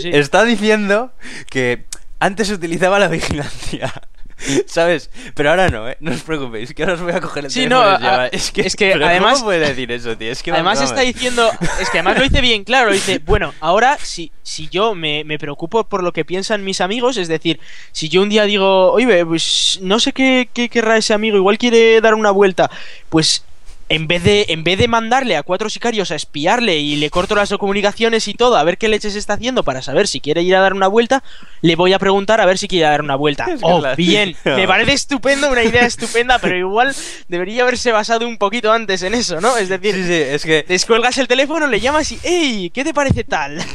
sí. 0.00 0.10
Está 0.12 0.44
diciendo 0.44 1.10
que 1.50 1.84
antes 2.20 2.50
utilizaba 2.50 2.98
la 2.98 3.08
vigilancia. 3.08 3.92
¿Sabes? 4.66 5.08
Pero 5.34 5.48
ahora 5.48 5.70
no, 5.70 5.88
¿eh? 5.88 5.96
No 6.00 6.10
os 6.12 6.20
preocupéis, 6.20 6.74
que 6.74 6.82
ahora 6.82 6.92
os 6.94 7.00
voy 7.00 7.12
a 7.12 7.22
coger 7.22 7.46
el 7.46 7.50
Sí, 7.50 7.60
teléfono 7.62 7.84
no, 7.84 7.90
y 7.90 7.94
os 7.94 8.00
llama- 8.02 8.22
a- 8.24 8.26
es 8.26 8.50
que, 8.52 8.60
es 8.62 8.76
que 8.76 8.92
además- 8.92 9.32
¿Cómo 9.34 9.44
puede 9.46 9.60
decir 9.60 9.90
eso, 9.90 10.14
tío? 10.18 10.30
Es 10.30 10.42
que 10.42 10.50
Además 10.52 10.76
vamos, 10.78 10.90
está 10.90 11.00
diciendo, 11.02 11.50
es 11.80 11.88
que 11.88 11.98
además 12.00 12.18
lo 12.18 12.24
dice 12.24 12.42
bien 12.42 12.62
claro, 12.64 12.92
dice, 12.92 13.18
bueno, 13.24 13.54
ahora 13.60 13.96
si, 13.98 14.30
si 14.42 14.68
yo 14.68 14.94
me, 14.94 15.24
me 15.24 15.38
preocupo 15.38 15.84
por 15.84 16.02
lo 16.02 16.12
que 16.12 16.26
piensan 16.26 16.64
mis 16.64 16.82
amigos, 16.82 17.16
es 17.16 17.28
decir, 17.28 17.60
si 17.92 18.10
yo 18.10 18.20
un 18.20 18.28
día 18.28 18.44
digo, 18.44 18.92
oye, 18.92 19.24
pues 19.24 19.78
no 19.80 19.98
sé 20.00 20.12
qué, 20.12 20.50
qué 20.52 20.68
querrá 20.68 20.98
ese 20.98 21.14
amigo, 21.14 21.38
igual 21.38 21.56
quiere 21.56 21.98
dar 22.02 22.12
una 22.14 22.30
vuelta, 22.30 22.70
pues 23.08 23.42
en 23.88 24.08
vez 24.08 24.24
de, 24.24 24.46
en 24.48 24.64
vez 24.64 24.78
de 24.78 24.88
mandarle 24.88 25.36
a 25.36 25.42
cuatro 25.44 25.70
sicarios 25.70 26.10
a 26.10 26.16
espiarle 26.16 26.78
y 26.78 26.96
le 26.96 27.08
corto 27.10 27.34
las 27.36 27.50
comunicaciones 27.52 28.26
y 28.26 28.34
todo, 28.34 28.56
a 28.56 28.64
ver 28.64 28.78
qué 28.78 28.88
leches 28.88 29.14
está 29.14 29.34
haciendo 29.34 29.62
para 29.62 29.80
saber 29.82 30.08
si 30.08 30.20
quiere 30.20 30.42
ir 30.42 30.56
a 30.56 30.60
dar 30.60 30.74
una 30.74 30.88
vuelta, 30.88 31.22
le 31.62 31.76
voy 31.76 31.92
a 31.92 31.98
preguntar 32.00 32.40
a 32.40 32.46
ver 32.46 32.58
si 32.58 32.66
quiere 32.66 32.86
dar 32.86 33.00
una 33.02 33.14
vuelta. 33.16 33.46
Es 33.50 33.60
Oh, 33.62 33.80
la- 33.80 33.94
bien, 33.94 34.36
me 34.44 34.66
parece 34.66 34.92
estupendo, 34.92 35.50
una 35.50 35.62
idea 35.62 35.86
estupenda, 35.86 36.38
pero 36.40 36.56
igual 36.56 36.94
debería 37.28 37.62
haberse 37.62 37.92
basado 37.92 38.26
un 38.26 38.38
poquito 38.38 38.72
antes 38.72 39.02
en 39.02 39.14
eso, 39.14 39.40
¿no? 39.40 39.56
Es 39.56 39.68
decir, 39.68 39.94
Sí, 39.94 40.02
sí, 40.04 40.12
es 40.12 40.42
que... 40.44 40.64
descuelgas 40.66 41.16
el 41.18 41.28
teléfono, 41.28 41.66
le 41.66 41.78
llamas 41.80 42.10
y 42.12 42.18
¡Ey! 42.24 42.70
¿Qué 42.70 42.82
te 42.84 42.92
parece 42.94 43.24
tal? 43.24 43.62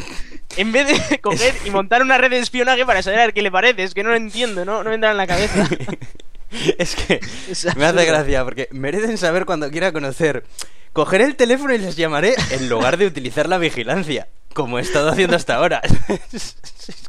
En 0.58 0.74
vez 0.74 0.86
de 1.10 1.19
coger 1.19 1.56
y 1.65 1.69
montar 1.69 2.02
una 2.02 2.17
red 2.17 2.30
de 2.30 2.39
espionaje 2.39 2.86
para 2.86 3.02
saber 3.02 3.21
a 3.21 3.32
qué 3.32 3.41
le 3.41 3.50
parece, 3.50 3.84
es 3.84 3.93
que 3.93 4.04
no 4.04 4.10
lo 4.10 4.17
entiendo, 4.17 4.65
no, 4.65 4.84
no 4.84 4.89
me 4.89 4.95
entra 4.95 5.12
en 5.12 5.15
la 5.15 5.26
cabeza. 5.26 5.65
Es 6.78 6.96
que 6.96 7.20
Es 7.50 7.76
me 7.76 7.86
hace 7.86 8.06
gracia, 8.06 8.44
porque 8.44 8.68
merecen 8.72 9.18
saber 9.18 9.46
cuando 9.46 9.70
quiera 9.72 9.92
conocer. 9.92 10.44
Cogeré 10.94 11.24
el 11.24 11.36
teléfono 11.38 11.74
y 11.74 11.78
les 11.78 11.96
llamaré 11.96 12.36
en 12.52 12.68
lugar 12.68 12.98
de 12.98 13.06
utilizar 13.08 13.48
la 13.48 13.58
vigilancia, 13.58 14.28
como 14.54 14.78
he 14.78 14.82
estado 14.82 15.10
haciendo 15.10 15.38
hasta 15.38 15.56
ahora. 15.56 15.82
es 16.34 16.56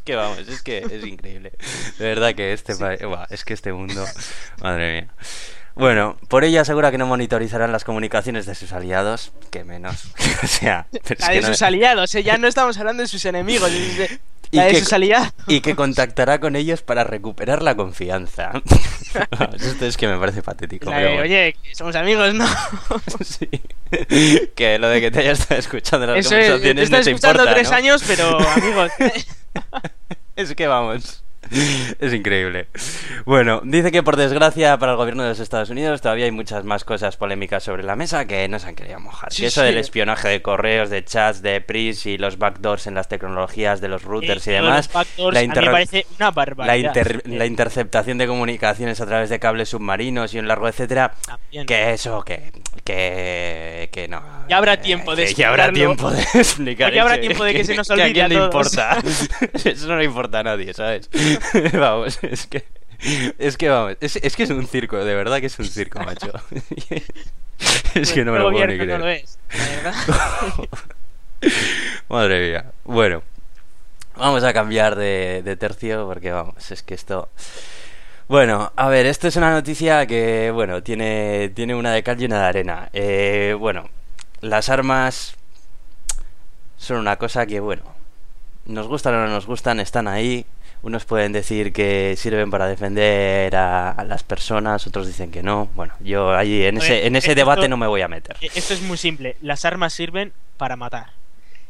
que 0.05 0.15
vamos, 0.15 0.39
es 0.47 0.61
que 0.61 0.77
es 0.79 1.05
increíble. 1.05 1.51
De 1.99 2.05
verdad 2.05 2.33
que 2.33 2.53
este 2.53 2.73
buah, 2.75 3.25
es 3.29 3.43
que 3.43 3.53
este 3.53 3.73
mundo, 3.73 4.05
madre 4.61 5.01
mía. 5.01 5.13
Bueno, 5.75 6.17
por 6.29 6.43
ello 6.43 6.61
asegura 6.61 6.91
que 6.91 6.97
no 6.97 7.07
monitorizarán 7.07 7.71
las 7.71 7.83
comunicaciones 7.83 8.45
de 8.45 8.55
sus 8.55 8.71
aliados, 8.71 9.33
que 9.49 9.63
menos. 9.65 10.05
o 10.43 10.47
sea, 10.47 10.87
es 10.93 11.01
que 11.01 11.33
de 11.33 11.41
no- 11.41 11.47
sus 11.47 11.61
aliados, 11.63 12.13
¿eh? 12.15 12.23
ya 12.23 12.37
no 12.37 12.47
estamos 12.47 12.77
hablando 12.77 13.01
de 13.01 13.07
sus 13.07 13.25
enemigos, 13.25 13.69
es 13.71 13.97
de- 13.97 14.19
Y 14.53 14.57
la 14.57 14.63
de 14.65 14.71
que- 14.71 14.77
y 15.47 15.61
contactará 15.75 16.39
con 16.39 16.55
ellos 16.55 16.81
para 16.81 17.03
recuperar 17.03 17.61
la 17.61 17.75
confianza. 17.75 18.51
Esto 19.59 19.85
es 19.85 19.97
que 19.97 20.07
me 20.07 20.17
parece 20.17 20.41
patético. 20.41 20.89
La 20.89 20.95
pero 20.97 21.07
de, 21.09 21.13
bueno. 21.15 21.23
oye, 21.23 21.55
somos 21.73 21.95
amigos, 21.95 22.33
¿no? 22.33 22.47
Sí. 23.23 23.49
Que 24.55 24.79
lo 24.79 24.87
de 24.89 25.01
que 25.01 25.11
te 25.11 25.19
hayas 25.19 25.39
estado 25.41 25.59
escuchando 25.59 26.07
las 26.07 26.25
Eso 26.25 26.35
es, 26.35 26.45
te 26.45 26.51
conversaciones 26.51 26.89
no 26.89 26.95
te 27.01 27.09
escuchando 27.11 27.43
importa, 27.43 27.53
tres 27.55 27.69
¿no? 27.69 27.75
años, 27.77 28.03
pero 28.07 28.39
amigos. 28.49 28.91
Es 30.35 30.55
que 30.55 30.65
vamos. 30.67 31.23
Es 31.99 32.13
increíble. 32.13 32.67
Bueno, 33.25 33.61
dice 33.63 33.91
que 33.91 34.03
por 34.03 34.15
desgracia 34.17 34.77
para 34.77 34.93
el 34.93 34.97
gobierno 34.97 35.23
de 35.23 35.29
los 35.29 35.39
Estados 35.39 35.69
Unidos 35.69 36.01
todavía 36.01 36.25
hay 36.25 36.31
muchas 36.31 36.63
más 36.65 36.83
cosas 36.83 37.17
polémicas 37.17 37.63
sobre 37.63 37.83
la 37.83 37.95
mesa 37.95 38.25
que 38.25 38.47
no 38.47 38.59
se 38.59 38.67
han 38.67 38.75
querido 38.75 38.99
mojar. 38.99 39.31
Sí, 39.31 39.41
que 39.43 39.47
eso 39.47 39.61
sí. 39.61 39.67
del 39.67 39.77
espionaje 39.77 40.27
de 40.29 40.41
correos, 40.41 40.89
de 40.89 41.03
chats, 41.05 41.41
de 41.41 41.61
PRIS 41.61 42.05
y 42.05 42.17
los 42.17 42.37
backdoors 42.37 42.87
en 42.87 42.95
las 42.95 43.07
tecnologías 43.07 43.81
de 43.81 43.87
los 43.89 44.03
routers 44.03 44.45
y 44.47 44.51
Eh, 44.51 44.53
demás. 44.53 44.91
backdoors 44.91 45.33
la, 45.33 45.39
a 45.39 45.43
mí 45.43 45.47
interro- 45.49 45.71
parece 45.71 46.05
una 46.17 46.25
la, 46.27 46.31
barbaridad. 46.31 46.87
inter- 46.95 47.21
Eh, 47.25 47.37
la 47.37 47.45
interceptación 47.45 48.17
de 48.17 48.27
comunicaciones 48.27 48.99
a 49.01 49.05
través 49.05 49.29
de 49.29 49.39
cables 49.39 49.69
submarinos 49.69 50.33
y 50.33 50.39
un 50.39 50.47
largo 50.47 50.67
etcétera. 50.67 51.13
también. 51.25 51.65
Que 51.65 51.93
eso, 51.93 52.23
que, 52.23 52.51
que, 52.83 53.89
que 53.91 54.07
no. 54.07 54.21
Ya 54.49 54.57
habrá 54.57 54.73
eh, 54.73 54.77
tiempo 54.77 55.15
de 55.15 55.25
que 55.25 55.33
ya 55.33 55.49
habrá 55.49 55.71
tiempo 55.71 56.11
de 56.11 56.21
explicar 56.21 56.87
Porque 56.87 56.99
habrá 56.99 57.19
tiempo 57.19 57.43
de 57.43 57.53
que 57.53 57.63
se 57.63 57.75
nos 57.75 57.89
a 57.89 57.93
olvide 57.93 58.13
quién 58.13 58.25
a 58.25 58.27
le 58.27 58.35
importa. 58.35 58.97
eso 59.63 59.87
no 59.87 59.97
le 59.97 60.05
importa 60.05 60.39
a 60.39 60.43
nadie, 60.43 60.73
¿sabes? 60.73 61.09
vamos, 61.73 62.19
es 62.23 62.47
que. 62.47 62.65
Es 63.37 63.57
que 63.57 63.69
vamos, 63.69 63.97
es, 63.99 64.15
es 64.15 64.35
que 64.35 64.43
es 64.43 64.49
un 64.49 64.65
circo, 64.65 65.03
de 65.03 65.13
verdad 65.13 65.39
que 65.39 65.47
es 65.47 65.59
un 65.59 65.65
circo, 65.65 65.99
macho. 65.99 66.31
es 67.95 68.13
que 68.13 68.23
no 68.23 68.31
me 68.31 68.39
lo 68.39 68.49
puedo 68.49 68.65
ni 68.65 68.77
creer. 68.77 68.99
no 68.99 69.05
lo 69.05 69.09
es, 69.09 69.37
la 69.51 69.65
verdad. 69.67 69.93
Madre 72.09 72.49
mía. 72.49 72.65
Bueno, 72.85 73.23
vamos 74.15 74.43
a 74.43 74.53
cambiar 74.53 74.95
de, 74.95 75.41
de 75.43 75.57
tercio 75.57 76.07
porque 76.07 76.31
vamos, 76.31 76.71
es 76.71 76.81
que 76.83 76.93
esto... 76.93 77.29
Bueno, 78.29 78.71
a 78.77 78.87
ver, 78.87 79.05
esto 79.05 79.27
es 79.27 79.35
una 79.35 79.51
noticia 79.51 80.07
que, 80.07 80.49
bueno, 80.51 80.81
tiene, 80.81 81.51
tiene 81.53 81.75
una 81.75 81.91
de 81.91 82.03
cal 82.03 82.21
y 82.21 82.25
una 82.25 82.39
de 82.39 82.45
arena. 82.45 82.89
Eh, 82.93 83.55
bueno, 83.59 83.89
las 84.39 84.69
armas 84.69 85.35
son 86.77 86.97
una 86.97 87.17
cosa 87.17 87.45
que, 87.45 87.59
bueno, 87.59 87.83
nos 88.65 88.87
gustan 88.87 89.15
o 89.15 89.17
no 89.17 89.27
nos 89.27 89.45
gustan, 89.45 89.79
están 89.81 90.07
ahí. 90.07 90.45
Unos 90.83 91.05
pueden 91.05 91.31
decir 91.31 91.71
que 91.71 92.15
sirven 92.17 92.51
para 92.51 92.67
defender 92.67 93.55
a, 93.55 93.89
a 93.91 94.03
las 94.03 94.21
personas, 94.23 94.85
otros 94.85 95.07
dicen 95.07 95.31
que 95.31 95.41
no. 95.41 95.69
Bueno, 95.75 95.93
yo 96.01 96.35
allí 96.35 96.65
en 96.65 96.77
ese, 96.77 97.07
en 97.07 97.15
ese 97.15 97.29
esto- 97.31 97.39
debate 97.39 97.69
no 97.69 97.77
me 97.77 97.87
voy 97.87 98.01
a 98.01 98.07
meter. 98.09 98.35
Eh, 98.41 98.49
Esto 98.53 98.73
es 98.73 98.81
muy 98.81 98.97
simple. 98.97 99.37
Las 99.41 99.63
armas 99.63 99.93
sirven 99.93 100.33
para 100.57 100.75
matar. 100.75 101.11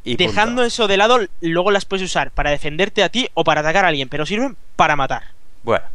Y 0.03 0.17
punto. 0.17 0.31
Dejando 0.31 0.63
eso 0.63 0.87
de 0.87 0.97
lado, 0.97 1.19
luego 1.41 1.69
las 1.71 1.85
puedes 1.85 2.03
usar 2.03 2.31
para 2.31 2.49
defenderte 2.49 3.03
a 3.03 3.09
ti 3.09 3.29
o 3.35 3.43
para 3.43 3.61
atacar 3.61 3.85
a 3.85 3.89
alguien, 3.89 4.09
pero 4.09 4.25
sirven 4.25 4.57
para 4.75 4.95
matar. 4.95 5.23
Bueno, 5.61 5.85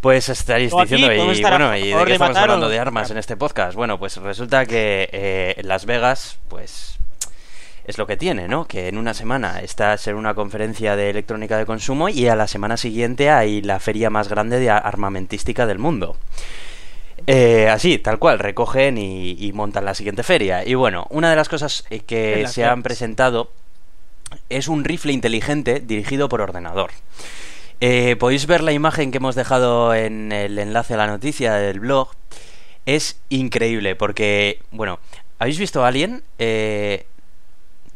pues 0.00 0.28
estaréis 0.28 0.72
O 0.72 0.80
diciendo, 0.80 1.12
y 1.12 1.18
bueno, 1.42 1.76
¿y 1.76 1.80
de 1.88 1.98
qué 1.98 2.04
de 2.04 2.12
estamos 2.12 2.36
hablando 2.36 2.66
o- 2.66 2.70
de 2.70 2.78
armas 2.78 3.10
en 3.10 3.18
este 3.18 3.36
podcast? 3.36 3.74
Bueno, 3.74 3.98
pues 3.98 4.16
resulta 4.18 4.64
que 4.64 5.08
eh, 5.12 5.54
en 5.58 5.66
Las 5.66 5.86
Vegas, 5.86 6.38
pues 6.48 6.98
es 7.84 7.98
lo 7.98 8.06
que 8.06 8.16
tiene, 8.16 8.48
¿no? 8.48 8.66
Que 8.66 8.88
en 8.88 8.96
una 8.98 9.14
semana 9.14 9.60
estás 9.60 10.06
en 10.08 10.16
una 10.16 10.34
conferencia 10.34 10.96
de 10.96 11.10
electrónica 11.10 11.58
de 11.58 11.66
consumo 11.66 12.08
y 12.08 12.28
a 12.28 12.36
la 12.36 12.46
semana 12.48 12.76
siguiente 12.76 13.30
hay 13.30 13.60
la 13.62 13.78
feria 13.80 14.10
más 14.10 14.28
grande 14.28 14.58
de 14.58 14.70
a- 14.70 14.78
armamentística 14.78 15.66
del 15.66 15.78
mundo. 15.78 16.16
Eh, 17.26 17.68
así, 17.68 17.98
tal 17.98 18.18
cual, 18.18 18.38
recogen 18.38 18.98
y, 18.98 19.32
y 19.38 19.52
montan 19.52 19.84
la 19.84 19.94
siguiente 19.94 20.22
feria. 20.22 20.66
Y 20.66 20.74
bueno, 20.74 21.06
una 21.10 21.30
de 21.30 21.36
las 21.36 21.48
cosas 21.48 21.84
eh, 21.90 22.00
que 22.00 22.46
se 22.48 22.64
han 22.64 22.82
presentado 22.82 23.50
es 24.48 24.68
un 24.68 24.84
rifle 24.84 25.12
inteligente 25.12 25.80
dirigido 25.80 26.28
por 26.28 26.40
ordenador. 26.40 26.90
Eh, 27.80 28.16
podéis 28.16 28.46
ver 28.46 28.62
la 28.62 28.72
imagen 28.72 29.10
que 29.10 29.18
hemos 29.18 29.34
dejado 29.34 29.94
en 29.94 30.32
el 30.32 30.58
enlace 30.58 30.94
a 30.94 30.96
la 30.98 31.06
noticia 31.06 31.54
del 31.54 31.80
blog. 31.80 32.08
Es 32.86 33.18
increíble 33.30 33.94
porque, 33.96 34.60
bueno, 34.70 34.98
¿habéis 35.38 35.58
visto 35.58 35.84
Alien? 35.84 36.22
Eh, 36.38 37.06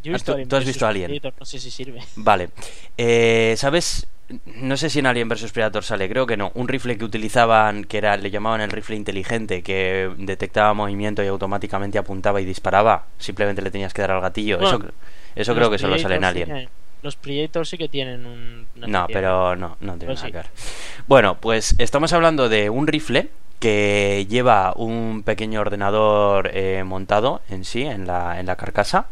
Yo 0.02 0.12
he 0.12 0.14
Ah, 0.14 0.16
visto 0.18 0.37
tú- 0.46 0.56
has 0.56 0.64
visto 0.64 0.87
Alien. 0.87 1.08
Predator, 1.11 1.34
No 1.40 1.46
sé 1.46 1.58
si 1.58 1.70
sirve. 1.70 2.00
Vale. 2.16 2.50
Eh, 2.96 3.54
¿Sabes? 3.56 4.06
No 4.44 4.76
sé 4.76 4.90
si 4.90 4.98
en 4.98 5.06
Alien 5.06 5.26
vs 5.28 5.52
Predator 5.52 5.82
sale, 5.82 6.06
creo 6.08 6.26
que 6.26 6.37
no. 6.37 6.52
Un 6.54 6.68
rifle 6.68 6.98
que 6.98 7.04
utilizaban, 7.04 7.84
que 7.84 7.96
era, 7.98 8.16
le 8.18 8.30
llamaban 8.30 8.61
el 8.61 8.70
rifle 8.70 8.94
inteligente, 8.94 9.62
que 9.62 10.11
detectaba 10.18 10.74
movimiento 10.74 11.22
y 11.22 11.26
automáticamente 11.28 11.96
apuntaba 11.98 12.38
y 12.40 12.44
disparaba. 12.44 13.06
Simplemente 13.18 13.62
le 13.62 13.70
tenías 13.70 13.94
que 13.94 14.02
dar 14.02 14.11
al 14.11 14.20
gatillo. 14.20 14.58
Bueno, 14.58 14.76
eso 14.78 14.92
eso 15.34 15.54
creo 15.54 15.70
que 15.70 15.78
solo 15.78 15.98
sale 15.98 16.16
en 16.16 16.20
sí 16.22 16.26
Alien. 16.26 16.68
Los 17.00 17.16
Predators 17.16 17.68
sí 17.70 17.78
que 17.78 17.88
tienen 17.88 18.26
un. 18.26 18.66
No, 18.76 19.06
pero 19.06 19.56
no, 19.56 19.76
no 19.80 19.92
tiene 19.96 20.06
Pues 20.14 20.18
nada 20.18 20.26
sí. 20.26 20.32
que 20.32 20.37
ver. 20.38 20.46
Bueno, 21.06 21.38
pues 21.40 21.74
estamos 21.78 22.12
hablando 22.12 22.48
de 22.50 22.68
un 22.70 22.87
rifle 22.87 23.30
que 23.61 24.26
lleva 24.28 24.72
un 24.76 25.22
pequeño 25.24 25.61
ordenador 25.61 26.50
eh, 26.52 26.82
montado 26.84 27.40
en 27.48 27.64
sí, 27.64 27.82
en 27.82 28.06
la, 28.06 28.38
en 28.40 28.46
la 28.46 28.56
carcasa. 28.56 29.06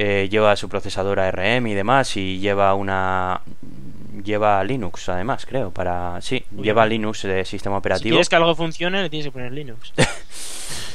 Eh, 0.00 0.28
lleva 0.30 0.54
su 0.54 0.68
procesador 0.68 1.18
ARM 1.18 1.66
y 1.66 1.74
demás 1.74 2.16
y 2.16 2.38
lleva 2.38 2.72
una... 2.74 3.40
Lleva 4.22 4.62
Linux 4.62 5.08
además, 5.08 5.44
creo, 5.44 5.72
para... 5.72 6.20
Sí, 6.20 6.44
lleva. 6.56 6.86
Linux 6.86 7.22
de 7.24 7.44
sistema 7.44 7.74
Si 7.76 7.78
operativo. 7.78 8.10
quieres 8.14 8.28
que 8.28 8.36
algo 8.36 8.54
funcione, 8.54 9.02
le 9.02 9.10
tienes 9.10 9.26
que 9.26 9.32
poner 9.32 9.50
Linux. 9.50 9.92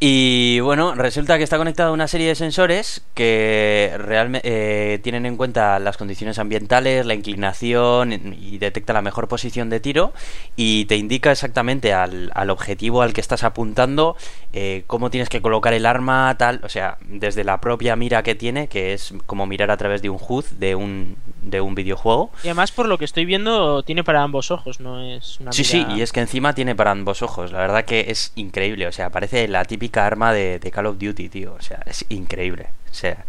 Y 0.00 0.60
bueno, 0.60 0.94
resulta 0.94 1.38
que 1.38 1.44
está 1.44 1.58
conectado 1.58 1.90
a 1.90 1.92
una 1.92 2.06
serie 2.06 2.28
de 2.28 2.36
sensores 2.36 3.02
que 3.14 3.92
realmente 3.98 5.00
tienen 5.02 5.26
en 5.26 5.36
cuenta 5.36 5.80
las 5.80 5.96
condiciones 5.96 6.38
ambientales, 6.38 7.04
la 7.04 7.14
inclinación 7.14 8.12
y 8.12 8.58
detecta 8.58 8.92
la 8.92 9.02
mejor 9.02 9.26
posición 9.26 9.70
de 9.70 9.80
tiro 9.80 10.12
y 10.54 10.84
te 10.84 10.94
indica 10.94 11.32
exactamente 11.32 11.94
al, 11.94 12.30
al 12.36 12.50
objetivo 12.50 13.02
al 13.02 13.12
que 13.12 13.20
estás 13.20 13.42
apuntando 13.42 14.16
eh, 14.52 14.84
cómo 14.86 15.10
tienes 15.10 15.28
que 15.28 15.42
colocar 15.42 15.74
el 15.74 15.84
arma, 15.84 16.34
tal, 16.38 16.60
o 16.62 16.68
sea, 16.68 16.98
desde 17.00 17.42
la 17.42 17.60
propia 17.60 17.96
mira 17.96 18.22
que 18.22 18.36
tiene, 18.36 18.68
que 18.68 18.92
es 18.92 19.12
como 19.26 19.46
mirar 19.46 19.72
a 19.72 19.76
través 19.76 20.00
de 20.00 20.10
un 20.10 20.18
HUD 20.20 20.44
de 20.58 20.76
un, 20.76 21.16
de 21.50 21.60
un 21.60 21.74
videojuego. 21.74 22.30
Y 22.44 22.48
además, 22.48 22.70
por 22.72 22.86
lo 22.88 22.98
que 22.98 23.04
estoy 23.04 23.24
viendo, 23.24 23.82
tiene 23.82 24.04
para 24.04 24.22
ambos 24.22 24.50
ojos, 24.50 24.80
no 24.80 25.00
es 25.02 25.40
una 25.40 25.52
Sí, 25.52 25.64
sí, 25.64 25.84
y 25.96 26.02
es 26.02 26.12
que 26.12 26.20
encima 26.20 26.54
tiene 26.54 26.74
para 26.74 26.90
ambos 26.90 27.22
ojos. 27.22 27.52
La 27.52 27.58
verdad 27.58 27.84
que 27.84 28.06
es 28.08 28.32
increíble. 28.36 28.86
O 28.86 28.92
sea, 28.92 29.10
parece 29.10 29.48
la 29.48 29.64
típica 29.64 30.06
arma 30.06 30.32
de, 30.32 30.58
de 30.58 30.70
Call 30.70 30.86
of 30.86 30.98
Duty, 30.98 31.28
tío. 31.28 31.54
O 31.58 31.62
sea, 31.62 31.82
es 31.86 32.04
increíble. 32.08 32.68
O 32.90 32.94
sea, 32.94 33.24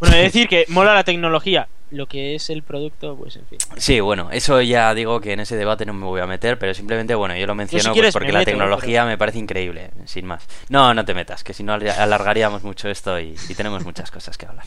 Bueno, 0.00 0.16
es 0.16 0.22
decir 0.32 0.48
que 0.48 0.64
mola 0.68 0.94
la 0.94 1.04
tecnología. 1.04 1.68
Lo 1.90 2.06
que 2.06 2.34
es 2.34 2.50
el 2.50 2.64
producto, 2.64 3.14
pues 3.14 3.36
en 3.36 3.46
fin. 3.46 3.58
sí, 3.76 4.00
bueno, 4.00 4.28
eso 4.32 4.60
ya 4.62 4.92
digo 4.94 5.20
que 5.20 5.32
en 5.32 5.38
ese 5.40 5.54
debate 5.54 5.86
no 5.86 5.92
me 5.92 6.04
voy 6.06 6.20
a 6.20 6.26
meter, 6.26 6.58
pero 6.58 6.74
simplemente, 6.74 7.14
bueno, 7.14 7.36
yo 7.36 7.46
lo 7.46 7.54
menciono 7.54 7.84
pues, 7.84 7.92
quieres 7.92 8.12
porque 8.12 8.28
me 8.28 8.32
la 8.32 8.44
tecnología 8.44 9.04
me 9.04 9.16
parece 9.16 9.38
increíble, 9.38 9.90
sin 10.06 10.26
más. 10.26 10.44
No, 10.70 10.92
no 10.92 11.04
te 11.04 11.14
metas, 11.14 11.44
que 11.44 11.54
si 11.54 11.62
no 11.62 11.74
al- 11.74 11.88
alargaríamos 11.88 12.64
mucho 12.64 12.88
esto 12.88 13.20
y, 13.20 13.36
y 13.48 13.54
tenemos 13.54 13.84
muchas 13.84 14.10
cosas 14.10 14.36
que 14.36 14.46
hablar. 14.46 14.64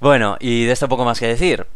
Bueno, 0.00 0.36
y 0.40 0.64
de 0.64 0.72
esto 0.72 0.88
poco 0.88 1.04
más 1.04 1.18
que 1.18 1.26
decir. 1.26 1.66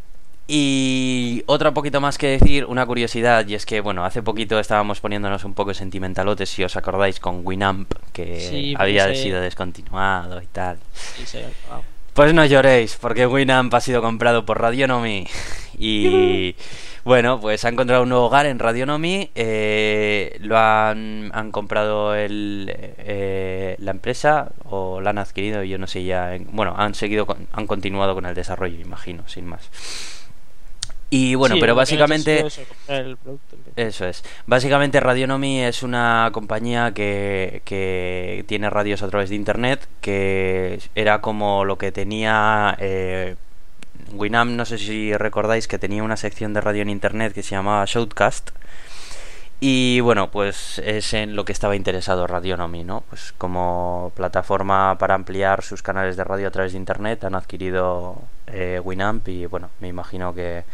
Y 0.49 1.45
otro 1.47 1.73
poquito 1.73 2.01
más 2.01 2.19
que 2.19 2.27
decir, 2.27 2.67
una 2.67 2.85
curiosidad, 2.85 3.47
y 3.47 3.55
es 3.55 3.65
que, 3.65 3.81
bueno, 3.81 4.05
hace 4.05 4.23
poquito 4.23 4.59
estábamos 4.59 5.01
poniéndonos 5.01 5.45
un 5.45 5.55
poco 5.55 5.73
sentimentalotes, 5.73 6.51
si 6.51 6.65
os 6.65 6.77
acordáis, 6.77 7.21
con 7.21 7.47
Winamp, 7.47 7.93
que 8.13 8.41
Sí, 8.41 8.75
había 8.77 9.07
pues, 9.07 9.19
eh, 9.19 9.23
sido 9.23 9.41
descontinuado 9.41 10.43
y 10.43 10.47
tal. 10.47 10.79
Sí, 10.95 11.39
ha 11.39 11.47
acabado. 11.47 11.92
Pues 12.15 12.35
no 12.35 12.45
lloréis, 12.45 12.97
porque 13.01 13.27
Winamp 13.27 13.73
ha 13.75 13.81
sido 13.81 14.03
comprado 14.03 14.45
por 14.45 14.61
Radionomy. 14.61 15.27
Y 15.79 16.55
bueno, 17.05 17.41
pues 17.41 17.65
ha 17.65 17.71
encontrado 17.71 18.03
un 18.03 18.11
nuevo 18.11 18.27
hogar 18.27 18.45
en 18.47 18.59
Radionomy. 18.59 19.31
eh, 19.35 20.37
lo 20.41 20.59
han, 20.59 21.31
han 21.33 21.51
comprado 21.51 22.15
el, 22.15 22.71
eh, 22.77 23.77
la 23.79 23.91
empresa 23.93 24.53
o 24.65 25.01
la 25.01 25.11
han 25.11 25.19
adquirido, 25.19 25.63
yo 25.65 25.79
no 25.79 25.87
sé 25.87 26.05
ya. 26.05 26.35
en- 26.35 26.49
bueno, 26.53 26.75
han 26.77 26.95
seguido, 26.95 27.25
con- 27.27 27.47
han 27.53 27.67
continuado 27.67 28.15
con 28.15 28.27
el 28.27 28.35
desarrollo, 28.35 28.79
imagino, 28.81 29.27
sin 29.27 29.47
más. 29.47 29.71
Y 31.15 31.35
bueno, 31.35 31.57
Sí, 31.57 31.61
pero 31.61 31.75
básicamente. 31.75 32.47
eso, 32.47 32.63
el 32.89 33.19
producto, 33.19 33.59
es. 33.77 34.25
Básicamente 34.47 34.99
Radionomy 34.99 35.61
es 35.61 35.83
una 35.83 36.31
compañía 36.33 36.95
que, 36.95 37.61
que 37.67 38.47
tiene 38.49 38.71
radios 38.71 39.03
a 39.03 39.09
través 39.09 39.29
de 39.29 39.37
internet, 39.37 39.87
que 40.01 40.81
era 40.95 41.21
como 41.21 41.67
lo 41.67 41.77
que 41.77 41.93
tenía 41.93 42.75
eh, 42.81 43.37
Winamp, 44.15 44.53
no 44.53 44.65
sé 44.65 44.79
si 44.79 45.15
recordáis 45.15 45.69
que 45.69 45.79
tenía 45.79 46.03
una 46.03 46.17
sección 46.17 46.55
de 46.55 46.63
radio 46.63 46.81
en 46.81 46.89
internet 46.89 47.35
que 47.35 47.43
se 47.43 47.51
llamaba 47.57 47.85
Shoutcast. 47.85 48.49
Y 49.61 50.01
bueno, 50.01 50.31
pues 50.31 50.79
es 50.79 51.13
en 51.13 51.37
lo 51.37 51.45
que 51.45 51.53
estaba 51.53 51.77
interesado 51.77 52.27
Radionomy, 52.27 52.85
¿no? 52.85 53.05
Pues 53.11 53.35
como 53.37 54.13
plataforma 54.17 54.97
para 54.99 55.15
ampliar 55.15 55.63
sus 55.63 55.83
canales 55.83 56.17
de 56.17 56.25
radio 56.25 56.49
a 56.49 56.51
través 56.51 56.73
de 56.73 56.79
internet 56.79 57.23
han 57.25 57.35
adquirido 57.35 58.17
eh, 58.47 58.81
Winamp 58.83 59.29
y 59.29 59.45
bueno, 59.45 59.69
me 59.79 59.89
imagino 59.89 60.35
que 60.35 60.65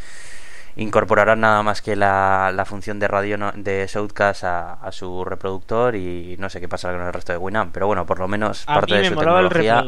incorporarán 0.78 1.40
nada 1.40 1.62
más 1.62 1.82
que 1.82 1.94
la, 1.96 2.50
la 2.54 2.64
función 2.64 2.98
de 2.98 3.08
radio 3.08 3.36
no- 3.36 3.52
de 3.54 3.86
Shoutcast 3.92 4.44
a, 4.44 4.72
a 4.74 4.92
su 4.92 5.24
reproductor 5.24 5.94
y 5.96 6.36
no 6.38 6.48
sé 6.48 6.60
qué 6.60 6.68
pasará 6.68 6.96
con 6.96 7.06
el 7.06 7.12
resto 7.12 7.32
de 7.32 7.38
Winamp, 7.38 7.72
pero 7.74 7.86
bueno, 7.86 8.06
por 8.06 8.18
lo 8.18 8.28
menos 8.28 8.64
A 8.66 8.74
parte 8.74 8.92
mí 8.94 8.96
de 8.98 9.02
me 9.02 9.08
su 9.08 9.12
el 9.14 9.18
tecnología. 9.18 9.84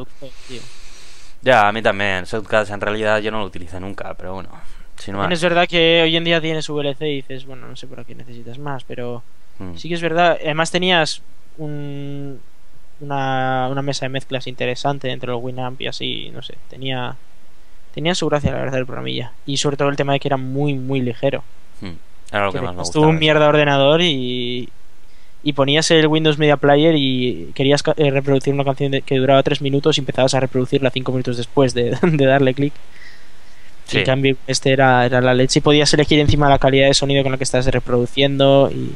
tío. 0.49 0.61
Ya, 1.43 1.69
a 1.69 1.73
mí 1.73 1.81
también. 1.81 2.25
Shoutcast 2.25 2.71
en 2.73 2.81
realidad 2.81 3.19
yo 3.21 3.31
no 3.31 3.39
lo 3.39 3.47
utilicé 3.47 3.81
nunca, 3.81 4.13
pero 4.15 4.35
bueno, 4.35 4.51
sin 4.99 5.15
es 5.33 5.43
verdad 5.43 5.67
que 5.67 6.03
hoy 6.03 6.15
en 6.17 6.25
día 6.25 6.41
tienes 6.41 6.69
VLC 6.69 7.01
y 7.03 7.15
dices, 7.17 7.47
bueno, 7.47 7.67
no 7.67 7.77
sé 7.77 7.87
por 7.87 8.05
qué 8.05 8.15
necesitas 8.15 8.59
más, 8.59 8.85
pero 8.85 9.23
Mm. 9.59 9.77
sí 9.77 9.89
que 9.89 9.95
es 9.95 10.01
verdad. 10.03 10.39
Además 10.43 10.71
tenías 10.71 11.21
un, 11.59 12.41
una, 13.01 13.69
una 13.71 13.83
mesa 13.83 14.07
de 14.07 14.09
mezclas 14.11 14.47
interesante 14.47 15.11
entre 15.11 15.31
los 15.31 15.43
Winamp 15.43 15.81
y 15.83 15.87
así, 15.87 16.31
no 16.35 16.41
sé, 16.43 16.57
tenía 16.69 17.17
Tenía 17.95 18.15
su 18.15 18.29
gracia, 18.29 18.53
la 18.53 18.59
verdad, 18.59 18.79
el 18.79 18.87
programilla. 18.87 19.33
Y 19.47 19.57
sobre 19.57 19.77
todo 19.77 19.89
el 19.89 19.97
tema 19.97 20.13
de 20.13 20.21
que 20.21 20.29
era 20.29 20.37
muy, 20.37 20.75
muy 20.75 21.01
ligero. 21.01 21.43
Hmm, 21.81 21.93
Era 22.33 22.47
lo 22.47 22.53
que 22.53 22.59
Que 22.59 22.65
más 22.65 22.75
me 22.75 22.81
gustaba. 22.83 23.07
un 23.07 23.19
mierda 23.19 23.49
ordenador 23.49 24.01
y, 24.03 24.69
y 25.43 25.53
ponías 25.55 25.91
el 25.91 26.07
Windows 26.07 26.39
Media 26.39 26.57
Player 26.57 26.95
y 26.97 27.51
querías 27.55 27.83
eh, 27.97 28.11
reproducir 28.11 28.55
una 28.55 28.65
canción 28.65 28.93
que 29.05 29.17
duraba 29.17 29.43
3 29.43 29.61
minutos 29.63 29.97
y 29.99 30.01
empezabas 30.01 30.35
a 30.35 30.41
reproducirla 30.41 30.91
5 30.91 31.11
minutos 31.13 31.37
después 31.37 31.75
de, 31.75 31.97
de 32.03 32.27
darle 32.27 32.55
clic. 32.55 32.73
Sí. 33.87 33.99
En 33.99 34.05
cambio, 34.05 34.37
este 34.47 34.71
era, 34.73 35.05
era 35.05 35.21
la 35.21 35.35
leche 35.35 35.59
y 35.59 35.63
podías 35.63 35.93
elegir 35.95 36.21
encima 36.21 36.49
la 36.49 36.61
calidad 36.61 36.87
de 36.87 36.95
sonido 36.95 37.25
con 37.25 37.33
la 37.33 37.39
que 37.39 37.45
estás 37.45 37.67
reproduciendo 37.67 38.71
y 38.73 38.93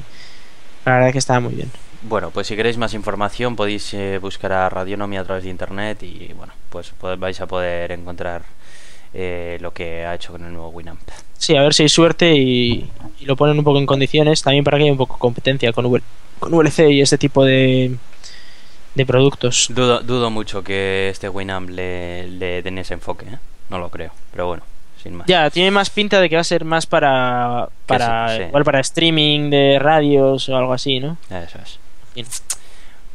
la 0.85 0.93
verdad 0.95 1.11
que 1.13 1.19
estaba 1.19 1.41
muy 1.41 1.55
bien. 1.55 1.71
Bueno, 2.03 2.31
pues 2.31 2.47
si 2.47 2.55
queréis 2.55 2.77
más 2.79 2.95
información 2.95 3.57
podéis 3.57 3.93
eh, 3.95 4.19
buscar 4.21 4.53
a 4.53 4.69
Radionomy 4.69 5.17
a 5.17 5.25
través 5.25 5.43
de 5.45 5.51
internet 5.51 6.01
y 6.05 6.31
bueno, 6.37 6.53
pues 6.69 6.93
vais 7.19 7.41
a 7.41 7.47
poder 7.47 7.91
encontrar 7.93 8.43
eh, 9.15 9.59
lo 9.61 9.73
que 9.73 10.05
ha 10.05 10.15
hecho 10.15 10.33
con 10.33 10.45
el 10.45 10.53
nuevo 10.53 10.71
Winamp. 10.71 11.01
Sí, 11.39 11.57
a 11.57 11.63
ver 11.63 11.73
si 11.73 11.85
hay 11.85 11.89
suerte 11.89 12.35
y, 12.35 12.91
y 13.21 13.25
lo 13.25 13.37
ponen 13.37 13.57
un 13.57 13.65
poco 13.65 13.79
en 13.79 13.87
condiciones, 13.87 14.43
también 14.43 14.65
para 14.65 14.77
que 14.77 14.85
haya 14.85 14.93
un 14.93 14.99
poco 14.99 15.19
competencia 15.19 15.73
con, 15.73 15.87
VL 15.87 16.03
con 16.41 16.53
VLC 16.53 16.91
y 16.91 17.01
este 17.01 17.17
tipo 17.17 17.45
de, 17.45 17.97
de 18.95 19.07
productos. 19.07 19.69
Dudo, 19.71 20.01
dudo 20.01 20.31
mucho 20.31 20.65
que 20.65 21.09
este 21.11 21.29
Winamp 21.29 21.71
le, 21.71 22.27
le 22.27 22.63
den 22.63 22.79
ese 22.79 22.95
enfoque, 22.95 23.27
¿eh? 23.27 23.39
No 23.71 23.79
lo 23.79 23.89
creo, 23.89 24.11
pero 24.33 24.49
bueno, 24.49 24.65
sin 25.01 25.15
más. 25.15 25.27
Ya, 25.29 25.49
tiene 25.49 25.71
más 25.71 25.91
pinta 25.91 26.21
de 26.21 26.29
que 26.29 26.35
va 26.35 26.41
a 26.41 26.45
ser 26.45 26.65
más 26.65 26.87
para, 26.87 27.69
para 27.87 28.29
sí, 28.31 28.37
sí. 28.39 28.43
igual 28.49 28.65
para 28.65 28.81
streaming 28.81 29.49
de 29.49 29.79
radios 29.79 30.49
o 30.49 30.57
algo 30.57 30.73
así, 30.73 30.99
¿no? 30.99 31.19
Eso 31.31 31.59
es. 31.63 31.79
Bien. 32.15 32.27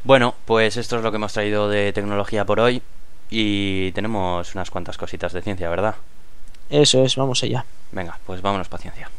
Bueno, 0.03 0.33
pues 0.45 0.77
esto 0.77 0.95
es 0.97 1.03
lo 1.03 1.11
que 1.11 1.17
hemos 1.17 1.33
traído 1.33 1.67
de 1.67 1.91
tecnología 1.91 2.45
por 2.45 2.61
hoy 2.61 2.81
y 3.29 3.91
tenemos 3.91 4.53
unas 4.55 4.69
cuantas 4.69 4.97
cositas 4.97 5.33
de 5.33 5.41
ciencia, 5.41 5.69
¿verdad? 5.69 5.95
Eso 6.69 7.03
es, 7.03 7.15
vamos 7.15 7.43
allá. 7.43 7.65
Venga, 7.91 8.19
pues 8.25 8.41
vámonos 8.41 8.67
paciencia. 8.67 9.09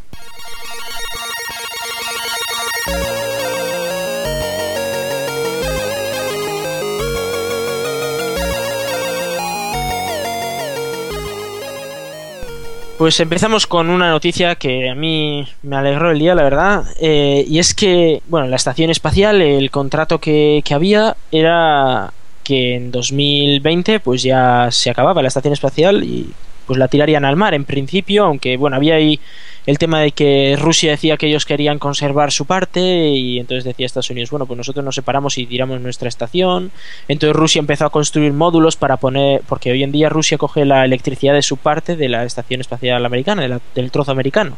Pues 12.99 13.19
empezamos 13.19 13.67
con 13.67 13.89
una 13.89 14.11
noticia 14.11 14.57
que 14.57 14.91
a 14.91 14.95
mí 14.95 15.49
me 15.63 15.77
alegró 15.77 16.11
el 16.11 16.19
día, 16.19 16.35
la 16.35 16.43
verdad. 16.43 16.85
eh, 17.01 17.47
y 17.49 17.59
es 17.59 17.75
que, 17.75 18.21
bueno, 18.29 18.47
la 18.49 18.57
estación 18.57 18.91
espacial, 18.91 19.41
el 19.41 19.71
contrato 19.71 20.19
que, 20.21 20.61
que 20.67 20.75
había 20.75 21.17
era 21.33 22.13
que 22.51 22.75
en 22.75 22.91
2020 22.91 24.01
pues 24.01 24.25
ya 24.25 24.67
se 24.73 24.91
acababa 24.91 25.23
la 25.23 25.29
estación 25.29 25.53
espacial 25.53 26.03
y 26.03 26.33
pues 26.67 26.81
la 26.81 26.89
tirarían 26.89 27.25
al 27.25 27.37
mar 27.37 27.55
en 27.55 27.65
principio, 27.65 28.25
aunque 28.25 28.57
bueno, 28.57 28.75
había 28.75 28.97
ahí 28.97 29.21
el 29.67 29.79
tema 29.79 30.01
de 30.01 30.11
que 30.11 30.57
Rusia 30.61 30.91
decía 30.91 31.17
que 31.17 31.29
ellos 31.29 31.45
querían 31.45 31.79
conservar 31.79 32.33
su 32.33 32.47
parte 32.47 32.81
y 32.81 33.39
entonces 33.39 33.63
decía 33.63 33.87
Estados 33.87 34.11
Unidos, 34.11 34.31
bueno, 34.31 34.47
pues 34.47 34.57
nosotros 34.57 34.85
nos 34.85 34.97
separamos 34.97 35.39
y 35.39 35.47
tiramos 35.47 35.81
nuestra 35.81 36.09
estación. 36.09 36.73
Entonces 37.07 37.37
Rusia 37.37 37.61
empezó 37.61 37.87
a 37.87 37.91
construir 37.91 38.33
módulos 38.33 38.75
para 38.75 38.97
poner, 38.97 39.43
porque 39.47 39.71
hoy 39.71 39.85
en 39.85 39.93
día 39.93 40.09
Rusia 40.09 40.37
coge 40.37 40.65
la 40.65 40.85
electricidad 40.85 41.35
de 41.35 41.43
su 41.43 41.57
parte 41.57 41.95
de 41.95 42.09
la 42.09 42.25
estación 42.25 42.61
espacial 42.61 43.07
americana, 43.07 43.61
del 43.77 43.91
trozo 43.93 44.11
americano. 44.11 44.57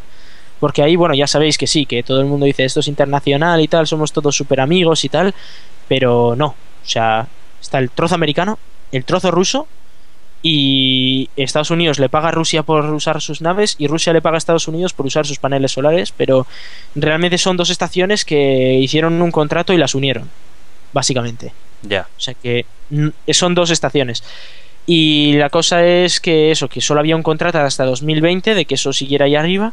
Porque 0.61 0.83
ahí, 0.83 0.97
bueno, 0.97 1.15
ya 1.15 1.27
sabéis 1.27 1.59
que 1.59 1.67
sí, 1.67 1.85
que 1.85 2.03
todo 2.03 2.21
el 2.21 2.27
mundo 2.27 2.47
dice 2.47 2.65
esto 2.65 2.81
es 2.81 2.89
internacional 2.89 3.61
y 3.61 3.69
tal, 3.69 3.87
somos 3.87 4.13
todos 4.13 4.35
súper 4.35 4.61
amigos 4.61 5.05
y 5.05 5.11
tal, 5.11 5.35
pero 5.89 6.35
no. 6.37 6.47
O 6.47 6.89
sea, 6.89 7.29
está 7.63 7.79
el 7.79 7.91
trozo 7.91 8.15
americano, 8.15 8.59
el 8.93 9.05
trozo 9.05 9.31
ruso 9.31 9.67
y 10.43 11.31
Estados 11.37 11.71
Unidos 11.71 12.01
le 12.01 12.09
paga 12.09 12.29
a 12.29 12.33
Rusia 12.33 12.65
por 12.65 12.85
usar 12.93 13.21
sus 13.23 13.41
naves 13.41 13.77
y 13.79 13.87
Rusia 13.87 14.13
le 14.13 14.21
paga 14.21 14.37
a 14.37 14.39
Estados 14.39 14.67
Unidos 14.67 14.93
por 14.93 15.07
usar 15.07 15.25
sus 15.25 15.39
paneles 15.39 15.73
solares, 15.73 16.13
pero 16.13 16.47
realmente 16.97 17.39
son 17.39 17.57
dos 17.57 17.71
estaciones 17.71 18.25
que 18.25 18.75
hicieron 18.75 19.23
un 19.23 19.31
contrato 19.31 19.73
y 19.73 19.79
las 19.79 19.95
unieron, 19.95 20.29
básicamente. 20.93 21.53
Ya. 21.83 22.09
O 22.17 22.21
sea 22.21 22.35
que 22.35 22.67
mm, 22.91 23.09
son 23.31 23.55
dos 23.55 23.71
estaciones. 23.71 24.25
Y 24.85 25.35
la 25.35 25.49
cosa 25.49 25.85
es 25.85 26.19
que 26.19 26.51
eso, 26.51 26.69
que 26.69 26.81
solo 26.81 26.99
había 26.99 27.15
un 27.15 27.23
contrato 27.23 27.61
hasta 27.61 27.85
2020 27.85 28.57
de 28.57 28.65
que 28.65 28.75
eso 28.75 28.93
siguiera 28.93 29.27
ahí 29.27 29.37
arriba. 29.37 29.73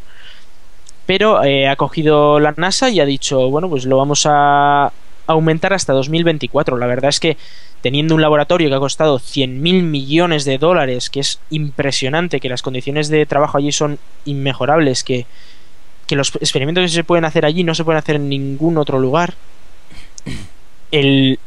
Pero 1.08 1.44
eh, 1.44 1.68
ha 1.68 1.76
cogido 1.76 2.40
la 2.40 2.54
NASA 2.56 2.92
y 2.92 3.00
ha 3.00 3.06
dicho, 3.06 3.50
bueno, 3.50 3.68
pues 3.68 3.86
lo 3.86 3.98
vamos 3.98 4.28
a 4.28 4.94
aumentar 5.26 5.74
hasta 5.74 5.94
2024. 5.94 6.78
La 6.78 6.86
verdad 6.86 7.10
es 7.10 7.20
que 7.20 7.38
teniendo 7.82 8.16
un 8.16 8.22
laboratorio 8.22 8.70
que 8.70 8.76
ha 8.76 8.80
costado 8.80 9.20
100.000 9.20 9.84
millones 9.84 10.46
de 10.46 10.58
dólares, 10.58 11.10
que 11.10 11.22
es 11.22 11.40
impresionante, 11.50 12.40
que 12.40 12.50
las 12.50 12.62
condiciones 12.62 13.10
de 13.10 13.26
trabajo 13.26 13.58
allí 13.58 13.72
son 13.72 14.00
inmejorables, 14.26 15.04
que, 15.04 15.26
que 16.08 16.16
los 16.16 16.36
experimentos 16.36 16.84
que 16.84 16.90
se 16.90 17.04
pueden 17.04 17.26
hacer 17.26 17.46
allí 17.46 17.64
no 17.64 17.76
se 17.76 17.84
pueden 17.84 18.00
hacer 18.00 18.18
en 18.18 18.30
ningún 18.30 18.78
otro 18.78 19.00
lugar, 19.00 19.34
el, 20.92 21.40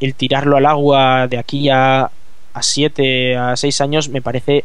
el 0.00 0.14
tirarlo 0.14 0.56
al 0.56 0.66
agua 0.66 1.26
de 1.28 1.38
aquí 1.38 1.68
a, 1.68 2.10
a 2.54 2.62
7, 2.62 3.36
a 3.36 3.56
6 3.56 3.80
años 3.80 4.08
me 4.08 4.22
parece 4.22 4.64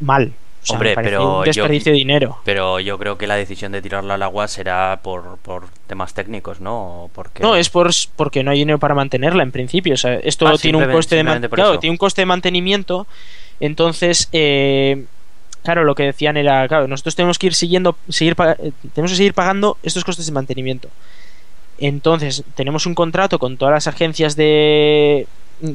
mal. 0.00 0.32
O 0.62 0.66
sea, 0.66 0.74
Hombre, 0.74 0.90
me 0.90 0.94
parece 0.96 1.10
pero 1.12 1.38
un 1.38 1.44
yo- 1.44 1.44
desperdicio 1.44 1.92
de 1.92 1.98
dinero. 1.98 2.38
Pero 2.44 2.80
yo 2.80 2.98
creo 2.98 3.16
que 3.16 3.26
la 3.26 3.36
decisión 3.36 3.72
de 3.72 3.80
tirarlo 3.80 4.12
al 4.12 4.22
agua 4.22 4.48
será 4.48 5.00
por, 5.02 5.38
por 5.38 5.68
temas 5.86 6.12
técnicos, 6.14 6.60
¿no? 6.60 7.08
Porque... 7.14 7.42
No, 7.42 7.54
es 7.56 7.70
por, 7.70 7.90
porque 8.16 8.42
no 8.42 8.50
hay 8.50 8.58
dinero 8.58 8.78
para 8.78 8.94
mantenerla 8.94 9.42
en 9.42 9.52
principio. 9.52 9.94
O 9.94 9.96
sea, 9.96 10.14
esto 10.16 10.46
Ah, 10.46 10.54
tiene 10.60 10.78
un 10.78 10.90
coste 10.90 11.16
de 11.22 11.48
claro, 11.48 11.78
tiene 11.78 11.92
un 11.92 11.96
coste 11.96 12.22
de 12.22 12.26
mantenimiento. 12.26 13.06
Entonces, 13.60 14.28
eh, 14.32 15.04
claro, 15.62 15.84
lo 15.84 15.94
que 15.94 16.02
decían 16.04 16.36
era, 16.36 16.66
claro, 16.68 16.86
nosotros 16.88 17.14
tenemos 17.16 17.38
que 17.38 17.46
ir 17.48 17.54
siguiendo, 17.54 17.96
seguir 18.08 18.36
eh, 18.38 18.72
tenemos 18.94 19.12
que 19.12 19.16
seguir 19.16 19.34
pagando 19.34 19.78
estos 19.82 20.04
costes 20.04 20.26
de 20.26 20.32
mantenimiento. 20.32 20.88
Entonces, 21.78 22.42
tenemos 22.56 22.86
un 22.86 22.94
contrato 22.94 23.38
con 23.38 23.56
todas 23.56 23.72
las 23.72 23.86
agencias 23.86 24.34
de 24.36 25.26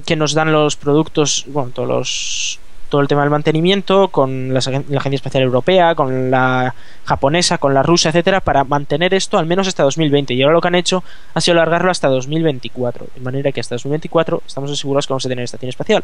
que 0.06 0.16
nos 0.16 0.34
dan 0.34 0.52
los 0.52 0.76
productos, 0.76 1.46
bueno, 1.48 1.72
todos 1.74 1.88
los 1.90 2.60
todo 2.94 3.02
el 3.02 3.08
tema 3.08 3.22
del 3.22 3.32
mantenimiento, 3.32 4.10
con 4.10 4.54
la 4.54 4.60
Agencia 4.60 5.16
Espacial 5.16 5.42
Europea, 5.42 5.96
con 5.96 6.30
la 6.30 6.76
japonesa, 7.06 7.58
con 7.58 7.74
la 7.74 7.82
rusa, 7.82 8.10
etcétera, 8.10 8.40
para 8.40 8.66
mantener 8.66 9.16
esto 9.16 9.40
al 9.40 9.48
menos 9.48 9.68
hasta 9.68 9.82
2020. 9.82 10.36
Y 10.36 10.44
ahora 10.44 10.54
lo 10.54 10.62
que 10.62 10.68
han 10.68 10.76
hecho 10.76 11.04
ha 11.34 11.42
sido 11.42 11.54
alargarlo 11.54 11.90
hasta 11.90 12.08
2024. 12.08 13.08
De 13.16 13.22
manera 13.22 13.52
que 13.52 13.62
hasta 13.62 13.74
2024 13.74 14.44
estamos 14.46 14.70
asegurados 14.70 15.08
que 15.08 15.14
vamos 15.14 15.26
a 15.26 15.30
tener 15.30 15.44
estación 15.44 15.70
espacial. 15.70 16.04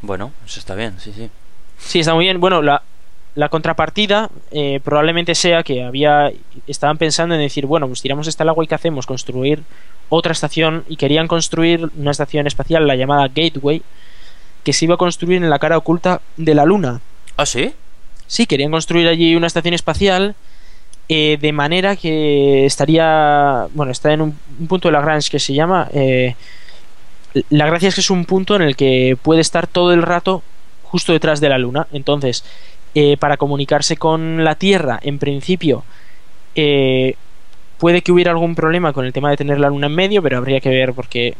Bueno, 0.00 0.32
eso 0.46 0.60
está 0.60 0.74
bien, 0.74 0.94
sí, 0.98 1.12
sí. 1.14 1.28
Sí, 1.76 2.00
está 2.00 2.14
muy 2.14 2.24
bien. 2.24 2.40
Bueno, 2.40 2.62
la, 2.62 2.80
la 3.34 3.50
contrapartida 3.50 4.30
eh, 4.50 4.80
probablemente 4.82 5.34
sea 5.34 5.62
que 5.62 5.84
había 5.84 6.32
estaban 6.66 6.96
pensando 6.96 7.34
en 7.34 7.42
decir, 7.42 7.66
bueno, 7.66 7.86
pues 7.86 8.00
tiramos 8.00 8.28
esta 8.28 8.44
al 8.44 8.48
agua 8.48 8.64
y 8.64 8.66
¿qué 8.66 8.76
hacemos? 8.76 9.04
Construir 9.04 9.62
otra 10.08 10.32
estación 10.32 10.84
y 10.88 10.96
querían 10.96 11.28
construir 11.28 11.90
una 11.98 12.12
estación 12.12 12.46
espacial, 12.46 12.86
la 12.86 12.96
llamada 12.96 13.28
Gateway, 13.28 13.82
que 14.64 14.72
se 14.72 14.86
iba 14.86 14.94
a 14.94 14.98
construir 14.98 15.42
en 15.42 15.50
la 15.50 15.58
cara 15.58 15.78
oculta 15.78 16.20
de 16.36 16.54
la 16.54 16.64
Luna. 16.64 17.00
¿Ah, 17.36 17.46
sí? 17.46 17.72
Sí, 18.26 18.46
querían 18.46 18.70
construir 18.70 19.06
allí 19.06 19.36
una 19.36 19.46
estación 19.46 19.74
espacial 19.74 20.34
eh, 21.08 21.38
de 21.40 21.52
manera 21.52 21.94
que 21.96 22.64
estaría, 22.64 23.66
bueno, 23.74 23.92
está 23.92 24.12
en 24.12 24.22
un, 24.22 24.38
un 24.58 24.66
punto 24.66 24.88
de 24.88 24.92
Lagrange 24.92 25.30
que 25.30 25.38
se 25.38 25.54
llama... 25.54 25.88
eh, 25.92 26.34
la 27.50 27.66
gracia 27.66 27.88
es 27.88 27.96
que 27.96 28.00
es 28.00 28.10
un 28.10 28.26
punto 28.26 28.54
en 28.54 28.62
el 28.62 28.76
que 28.76 29.16
puede 29.20 29.40
estar 29.40 29.66
todo 29.66 29.92
el 29.92 30.02
rato 30.02 30.42
justo 30.84 31.12
detrás 31.12 31.40
de 31.40 31.48
la 31.48 31.58
Luna. 31.58 31.88
Entonces, 31.92 32.44
eh, 32.94 33.16
para 33.16 33.36
comunicarse 33.36 33.96
con 33.96 34.44
la 34.44 34.54
Tierra, 34.54 35.00
en 35.02 35.18
principio, 35.18 35.82
eh, 36.54 37.16
puede 37.78 38.02
que 38.02 38.12
hubiera 38.12 38.30
algún 38.30 38.54
problema 38.54 38.92
con 38.92 39.04
el 39.04 39.12
tema 39.12 39.30
de 39.30 39.36
tener 39.36 39.58
la 39.58 39.68
Luna 39.68 39.88
en 39.88 39.94
medio, 39.96 40.22
pero 40.22 40.38
habría 40.38 40.60
que 40.60 40.68
ver 40.68 40.92
porque 40.94 41.34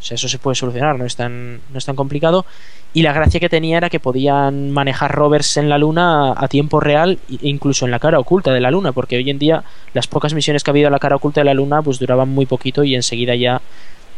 o 0.00 0.02
sea, 0.02 0.14
eso 0.14 0.28
se 0.28 0.38
puede 0.38 0.54
solucionar, 0.54 0.98
no 0.98 1.04
es 1.04 1.14
tan, 1.16 1.56
no 1.70 1.78
es 1.78 1.84
tan 1.84 1.94
complicado. 1.96 2.46
Y 2.94 3.02
la 3.02 3.12
gracia 3.12 3.38
que 3.38 3.48
tenía 3.48 3.76
era 3.76 3.90
que 3.90 4.00
podían 4.00 4.70
manejar 4.70 5.12
rovers 5.14 5.56
en 5.58 5.68
la 5.68 5.78
Luna 5.78 6.32
a 6.36 6.48
tiempo 6.48 6.80
real 6.80 7.18
e 7.30 7.36
incluso 7.48 7.84
en 7.84 7.90
la 7.92 7.98
cara 8.00 8.18
oculta 8.18 8.50
de 8.52 8.60
la 8.60 8.70
Luna, 8.70 8.92
porque 8.92 9.16
hoy 9.16 9.28
en 9.30 9.38
día 9.38 9.62
las 9.94 10.06
pocas 10.08 10.34
misiones 10.34 10.64
que 10.64 10.70
ha 10.70 10.72
habido 10.72 10.88
a 10.88 10.90
la 10.90 10.98
cara 10.98 11.16
oculta 11.16 11.40
de 11.42 11.44
la 11.44 11.54
Luna 11.54 11.82
pues 11.82 11.98
duraban 11.98 12.28
muy 12.30 12.46
poquito 12.46 12.82
y 12.82 12.94
enseguida 12.96 13.34
ya 13.36 13.60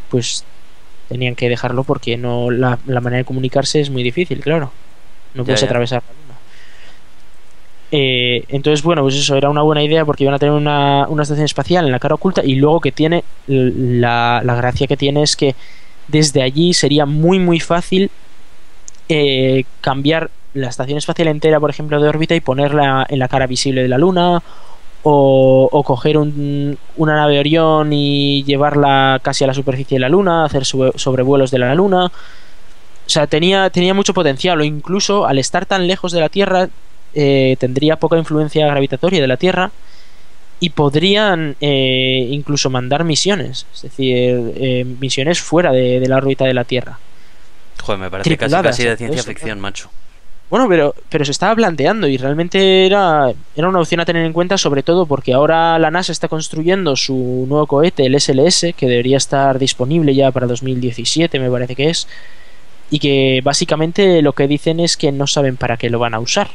pues 0.09 0.45
tenían 1.09 1.35
que 1.35 1.49
dejarlo 1.49 1.85
porque 1.85 2.17
no 2.17 2.51
la, 2.51 2.79
la 2.87 3.01
manera 3.01 3.19
de 3.19 3.25
comunicarse 3.25 3.81
es 3.81 3.91
muy 3.91 4.03
difícil, 4.03 4.41
claro. 4.41 4.73
No 5.35 5.43
Ya, 5.43 5.47
puedes 5.47 5.61
ya. 5.61 5.67
atravesar 5.67 6.03
la 6.07 6.13
Luna. 6.15 6.22
Eh, 7.95 8.45
entonces, 8.49 8.83
bueno, 8.83 9.03
pues 9.03 9.17
eso 9.17 9.37
era 9.37 9.51
una 9.51 9.61
buena 9.63 9.83
idea 9.83 10.05
porque 10.07 10.25
iban 10.25 10.35
a 10.35 10.39
tener 10.39 10.55
una, 10.55 11.07
una 11.09 11.25
estación 11.25 11.45
espacial 11.45 11.85
en 11.85 11.93
la 11.93 11.99
cara 11.99 12.15
oculta 12.15 12.43
y 12.43 12.55
luego 12.55 12.81
que 12.81 12.91
tiene 12.91 13.23
la, 13.47 14.41
la 14.43 14.55
gracia 14.55 14.87
que 14.87 14.97
tiene 14.97 15.23
es 15.23 15.37
que 15.37 15.55
desde 16.09 16.43
allí 16.43 16.73
sería 16.73 17.05
muy 17.07 17.39
muy 17.39 17.61
fácil 17.61 18.11
eh, 19.09 19.65
cambiar 19.81 20.31
la 20.55 20.69
estación 20.69 20.99
espacial 20.99 21.29
entera, 21.29 21.61
por 21.61 21.71
ejemplo, 21.71 22.01
de 22.01 22.09
órbita 22.09 22.35
y 22.35 22.41
ponerla 22.41 23.07
en 23.09 23.19
la 23.19 23.29
cara 23.29 23.47
visible 23.47 23.83
de 23.83 23.89
la 23.89 23.99
Luna 23.99 24.43
o, 25.03 25.69
o 25.71 25.83
coger 25.83 26.17
un- 26.19 26.79
una 26.97 27.17
nave 27.17 27.39
Orión 27.41 27.93
y 27.93 28.45
llevarla 28.45 29.21
casi 29.23 29.45
a 29.45 29.49
la 29.49 29.55
superficie 29.55 29.97
de 29.97 30.01
la 30.01 30.09
Luna, 30.09 30.45
hacer 30.45 30.65
sobrevuelos 30.65 31.51
de 31.51 31.59
la 31.59 31.75
Luna. 31.75 32.07
O 32.07 33.11
sea, 33.11 33.27
tenía, 33.27 33.69
tenía 33.71 33.95
mucho 33.95 34.15
potencial, 34.15 34.61
o 34.61 34.65
incluso 34.65 35.27
al 35.27 35.39
estar 35.39 35.67
tan 35.67 35.87
lejos 35.87 36.13
de 36.13 36.21
la 36.21 36.29
Tierra, 36.29 36.69
eh, 37.15 37.57
tendría 37.59 37.97
poca 37.97 38.17
influencia 38.17 38.67
gravitatoria 38.67 39.21
de 39.21 39.27
la 39.27 39.37
Tierra 39.37 39.71
y 40.61 40.71
podrían 40.71 41.57
eh, 41.61 42.29
incluso 42.31 42.71
mandar 42.71 43.05
misiones, 43.05 43.67
es 43.75 43.83
decir, 43.83 44.53
eh, 44.57 44.85
misiones 45.01 45.41
fuera 45.41 45.73
de, 45.73 45.99
de 45.99 46.09
la 46.09 46.19
órbita 46.19 46.45
de 46.45 46.55
la 46.55 46.65
Tierra. 46.65 46.99
Joder, 47.83 48.01
me 48.01 48.11
parece 48.11 48.37
casi, 48.37 48.55
casi 48.55 48.85
de 48.85 48.97
ciencia 48.97 49.21
Eso, 49.21 49.29
ficción, 49.29 49.59
macho. 49.59 49.91
Bueno, 50.49 50.69
pero, 50.69 50.95
pero 51.09 51.25
se 51.25 51.31
estaba 51.31 51.57
planteando 51.57 52.07
y 52.07 52.17
realmente 52.17 52.87
era, 52.87 53.33
era 53.57 53.69
una 53.69 53.81
opción 53.81 54.01
a 54.01 54.05
tener 54.05 54.25
en 54.25 54.33
cuenta, 54.33 54.59
sobre 54.59 54.83
todo 54.83 55.07
porque 55.07 55.33
ahora 55.33 55.79
la 55.79 55.91
NASA 55.91 56.13
está 56.13 56.29
construyendo 56.29 56.95
su 56.95 57.47
nuevo 57.49 57.67
cohete, 57.67 58.05
el 58.05 58.21
SLS, 58.21 58.75
que 58.77 58.87
debería 58.87 59.17
estar 59.17 59.59
disponible 59.59 60.15
ya 60.15 60.31
para 60.31 60.47
2017, 60.47 61.41
me 61.41 61.51
parece 61.51 61.75
que 61.75 61.89
es, 61.89 62.07
y 62.91 62.99
que 62.99 63.41
básicamente 63.43 64.21
lo 64.21 64.35
que 64.35 64.47
dicen 64.47 64.79
es 64.79 64.99
que 64.99 65.11
no 65.11 65.27
saben 65.27 65.57
para 65.57 65.79
qué 65.79 65.89
lo 65.89 65.99
van 65.99 66.15
a 66.15 66.21
usar. 66.21 66.51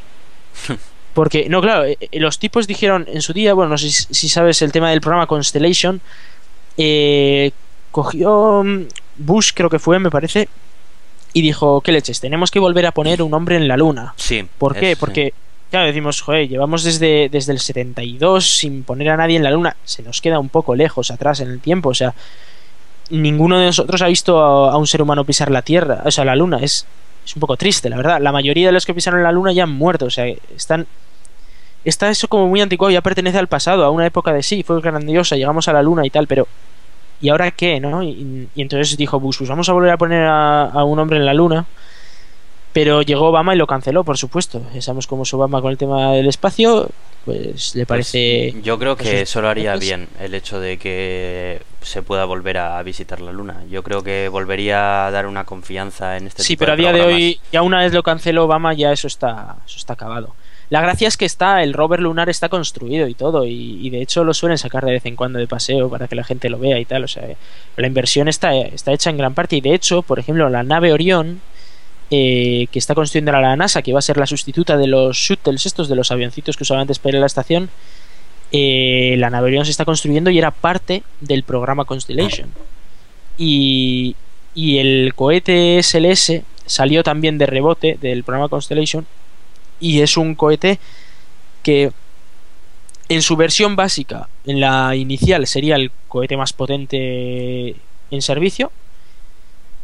Porque, 1.13 1.49
no, 1.49 1.61
claro, 1.61 1.85
eh, 1.85 1.97
eh, 1.99 2.19
los 2.19 2.37
tipos 2.37 2.67
dijeron 2.67 3.07
en 3.11 3.21
su 3.21 3.33
día, 3.33 3.53
bueno, 3.55 3.71
no 3.71 3.77
sé 3.77 3.89
si, 3.89 4.29
sabes 4.29 4.61
el 4.61 4.71
tema 4.71 4.91
del 4.91 5.01
programa 5.01 5.25
Constellation, 5.25 5.99
eh, 6.77 7.51
cogió 7.91 8.63
mm, 8.63 8.83
Bush, 9.17 9.51
creo 9.55 9.69
que 9.69 9.79
fue, 9.79 9.97
me 9.99 10.11
parece, 10.11 10.47
y 11.33 11.41
dijo, 11.41 11.81
¿qué 11.81 11.91
leches? 11.91 12.19
Tenemos 12.19 12.51
que 12.51 12.59
volver 12.59 12.85
a 12.85 12.91
poner 12.91 13.21
un 13.23 13.33
hombre 13.33 13.55
en 13.55 13.67
la 13.67 13.77
luna. 13.77 14.13
Sí. 14.15 14.45
¿Por 14.59 14.75
qué? 14.75 14.91
es- 14.91 14.97
Porque, 14.97 15.33
claro, 15.71 15.87
decimos, 15.87 16.21
joder, 16.21 16.47
llevamos 16.47 16.83
desde, 16.83 17.29
desde 17.29 17.51
el 17.51 17.59
72 17.59 18.57
sin 18.57 18.83
poner 18.83 19.09
a 19.09 19.17
nadie 19.17 19.37
en 19.37 19.43
la 19.43 19.51
luna. 19.51 19.75
Se 19.85 20.03
nos 20.03 20.21
queda 20.21 20.39
un 20.39 20.49
poco 20.49 20.75
lejos 20.75 21.09
atrás 21.11 21.39
en 21.39 21.49
el 21.49 21.59
tiempo. 21.59 21.89
O 21.89 21.93
sea, 21.95 22.13
ninguno 23.09 23.57
de 23.59 23.65
nosotros 23.65 24.01
ha 24.01 24.07
visto 24.07 24.39
a, 24.39 24.71
a 24.73 24.77
un 24.77 24.85
ser 24.87 25.01
humano 25.01 25.25
pisar 25.25 25.49
la 25.51 25.61
Tierra, 25.61 26.01
o 26.05 26.11
sea, 26.11 26.25
la 26.25 26.35
luna. 26.35 26.59
Es, 26.61 26.85
es 27.27 27.35
un 27.35 27.41
poco 27.41 27.57
triste, 27.57 27.89
la 27.89 27.97
verdad. 27.97 28.19
La 28.21 28.31
mayoría 28.31 28.67
de 28.67 28.71
los 28.71 28.85
que 28.85 28.93
pisaron 28.93 29.21
la 29.21 29.31
luna 29.31 29.51
ya 29.51 29.63
han 29.63 29.71
muerto. 29.71 30.05
O 30.05 30.09
sea, 30.09 30.25
están. 30.55 30.87
Está 31.83 32.09
eso 32.09 32.27
como 32.27 32.47
muy 32.47 32.61
anticuado, 32.61 32.91
ya 32.91 33.01
pertenece 33.01 33.37
al 33.37 33.47
pasado, 33.47 33.83
a 33.83 33.91
una 33.91 34.05
época 34.05 34.33
de 34.33 34.43
sí, 34.43 34.63
fue 34.63 34.81
grandiosa, 34.81 35.37
llegamos 35.37 35.67
a 35.67 35.73
la 35.73 35.83
luna 35.83 36.05
y 36.05 36.09
tal, 36.09 36.27
pero. 36.27 36.47
¿Y 37.19 37.29
ahora 37.29 37.49
qué, 37.51 37.79
no? 37.79 38.03
Y, 38.03 38.47
entonces 38.55 38.95
dijo 38.95 39.19
Bush, 39.19 39.39
pues 39.39 39.49
vamos 39.49 39.67
a 39.69 39.73
volver 39.73 39.91
a 39.91 39.97
poner 39.97 40.23
a 40.27 40.83
un 40.83 40.99
hombre 40.99 41.17
en 41.17 41.25
la 41.25 41.33
luna. 41.33 41.65
Pero 42.77 43.01
llegó 43.01 43.29
Obama 43.29 43.55
y 43.55 43.57
lo 43.57 43.65
canceló, 43.65 44.03
por 44.03 44.19
supuesto. 44.19 44.61
Ya 44.71 44.83
sabemos 44.83 45.07
cómo 45.07 45.23
es 45.23 45.33
Obama 45.33 45.63
con 45.63 45.71
el 45.71 45.79
tema 45.79 46.11
del 46.11 46.27
espacio. 46.27 46.87
Pues 47.25 47.73
le 47.73 47.87
parece. 47.87 48.53
Yo 48.61 48.77
creo 48.77 48.95
que 48.95 49.21
esos 49.21 49.29
solo 49.29 49.49
haría 49.49 49.71
proyectos. 49.71 49.97
bien 49.97 50.07
el 50.23 50.35
hecho 50.35 50.59
de 50.59 50.77
que 50.77 51.63
se 51.81 52.03
pueda 52.03 52.25
volver 52.25 52.59
a 52.59 52.83
visitar 52.83 53.19
la 53.19 53.31
Luna. 53.31 53.63
Yo 53.67 53.81
creo 53.81 54.03
que 54.03 54.29
volvería 54.29 55.07
a 55.07 55.11
dar 55.11 55.25
una 55.25 55.43
confianza 55.43 56.17
en 56.17 56.27
este 56.27 56.43
sí, 56.43 56.49
tipo 56.49 56.59
pero 56.59 56.73
a 56.73 56.75
día 56.75 56.93
de 56.93 57.01
hoy, 57.01 57.39
ya 57.51 57.63
una 57.63 57.79
vez 57.79 57.93
lo 57.93 58.03
canceló 58.03 58.45
Obama, 58.45 58.75
ya 58.75 58.91
eso 58.91 59.07
está, 59.07 59.55
eso 59.65 59.77
está 59.77 59.93
acabado. 59.93 60.35
La 60.69 60.79
gracia 60.79 61.07
es 61.07 61.17
que 61.17 61.25
está, 61.25 61.63
el 61.63 61.73
rover 61.73 62.01
lunar 62.01 62.29
está 62.29 62.47
construido 62.47 63.07
y 63.07 63.15
todo, 63.15 63.43
y, 63.43 63.79
y 63.81 63.89
de 63.89 64.03
hecho 64.03 64.23
lo 64.23 64.35
suelen 64.35 64.59
sacar 64.59 64.85
de 64.85 64.91
vez 64.91 65.05
en 65.07 65.15
cuando 65.15 65.39
de 65.39 65.47
paseo 65.47 65.89
para 65.89 66.07
que 66.07 66.15
la 66.15 66.23
gente 66.23 66.47
lo 66.47 66.59
vea 66.59 66.77
y 66.77 66.85
tal. 66.85 67.05
O 67.05 67.07
sea, 67.07 67.23
la 67.75 67.87
inversión 67.87 68.27
está, 68.27 68.55
está 68.55 68.93
hecha 68.93 69.09
en 69.09 69.17
gran 69.17 69.33
parte, 69.33 69.55
y 69.55 69.61
de 69.61 69.73
hecho, 69.73 70.03
por 70.03 70.19
ejemplo, 70.19 70.47
la 70.49 70.61
nave 70.61 70.93
Orión, 70.93 71.41
eh, 72.09 72.67
que 72.71 72.79
está 72.79 72.95
construyendo 72.95 73.31
la 73.31 73.55
NASA, 73.55 73.81
que 73.81 73.93
va 73.93 73.99
a 73.99 74.01
ser 74.01 74.17
la 74.17 74.25
sustituta 74.25 74.77
de 74.77 74.87
los 74.87 75.17
shuttles, 75.17 75.65
estos 75.65 75.89
de 75.89 75.95
los 75.95 76.11
avioncitos 76.11 76.55
que 76.55 76.63
usaban 76.63 76.81
antes 76.81 76.99
para 76.99 77.11
ir 77.11 77.17
a 77.17 77.19
la 77.21 77.25
estación, 77.25 77.69
eh, 78.51 79.15
la 79.17 79.29
nave 79.29 79.63
se 79.65 79.71
está 79.71 79.83
construyendo 79.83 80.29
y 80.29 80.37
era 80.37 80.51
parte 80.51 81.03
del 81.19 81.43
programa 81.43 81.85
Constellation. 81.85 82.49
Y, 83.37 84.15
y 84.55 84.77
el 84.77 85.13
cohete 85.15 85.81
SLS 85.83 86.41
salió 86.65 87.03
también 87.03 87.37
de 87.37 87.45
rebote 87.45 87.97
del 88.01 88.23
programa 88.23 88.49
Constellation 88.49 89.05
y 89.79 90.01
es 90.01 90.17
un 90.17 90.35
cohete 90.35 90.79
que 91.61 91.91
en 93.09 93.21
su 93.21 93.35
versión 93.35 93.75
básica, 93.75 94.27
en 94.45 94.59
la 94.59 94.95
inicial 94.95 95.47
sería 95.47 95.75
el 95.75 95.91
cohete 96.07 96.37
más 96.37 96.53
potente 96.53 97.75
en 98.11 98.21
servicio, 98.21 98.71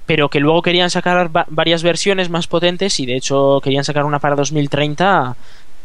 pero 0.05 0.29
que 0.29 0.39
luego 0.39 0.61
querían 0.61 0.89
sacar 0.89 1.35
va- 1.35 1.45
varias 1.49 1.83
versiones 1.83 2.29
más 2.29 2.47
potentes 2.47 2.99
y 2.99 3.05
de 3.05 3.15
hecho 3.15 3.59
querían 3.63 3.83
sacar 3.83 4.05
una 4.05 4.19
para 4.19 4.35
2030 4.35 5.35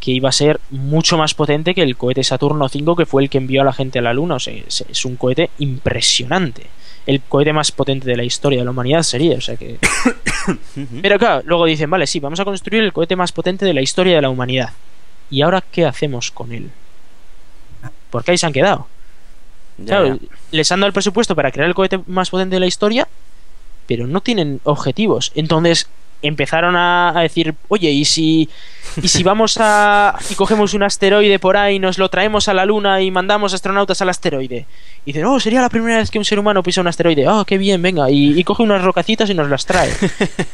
que 0.00 0.10
iba 0.12 0.28
a 0.28 0.32
ser 0.32 0.60
mucho 0.70 1.18
más 1.18 1.34
potente 1.34 1.74
que 1.74 1.82
el 1.82 1.96
cohete 1.96 2.22
Saturno 2.22 2.68
5 2.68 2.94
que 2.96 3.06
fue 3.06 3.22
el 3.22 3.30
que 3.30 3.38
envió 3.38 3.62
a 3.62 3.64
la 3.64 3.72
gente 3.72 3.98
a 3.98 4.02
la 4.02 4.12
Luna. 4.14 4.36
O 4.36 4.40
sea, 4.40 4.54
es, 4.54 5.04
un 5.04 5.16
cohete 5.16 5.50
impresionante. 5.58 6.66
El 7.06 7.20
cohete 7.22 7.52
más 7.52 7.72
potente 7.72 8.06
de 8.06 8.16
la 8.16 8.22
historia 8.22 8.58
de 8.60 8.64
la 8.64 8.70
humanidad 8.70 9.02
sería, 9.02 9.36
o 9.36 9.40
sea 9.40 9.56
que... 9.56 9.78
Pero 11.02 11.18
claro, 11.18 11.42
luego 11.46 11.64
dicen, 11.64 11.90
vale, 11.90 12.06
sí, 12.06 12.20
vamos 12.20 12.38
a 12.40 12.44
construir 12.44 12.82
el 12.84 12.92
cohete 12.92 13.16
más 13.16 13.32
potente 13.32 13.64
de 13.64 13.74
la 13.74 13.80
historia 13.82 14.14
de 14.16 14.22
la 14.22 14.30
humanidad. 14.30 14.70
¿Y 15.30 15.42
ahora 15.42 15.62
qué 15.72 15.84
hacemos 15.86 16.30
con 16.30 16.52
él? 16.52 16.70
Porque 18.10 18.30
ahí 18.30 18.38
se 18.38 18.46
han 18.46 18.52
quedado. 18.52 18.86
Ya, 19.78 19.84
Claro, 19.86 20.06
ya. 20.16 20.16
les 20.52 20.70
han 20.72 20.80
dado 20.80 20.88
el 20.88 20.92
presupuesto 20.92 21.34
para 21.34 21.50
crear 21.50 21.68
el 21.68 21.74
cohete 21.74 22.00
más 22.06 22.30
potente 22.30 22.56
de 22.56 22.60
la 22.60 22.66
historia, 22.66 23.06
pero 23.89 24.07
no 24.07 24.20
tienen 24.20 24.61
objetivos. 24.62 25.32
Entonces 25.34 25.89
empezaron 26.20 26.76
a, 26.76 27.16
a 27.16 27.22
decir, 27.22 27.55
oye, 27.68 27.91
¿y 27.91 28.05
si, 28.05 28.49
¿y 29.01 29.07
si 29.07 29.22
vamos 29.22 29.57
a... 29.61 30.18
y 30.28 30.34
cogemos 30.34 30.74
un 30.74 30.82
asteroide 30.82 31.39
por 31.39 31.57
ahí, 31.57 31.78
nos 31.78 31.97
lo 31.97 32.09
traemos 32.09 32.49
a 32.49 32.55
la 32.55 32.64
Luna 32.66 33.01
y 33.01 33.11
mandamos 33.11 33.55
astronautas 33.55 34.03
al 34.03 34.09
asteroide? 34.09 34.66
Y 35.05 35.12
dicen, 35.12 35.24
oh, 35.24 35.39
sería 35.39 35.61
la 35.62 35.68
primera 35.68 35.99
vez 35.99 36.11
que 36.11 36.18
un 36.18 36.24
ser 36.24 36.39
humano 36.39 36.62
pisa 36.62 36.80
un 36.80 36.89
asteroide. 36.89 37.28
Oh, 37.28 37.45
qué 37.45 37.57
bien, 37.57 37.80
venga. 37.80 38.11
Y, 38.11 38.39
y 38.39 38.45
coge 38.45 38.62
unas 38.64 38.82
rocacitas 38.82 39.30
y 39.30 39.34
nos 39.34 39.49
las 39.49 39.64
trae. 39.64 39.93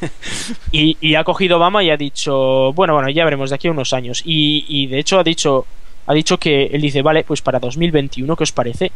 y, 0.71 0.97
y 1.01 1.15
ha 1.15 1.25
cogido 1.25 1.57
Obama 1.57 1.83
y 1.83 1.91
ha 1.91 1.97
dicho, 1.97 2.73
bueno, 2.75 2.95
bueno, 2.95 3.09
ya 3.09 3.25
veremos 3.25 3.51
de 3.51 3.57
aquí 3.57 3.69
a 3.69 3.73
unos 3.73 3.93
años. 3.93 4.23
Y, 4.25 4.65
y 4.69 4.87
de 4.87 4.99
hecho 4.99 5.19
ha 5.19 5.25
dicho, 5.25 5.67
ha 6.07 6.15
dicho 6.15 6.39
que 6.39 6.67
él 6.67 6.83
dice, 6.83 7.01
vale, 7.03 7.25
pues 7.25 7.41
para 7.41 7.59
2021, 7.59 8.37
¿qué 8.37 8.43
os 8.43 8.53
parece? 8.53 8.93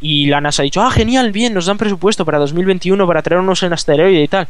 Y 0.00 0.26
la 0.26 0.40
NASA 0.40 0.62
ha 0.62 0.64
dicho, 0.64 0.82
ah, 0.82 0.90
genial, 0.90 1.32
bien, 1.32 1.54
nos 1.54 1.66
dan 1.66 1.78
presupuesto 1.78 2.24
para 2.24 2.38
2021 2.38 3.06
para 3.06 3.22
traernos 3.22 3.62
en 3.62 3.72
asteroide 3.72 4.22
y 4.22 4.28
tal. 4.28 4.48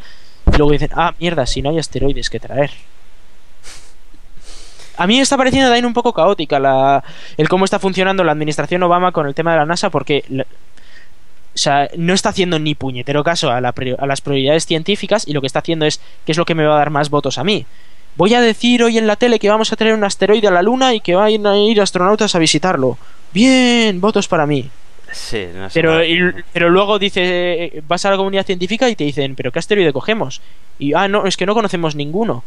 Y 0.52 0.56
luego 0.56 0.72
dicen, 0.72 0.90
ah, 0.94 1.14
mierda, 1.18 1.46
si 1.46 1.62
no 1.62 1.70
hay 1.70 1.78
asteroides 1.78 2.30
que 2.30 2.40
traer. 2.40 2.70
A 4.96 5.06
mí 5.06 5.16
me 5.16 5.22
está 5.22 5.36
pareciendo 5.36 5.68
también 5.68 5.84
un 5.84 5.92
poco 5.92 6.12
caótica 6.12 6.58
la, 6.58 7.04
el 7.36 7.48
cómo 7.48 7.64
está 7.64 7.78
funcionando 7.78 8.24
la 8.24 8.32
administración 8.32 8.82
Obama 8.82 9.12
con 9.12 9.26
el 9.26 9.34
tema 9.34 9.52
de 9.52 9.58
la 9.58 9.66
NASA 9.66 9.90
porque 9.90 10.24
o 11.56 11.58
sea, 11.58 11.88
no 11.96 12.14
está 12.14 12.30
haciendo 12.30 12.58
ni 12.58 12.74
puñetero 12.74 13.22
caso 13.22 13.50
a, 13.50 13.60
la 13.60 13.74
a 13.98 14.06
las 14.06 14.20
prioridades 14.20 14.66
científicas 14.66 15.26
y 15.26 15.32
lo 15.32 15.40
que 15.40 15.46
está 15.46 15.58
haciendo 15.58 15.86
es 15.86 16.00
qué 16.24 16.32
es 16.32 16.38
lo 16.38 16.44
que 16.44 16.54
me 16.54 16.66
va 16.66 16.74
a 16.74 16.78
dar 16.78 16.90
más 16.90 17.10
votos 17.10 17.38
a 17.38 17.44
mí. 17.44 17.66
Voy 18.16 18.32
a 18.32 18.40
decir 18.40 18.82
hoy 18.82 18.96
en 18.96 19.06
la 19.06 19.16
tele 19.16 19.38
que 19.38 19.50
vamos 19.50 19.72
a 19.72 19.76
traer 19.76 19.94
un 19.94 20.04
asteroide 20.04 20.48
a 20.48 20.50
la 20.50 20.62
Luna 20.62 20.94
y 20.94 21.00
que 21.00 21.14
van 21.14 21.46
a 21.46 21.56
ir 21.56 21.80
astronautas 21.80 22.34
a 22.34 22.38
visitarlo. 22.38 22.96
Bien, 23.32 24.00
votos 24.00 24.28
para 24.28 24.46
mí. 24.46 24.70
Sí, 25.16 25.46
no 25.54 25.70
sé. 25.70 25.80
Pero, 25.80 26.04
y- 26.04 26.44
pero 26.52 26.68
luego 26.68 26.98
dice, 26.98 27.82
vas 27.88 28.04
a 28.04 28.10
la 28.10 28.16
comunidad 28.18 28.44
científica 28.44 28.88
y 28.90 28.96
te 28.96 29.04
dicen, 29.04 29.34
¿pero 29.34 29.50
qué 29.50 29.58
asteroide 29.58 29.92
cogemos? 29.92 30.42
Y, 30.78 30.92
ah, 30.92 31.08
no, 31.08 31.24
es 31.26 31.36
que 31.36 31.46
no 31.46 31.54
conocemos 31.54 31.94
ninguno. 31.94 32.44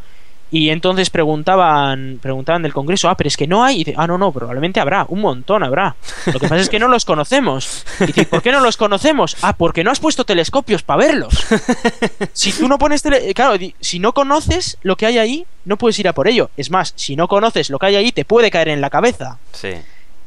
Y 0.51 0.69
entonces 0.69 1.11
preguntaban, 1.11 2.17
preguntaban 2.21 2.63
del 2.63 2.73
Congreso, 2.73 3.07
ah, 3.07 3.15
pero 3.15 3.27
es 3.27 3.37
que 3.37 3.45
no 3.45 3.63
hay. 3.63 3.75
Y 3.75 3.83
dice, 3.83 3.93
ah, 3.97 4.07
no, 4.07 4.17
no, 4.17 4.31
probablemente 4.31 4.79
habrá, 4.79 5.05
un 5.07 5.21
montón 5.21 5.63
habrá. 5.63 5.95
Lo 6.25 6.39
que 6.39 6.47
pasa 6.47 6.57
es 6.57 6.69
que 6.69 6.79
no 6.79 6.87
los 6.87 7.05
conocemos. 7.05 7.85
Y 7.99 8.05
dice, 8.07 8.25
¿por 8.25 8.41
qué 8.41 8.51
no 8.51 8.59
los 8.59 8.75
conocemos? 8.77 9.37
Ah, 9.43 9.53
porque 9.53 9.83
no 9.83 9.91
has 9.91 9.99
puesto 9.99 10.23
telescopios 10.25 10.81
para 10.83 11.05
verlos. 11.05 11.33
Si 12.33 12.51
tú 12.51 12.67
no 12.67 12.77
pones 12.77 13.01
tele... 13.01 13.33
Claro, 13.33 13.57
di- 13.57 13.75
si 13.79 13.99
no 13.99 14.13
conoces 14.13 14.77
lo 14.81 14.95
que 14.95 15.05
hay 15.05 15.17
ahí, 15.17 15.45
no 15.65 15.77
puedes 15.77 15.99
ir 15.99 16.07
a 16.07 16.13
por 16.13 16.27
ello. 16.27 16.49
Es 16.57 16.71
más, 16.71 16.93
si 16.95 17.15
no 17.15 17.27
conoces 17.27 17.69
lo 17.69 17.77
que 17.79 17.87
hay 17.87 17.95
ahí, 17.95 18.11
te 18.11 18.25
puede 18.25 18.49
caer 18.51 18.69
en 18.69 18.81
la 18.81 18.89
cabeza 18.89 19.37
Sí. 19.53 19.69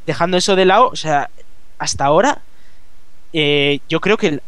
dejando 0.05 0.37
eso 0.37 0.55
de 0.55 0.65
lado, 0.65 0.87
o 0.87 0.95
sea, 0.95 1.29
hasta 1.83 2.05
ahora, 2.05 2.39
eh, 3.33 3.79
yo 3.89 3.99
creo 3.99 4.17
que, 4.17 4.39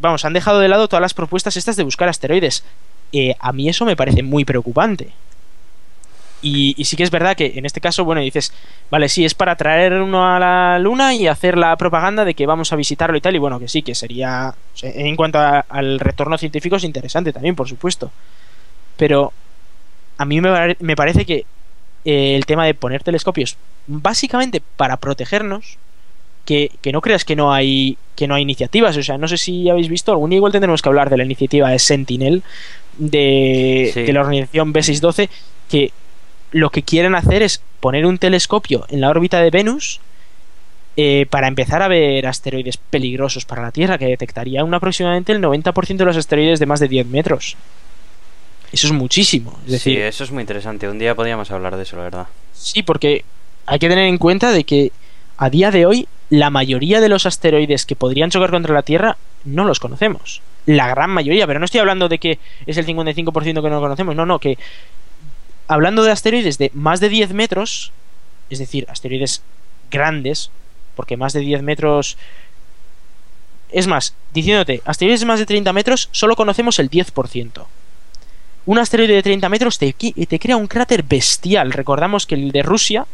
vamos, 0.00 0.24
han 0.24 0.32
dejado 0.32 0.58
de 0.60 0.68
lado 0.68 0.88
todas 0.88 1.02
las 1.02 1.14
propuestas 1.14 1.56
estas 1.56 1.76
de 1.76 1.84
buscar 1.84 2.08
asteroides. 2.08 2.64
Eh, 3.12 3.34
a 3.38 3.52
mí 3.52 3.68
eso 3.68 3.84
me 3.84 3.96
parece 3.96 4.22
muy 4.22 4.44
preocupante. 4.44 5.12
Y, 6.40 6.74
sí 6.84 6.96
que 6.96 7.04
es 7.04 7.10
verdad 7.10 7.36
que 7.36 7.52
en 7.54 7.66
este 7.66 7.80
caso, 7.80 8.04
bueno, 8.04 8.20
dices, 8.20 8.52
vale, 8.90 9.08
sí, 9.08 9.24
es 9.24 9.34
para 9.34 9.54
traer 9.54 9.92
uno 9.92 10.26
a 10.26 10.40
la 10.40 10.78
luna 10.80 11.14
y 11.14 11.28
hacer 11.28 11.56
la 11.56 11.76
propaganda 11.76 12.24
de 12.24 12.34
que 12.34 12.46
vamos 12.46 12.72
a 12.72 12.76
visitarlo 12.76 13.16
y 13.16 13.20
tal, 13.20 13.36
y 13.36 13.38
bueno, 13.38 13.60
que 13.60 13.68
sí, 13.68 13.82
que 13.82 13.94
sería, 13.94 14.52
en 14.82 15.14
cuanto 15.14 15.38
al 15.38 16.00
retorno 16.00 16.36
científico 16.38 16.76
es 16.76 16.84
interesante 16.84 17.32
también, 17.32 17.54
por 17.54 17.68
supuesto. 17.68 18.10
Pero 18.96 19.32
a 20.18 20.24
mí 20.24 20.40
me, 20.40 20.76
me 20.80 20.96
parece 20.96 21.24
que 21.24 21.46
eh, 22.04 22.34
el 22.34 22.46
tema 22.46 22.66
de 22.66 22.74
poner 22.74 23.04
telescopios 23.04 23.56
básicamente 23.86 24.60
para 24.76 24.96
protegernos 24.96 25.78
que, 26.44 26.70
que 26.80 26.92
no 26.92 27.00
creas 27.00 27.24
que 27.24 27.36
no 27.36 27.52
hay 27.52 27.96
que 28.16 28.26
no 28.28 28.34
hay 28.34 28.42
iniciativas 28.42 28.96
o 28.96 29.02
sea 29.02 29.16
no 29.18 29.28
sé 29.28 29.36
si 29.38 29.68
habéis 29.70 29.88
visto 29.88 30.12
algún 30.12 30.30
día 30.30 30.36
igual 30.38 30.52
tendremos 30.52 30.82
que 30.82 30.88
hablar 30.88 31.08
de 31.10 31.16
la 31.16 31.24
iniciativa 31.24 31.70
de 31.70 31.78
Sentinel 31.78 32.42
de, 32.98 33.90
Sí. 33.94 34.02
de 34.02 34.12
la 34.12 34.20
organización 34.20 34.72
B612 34.74 35.28
que 35.70 35.92
lo 36.50 36.70
que 36.70 36.82
quieren 36.82 37.14
hacer 37.14 37.42
es 37.42 37.62
poner 37.80 38.04
un 38.06 38.18
telescopio 38.18 38.84
en 38.90 39.00
la 39.00 39.08
órbita 39.08 39.40
de 39.40 39.50
Venus 39.50 40.00
eh, 40.96 41.26
para 41.30 41.48
empezar 41.48 41.80
a 41.80 41.88
ver 41.88 42.26
asteroides 42.26 42.76
peligrosos 42.76 43.46
para 43.46 43.62
la 43.62 43.70
Tierra 43.72 43.96
que 43.96 44.04
detectaría 44.06 44.62
un 44.62 44.74
aproximadamente 44.74 45.32
el 45.32 45.40
90% 45.40 45.96
de 45.96 46.04
los 46.04 46.16
asteroides 46.18 46.58
de 46.60 46.66
más 46.66 46.80
de 46.80 46.88
10 46.88 47.06
metros 47.06 47.56
Eso 48.72 48.88
es 48.88 48.92
muchísimo. 48.92 49.58
Es 49.64 49.72
decir, 49.72 49.96
sí, 49.96 50.02
eso 50.02 50.24
es 50.24 50.30
muy 50.30 50.42
interesante. 50.42 50.88
Un 50.88 50.98
día 50.98 51.14
podríamos 51.14 51.50
hablar 51.50 51.76
de 51.76 51.82
eso, 51.84 51.96
la 51.96 52.02
verdad. 52.02 52.26
Sí, 52.52 52.82
porque 52.82 53.24
hay 53.64 53.78
que 53.78 53.88
tener 53.88 54.04
en 54.06 54.18
cuenta 54.18 54.50
de 54.52 54.64
que 54.64 54.92
a 55.42 55.50
día 55.50 55.72
de 55.72 55.86
hoy 55.86 56.06
la 56.30 56.50
mayoría 56.50 57.00
de 57.00 57.08
los 57.08 57.26
asteroides 57.26 57.84
que 57.84 57.96
podrían 57.96 58.30
chocar 58.30 58.52
contra 58.52 58.72
la 58.72 58.84
Tierra 58.84 59.16
no 59.44 59.64
los 59.64 59.80
conocemos. 59.80 60.40
La 60.66 60.86
gran 60.86 61.10
mayoría, 61.10 61.48
pero 61.48 61.58
no 61.58 61.64
estoy 61.64 61.80
hablando 61.80 62.08
de 62.08 62.18
que 62.18 62.38
es 62.64 62.76
el 62.76 62.86
55% 62.86 63.60
que 63.60 63.70
no 63.70 63.80
conocemos, 63.80 64.14
no, 64.14 64.24
no, 64.24 64.38
que 64.38 64.56
hablando 65.66 66.04
de 66.04 66.12
asteroides 66.12 66.58
de 66.58 66.70
más 66.74 67.00
de 67.00 67.08
10 67.08 67.32
metros, 67.32 67.90
es 68.50 68.60
decir, 68.60 68.86
asteroides 68.88 69.42
grandes, 69.90 70.52
porque 70.94 71.16
más 71.16 71.32
de 71.32 71.40
10 71.40 71.62
metros... 71.62 72.16
Es 73.72 73.88
más, 73.88 74.14
diciéndote, 74.32 74.80
asteroides 74.84 75.20
de 75.20 75.26
más 75.26 75.40
de 75.40 75.46
30 75.46 75.72
metros 75.72 76.08
solo 76.12 76.36
conocemos 76.36 76.78
el 76.78 76.88
10%. 76.88 77.66
Un 78.66 78.78
asteroide 78.78 79.14
de 79.14 79.22
30 79.24 79.48
metros 79.48 79.76
te, 79.76 79.92
te 79.92 80.38
crea 80.38 80.56
un 80.56 80.68
cráter 80.68 81.02
bestial. 81.02 81.72
Recordamos 81.72 82.26
que 82.26 82.36
el 82.36 82.52
de 82.52 82.62
Rusia 82.62 83.06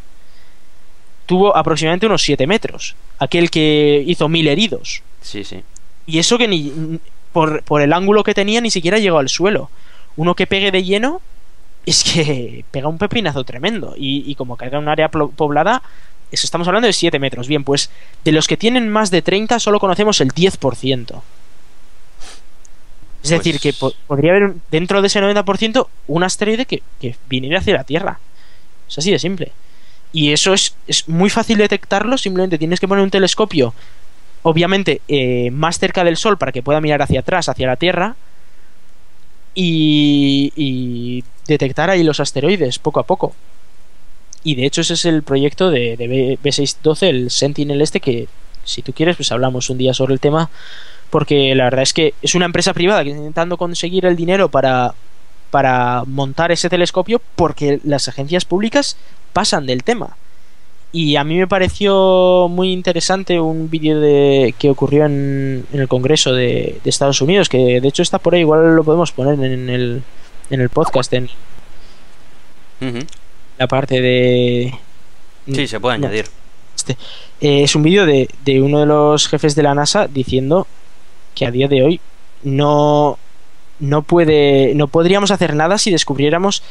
tuvo 1.28 1.56
aproximadamente 1.56 2.06
unos 2.06 2.22
7 2.22 2.46
metros. 2.48 2.96
Aquel 3.20 3.50
que 3.50 4.02
hizo 4.06 4.28
mil 4.28 4.48
heridos. 4.48 5.02
Sí, 5.22 5.44
sí. 5.44 5.62
Y 6.06 6.18
eso 6.18 6.38
que 6.38 6.48
ni 6.48 6.98
por, 7.32 7.62
por 7.62 7.82
el 7.82 7.92
ángulo 7.92 8.24
que 8.24 8.34
tenía 8.34 8.60
ni 8.60 8.70
siquiera 8.70 8.98
llegó 8.98 9.18
al 9.18 9.28
suelo. 9.28 9.70
Uno 10.16 10.34
que 10.34 10.46
pegue 10.48 10.72
de 10.72 10.82
lleno 10.82 11.20
es 11.86 12.02
que 12.02 12.64
pega 12.72 12.88
un 12.88 12.98
pepinazo 12.98 13.44
tremendo. 13.44 13.94
Y, 13.96 14.24
y 14.26 14.34
como 14.34 14.56
caiga 14.56 14.78
en 14.78 14.84
un 14.84 14.88
área 14.88 15.08
poblada, 15.10 15.82
eso 16.32 16.46
estamos 16.46 16.66
hablando 16.66 16.86
de 16.86 16.92
7 16.94 17.18
metros. 17.18 17.46
Bien, 17.46 17.62
pues 17.62 17.90
de 18.24 18.32
los 18.32 18.46
que 18.48 18.56
tienen 18.56 18.88
más 18.88 19.10
de 19.10 19.20
30 19.22 19.58
solo 19.60 19.78
conocemos 19.78 20.20
el 20.22 20.32
10%. 20.32 21.20
Es 23.22 23.30
decir, 23.30 23.54
Pues- 23.54 23.62
que 23.62 23.72
po- 23.74 23.92
podría 24.06 24.30
haber 24.32 24.54
dentro 24.70 25.00
de 25.02 25.08
ese 25.08 25.20
90% 25.20 25.88
un 26.06 26.22
asteroide 26.22 26.66
que, 26.66 26.82
que 27.00 27.16
viniera 27.28 27.58
hacia 27.58 27.74
la 27.74 27.84
Tierra. 27.84 28.20
Es 28.88 28.96
así 28.98 29.10
de 29.10 29.18
simple. 29.18 29.52
Y 30.12 30.32
eso 30.32 30.54
es, 30.54 30.74
es 30.86 31.08
muy 31.08 31.30
fácil 31.30 31.58
detectarlo, 31.58 32.16
simplemente 32.16 32.58
tienes 32.58 32.80
que 32.80 32.88
poner 32.88 33.04
un 33.04 33.10
telescopio, 33.10 33.74
obviamente 34.42 35.02
eh, 35.08 35.50
más 35.50 35.78
cerca 35.78 36.02
del 36.04 36.16
Sol 36.16 36.38
para 36.38 36.52
que 36.52 36.62
pueda 36.62 36.80
mirar 36.80 37.02
hacia 37.02 37.20
atrás, 37.20 37.48
hacia 37.48 37.66
la 37.66 37.76
Tierra, 37.76 38.16
y, 39.54 40.52
y 40.56 41.24
detectar 41.46 41.90
ahí 41.90 42.02
los 42.04 42.20
asteroides 42.20 42.78
poco 42.78 43.00
a 43.00 43.02
poco. 43.06 43.34
Y 44.44 44.54
de 44.54 44.66
hecho 44.66 44.80
ese 44.80 44.94
es 44.94 45.04
el 45.04 45.22
proyecto 45.22 45.70
de, 45.70 45.96
de 45.96 46.08
B- 46.08 46.38
B612, 46.42 47.08
el 47.08 47.30
Sentinel 47.30 47.82
este, 47.82 48.00
que 48.00 48.28
si 48.64 48.82
tú 48.82 48.92
quieres 48.92 49.16
pues 49.16 49.32
hablamos 49.32 49.68
un 49.68 49.78
día 49.78 49.92
sobre 49.92 50.14
el 50.14 50.20
tema, 50.20 50.48
porque 51.10 51.54
la 51.54 51.64
verdad 51.64 51.82
es 51.82 51.92
que 51.92 52.14
es 52.22 52.34
una 52.34 52.46
empresa 52.46 52.72
privada 52.72 53.02
que 53.02 53.10
está 53.10 53.18
intentando 53.18 53.56
conseguir 53.56 54.06
el 54.06 54.14
dinero 54.14 54.48
para, 54.48 54.94
para 55.50 56.04
montar 56.06 56.52
ese 56.52 56.68
telescopio 56.68 57.20
porque 57.36 57.80
las 57.84 58.08
agencias 58.08 58.44
públicas 58.44 58.96
pasan 59.32 59.66
del 59.66 59.82
tema. 59.84 60.16
Y 60.90 61.16
a 61.16 61.24
mí 61.24 61.36
me 61.36 61.46
pareció 61.46 62.48
muy 62.50 62.72
interesante 62.72 63.38
un 63.38 63.68
vídeo 63.68 64.00
de 64.00 64.54
que 64.58 64.70
ocurrió 64.70 65.04
en, 65.04 65.66
en 65.72 65.80
el 65.80 65.88
Congreso 65.88 66.32
de, 66.32 66.80
de 66.82 66.90
Estados 66.90 67.20
Unidos, 67.20 67.48
que 67.50 67.80
de 67.80 67.88
hecho 67.88 68.02
está 68.02 68.18
por 68.18 68.34
ahí, 68.34 68.40
igual 68.40 68.74
lo 68.74 68.84
podemos 68.84 69.12
poner 69.12 69.34
en 69.34 69.68
el, 69.68 70.02
en 70.48 70.60
el 70.60 70.68
podcast, 70.70 71.12
en 71.12 71.28
la 73.58 73.66
parte 73.66 74.00
de... 74.00 74.74
Sí, 75.52 75.66
se 75.66 75.80
puede 75.80 75.98
No. 75.98 76.06
añadir. 76.06 76.26
Eh, 77.40 77.62
es 77.64 77.74
un 77.74 77.82
vídeo 77.82 78.06
de, 78.06 78.28
de 78.44 78.62
uno 78.62 78.80
de 78.80 78.86
los 78.86 79.28
jefes 79.28 79.54
de 79.54 79.62
la 79.62 79.74
NASA 79.74 80.06
diciendo 80.08 80.66
que 81.34 81.44
a 81.46 81.50
día 81.50 81.68
de 81.68 81.82
hoy 81.82 82.00
no, 82.44 83.18
no 83.80 84.02
puede. 84.02 84.74
no 84.74 84.88
podríamos 84.88 85.30
hacer 85.30 85.54
nada 85.54 85.78
si 85.78 85.90
descubriéramos 85.90 86.62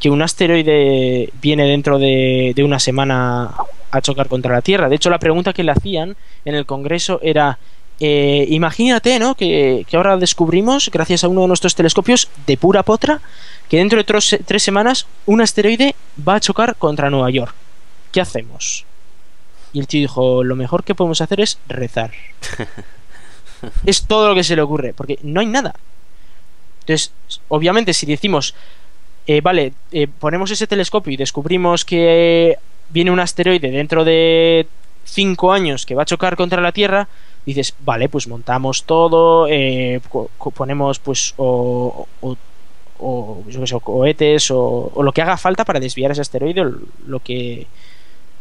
que 0.00 0.10
un 0.10 0.22
asteroide 0.22 1.30
viene 1.42 1.64
dentro 1.66 1.98
de, 1.98 2.52
de 2.56 2.64
una 2.64 2.78
semana 2.78 3.50
a 3.90 4.00
chocar 4.00 4.28
contra 4.28 4.54
la 4.54 4.62
Tierra. 4.62 4.88
De 4.88 4.96
hecho, 4.96 5.10
la 5.10 5.18
pregunta 5.18 5.52
que 5.52 5.64
le 5.64 5.72
hacían 5.72 6.16
en 6.44 6.54
el 6.54 6.66
Congreso 6.66 7.20
era. 7.22 7.58
eh, 8.00 8.46
imagínate, 8.48 9.18
¿no? 9.18 9.34
Que, 9.34 9.84
que 9.88 9.96
ahora 9.96 10.16
descubrimos, 10.16 10.90
gracias 10.90 11.22
a 11.24 11.28
uno 11.28 11.42
de 11.42 11.48
nuestros 11.48 11.74
telescopios 11.74 12.30
de 12.46 12.56
pura 12.56 12.82
potra, 12.82 13.20
que 13.68 13.76
dentro 13.78 13.98
de 13.98 14.04
tres, 14.04 14.38
tres 14.46 14.62
semanas 14.62 15.06
un 15.26 15.40
asteroide 15.42 15.94
va 16.26 16.36
a 16.36 16.40
chocar 16.40 16.76
contra 16.76 17.10
Nueva 17.10 17.30
York. 17.30 17.54
¿Qué 18.12 18.20
hacemos? 18.22 18.86
Y 19.72 19.80
el 19.80 19.86
tío 19.86 20.00
dijo, 20.00 20.42
lo 20.44 20.56
mejor 20.56 20.82
que 20.84 20.94
podemos 20.94 21.20
hacer 21.20 21.40
es 21.40 21.58
rezar. 21.68 22.12
es 23.86 24.06
todo 24.06 24.28
lo 24.28 24.34
que 24.34 24.44
se 24.44 24.56
le 24.56 24.62
ocurre, 24.62 24.94
porque 24.94 25.18
no 25.22 25.40
hay 25.40 25.46
nada. 25.46 25.74
Entonces, 26.80 27.12
obviamente, 27.48 27.92
si 27.94 28.06
decimos, 28.06 28.54
eh, 29.26 29.40
vale, 29.40 29.72
eh, 29.92 30.08
ponemos 30.08 30.50
ese 30.50 30.66
telescopio 30.66 31.12
y 31.12 31.16
descubrimos 31.16 31.84
que 31.84 32.56
viene 32.88 33.10
un 33.10 33.20
asteroide 33.20 33.70
dentro 33.70 34.04
de 34.04 34.66
cinco 35.04 35.52
años 35.52 35.86
que 35.86 35.94
va 35.94 36.02
a 36.02 36.06
chocar 36.06 36.36
contra 36.36 36.60
la 36.60 36.72
Tierra, 36.72 37.08
dices, 37.46 37.74
vale, 37.80 38.08
pues 38.08 38.28
montamos 38.28 38.84
todo, 38.84 39.46
eh, 39.48 40.00
ponemos 40.54 40.98
pues 40.98 41.34
o, 41.36 42.06
o, 42.20 42.36
o, 42.98 43.44
yo 43.48 43.66
sé, 43.66 43.74
o 43.74 43.80
cohetes 43.80 44.50
o, 44.50 44.92
lo 45.02 45.12
que 45.12 45.22
haga 45.22 45.36
falta 45.36 45.64
para 45.64 45.80
desviar 45.80 46.10
ese 46.10 46.20
asteroide, 46.20 46.64
lo 47.06 47.20
que 47.20 47.66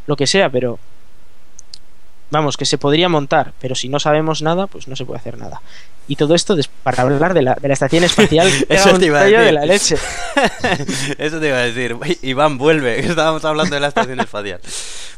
lo 0.07 0.15
que 0.15 0.25
sea, 0.25 0.49
pero 0.49 0.79
vamos, 2.31 2.57
que 2.57 2.65
se 2.65 2.77
podría 2.77 3.09
montar, 3.09 3.53
pero 3.59 3.75
si 3.75 3.89
no 3.89 3.99
sabemos 3.99 4.41
nada, 4.41 4.67
pues 4.67 4.87
no 4.87 4.95
se 4.95 5.05
puede 5.05 5.19
hacer 5.19 5.37
nada. 5.37 5.61
Y 6.09 6.15
todo 6.17 6.35
esto 6.35 6.57
para 6.83 7.03
hablar 7.03 7.33
de 7.33 7.41
la, 7.43 7.53
de 7.55 7.67
la 7.69 7.73
estación 7.75 8.03
espacial, 8.03 8.47
Eso 8.69 8.97
te 8.99 9.05
iba 9.05 9.19
a 9.21 9.23
decir. 9.23 9.39
de 9.39 9.51
la 9.53 9.65
leche. 9.65 9.95
Eso 11.17 11.39
te 11.39 11.47
iba 11.47 11.57
a 11.57 11.61
decir. 11.61 11.95
Iván, 12.23 12.57
vuelve, 12.57 12.99
estábamos 12.99 13.45
hablando 13.45 13.75
de 13.75 13.79
la 13.79 13.87
estación 13.87 14.19
espacial. 14.19 14.59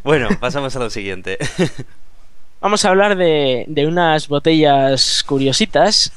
Bueno, 0.03 0.29
pasamos 0.39 0.75
a 0.75 0.79
lo 0.79 0.89
siguiente. 0.89 1.37
Vamos 2.61 2.85
a 2.85 2.89
hablar 2.89 3.15
de, 3.15 3.63
de 3.67 3.87
unas 3.87 4.27
botellas 4.27 5.23
curiositas. 5.25 6.11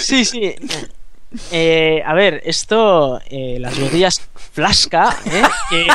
sí, 0.00 0.24
sí. 0.24 0.54
Eh, 1.52 2.02
a 2.04 2.12
ver, 2.14 2.40
esto, 2.44 3.20
eh, 3.30 3.58
las 3.60 3.78
botellas 3.78 4.20
Flasca, 4.52 5.16
¿eh? 5.26 5.42
que- 5.70 5.86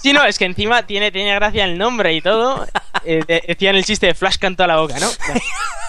sí, 0.00 0.12
no, 0.12 0.24
es 0.24 0.38
que 0.38 0.44
encima 0.44 0.84
tiene, 0.84 1.10
tiene 1.10 1.34
gracia 1.34 1.64
el 1.64 1.76
nombre 1.76 2.14
y 2.14 2.20
todo. 2.20 2.66
Eh, 3.04 3.22
de- 3.26 3.42
decían 3.46 3.76
el 3.76 3.84
chiste 3.84 4.06
de 4.06 4.14
Flasca 4.14 4.46
en 4.46 4.56
toda 4.56 4.66
la 4.68 4.76
boca, 4.80 4.98
¿no? 4.98 5.08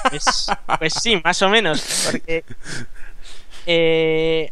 Pues, 0.09 0.47
pues 0.79 0.93
sí, 1.01 1.19
más 1.23 1.41
o 1.41 1.49
menos. 1.49 1.83
Porque. 2.11 2.43
eh, 3.65 4.51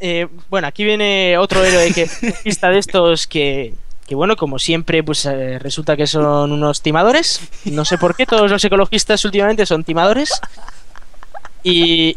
eh, 0.00 0.28
bueno, 0.48 0.68
aquí 0.68 0.84
viene 0.84 1.36
otro 1.38 1.64
héroe 1.64 1.92
que 1.92 2.08
pista 2.44 2.70
de 2.70 2.78
estos 2.78 3.26
que, 3.26 3.74
que 4.06 4.14
bueno, 4.14 4.36
como 4.36 4.58
siempre, 4.58 5.02
pues 5.02 5.24
eh, 5.26 5.58
resulta 5.58 5.96
que 5.96 6.06
son 6.06 6.52
unos 6.52 6.80
timadores. 6.82 7.40
No 7.64 7.84
sé 7.84 7.98
por 7.98 8.14
qué, 8.14 8.24
todos 8.26 8.50
los 8.50 8.64
ecologistas 8.64 9.24
últimamente 9.24 9.66
son 9.66 9.84
timadores. 9.84 10.30
Y, 11.64 12.16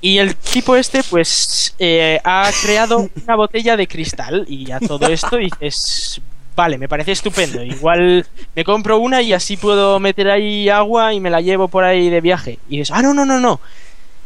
y 0.00 0.18
el 0.18 0.34
tipo 0.36 0.74
este, 0.76 1.02
pues, 1.04 1.74
eh, 1.78 2.18
ha 2.24 2.50
creado 2.62 3.08
una 3.24 3.36
botella 3.36 3.76
de 3.76 3.86
cristal. 3.86 4.46
Y 4.48 4.70
a 4.72 4.80
todo 4.80 5.06
esto 5.08 5.36
dices, 5.36 6.20
vale, 6.58 6.76
me 6.76 6.88
parece 6.88 7.12
estupendo. 7.12 7.62
Igual 7.62 8.26
me 8.56 8.64
compro 8.64 8.98
una 8.98 9.22
y 9.22 9.32
así 9.32 9.56
puedo 9.56 10.00
meter 10.00 10.28
ahí 10.28 10.68
agua 10.68 11.14
y 11.14 11.20
me 11.20 11.30
la 11.30 11.40
llevo 11.40 11.68
por 11.68 11.84
ahí 11.84 12.10
de 12.10 12.20
viaje. 12.20 12.58
Y 12.68 12.78
dices, 12.78 12.90
ah, 12.90 13.00
no, 13.00 13.14
no, 13.14 13.24
no, 13.24 13.38
no. 13.38 13.60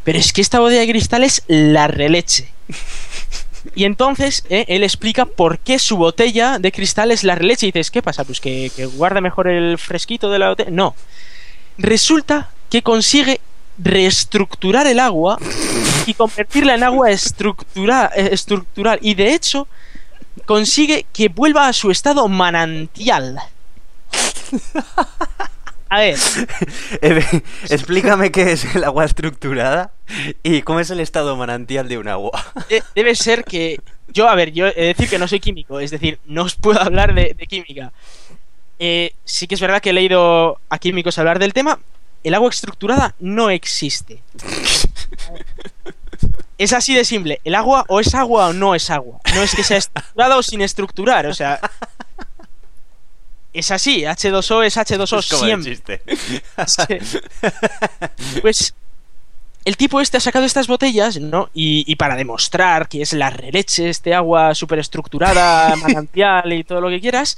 Pero 0.03 0.17
es 0.17 0.33
que 0.33 0.41
esta 0.41 0.59
botella 0.59 0.81
de 0.81 0.87
cristal 0.87 1.23
es 1.23 1.43
la 1.47 1.87
releche. 1.87 2.49
Y 3.75 3.85
entonces 3.85 4.43
eh, 4.49 4.65
él 4.67 4.83
explica 4.83 5.25
por 5.25 5.59
qué 5.59 5.77
su 5.77 5.95
botella 5.95 6.57
de 6.57 6.71
cristal 6.71 7.11
es 7.11 7.23
la 7.23 7.35
releche. 7.35 7.67
Y 7.67 7.71
dices, 7.71 7.91
¿qué 7.91 8.01
pasa? 8.01 8.23
Pues 8.23 8.41
que, 8.41 8.71
que 8.75 8.87
guarda 8.87 9.21
mejor 9.21 9.47
el 9.47 9.77
fresquito 9.77 10.31
de 10.31 10.39
la 10.39 10.49
botella. 10.49 10.71
No. 10.71 10.95
Resulta 11.77 12.49
que 12.69 12.81
consigue 12.81 13.39
reestructurar 13.77 14.87
el 14.87 14.99
agua 14.99 15.37
y 16.07 16.15
convertirla 16.15 16.73
en 16.73 16.83
agua 16.83 17.11
estructura, 17.11 18.11
eh, 18.15 18.29
estructural. 18.31 18.97
Y 19.03 19.13
de 19.13 19.35
hecho, 19.35 19.67
consigue 20.45 21.05
que 21.13 21.29
vuelva 21.29 21.67
a 21.67 21.73
su 21.73 21.91
estado 21.91 22.27
manantial. 22.27 23.39
A 25.89 25.99
ver, 25.99 26.17
Explícame 27.69 28.31
qué 28.31 28.51
es 28.53 28.75
el 28.75 28.83
agua 28.83 29.05
estructurada 29.05 29.91
y 30.41 30.61
cómo 30.63 30.79
es 30.79 30.89
el 30.89 30.99
estado 30.99 31.35
manantial 31.37 31.87
de 31.87 31.97
un 31.99 32.07
agua. 32.07 32.31
de- 32.69 32.83
debe 32.95 33.13
ser 33.15 33.43
que. 33.43 33.79
Yo, 34.07 34.27
a 34.29 34.35
ver, 34.35 34.51
yo 34.51 34.67
he 34.67 34.73
de 34.73 34.87
decir 34.87 35.09
que 35.09 35.17
no 35.19 35.27
soy 35.27 35.39
químico, 35.39 35.79
es 35.79 35.91
decir, 35.91 36.19
no 36.25 36.43
os 36.43 36.55
puedo 36.55 36.79
hablar 36.81 37.13
de, 37.13 37.33
de 37.37 37.47
química. 37.47 37.91
Eh, 38.79 39.13
sí 39.23 39.47
que 39.47 39.55
es 39.55 39.61
verdad 39.61 39.81
que 39.81 39.91
he 39.91 39.93
leído 39.93 40.59
a 40.69 40.77
químicos 40.79 41.17
hablar 41.19 41.39
del 41.39 41.53
tema. 41.53 41.79
El 42.23 42.33
agua 42.33 42.49
estructurada 42.49 43.15
no 43.19 43.49
existe. 43.49 44.21
Es 46.57 46.71
así 46.73 46.93
de 46.93 47.03
simple. 47.05 47.41
El 47.43 47.55
agua 47.55 47.85
o 47.87 47.99
es 47.99 48.13
agua 48.15 48.47
o 48.47 48.53
no 48.53 48.75
es 48.75 48.89
agua. 48.89 49.19
No 49.33 49.41
es 49.41 49.55
que 49.55 49.63
sea 49.63 49.77
estructurada 49.77 50.37
o 50.37 50.43
sin 50.43 50.61
estructurar. 50.61 51.25
O 51.25 51.33
sea. 51.33 51.59
Es 53.53 53.69
así. 53.71 54.01
H2O 54.03 54.63
es 54.65 54.77
H2O 54.77 55.19
Es 55.19 55.29
como 55.29 55.43
el 55.45 55.63
siempre. 55.63 55.71
chiste. 55.75 56.01
Sí. 56.67 57.21
Pues 58.41 58.73
el 59.65 59.77
tipo 59.77 60.01
este 60.01 60.17
ha 60.17 60.19
sacado 60.19 60.45
estas 60.45 60.67
botellas, 60.67 61.19
¿no? 61.19 61.49
Y, 61.53 61.83
y 61.87 61.95
para 61.95 62.15
demostrar 62.15 62.87
que 62.89 63.01
es 63.01 63.13
la 63.13 63.29
releche, 63.29 63.89
este 63.89 64.13
agua 64.13 64.53
súper 64.55 64.79
estructurada, 64.79 65.75
manantial 65.77 66.51
y 66.51 66.63
todo 66.63 66.81
lo 66.81 66.89
que 66.89 66.99
quieras, 66.99 67.37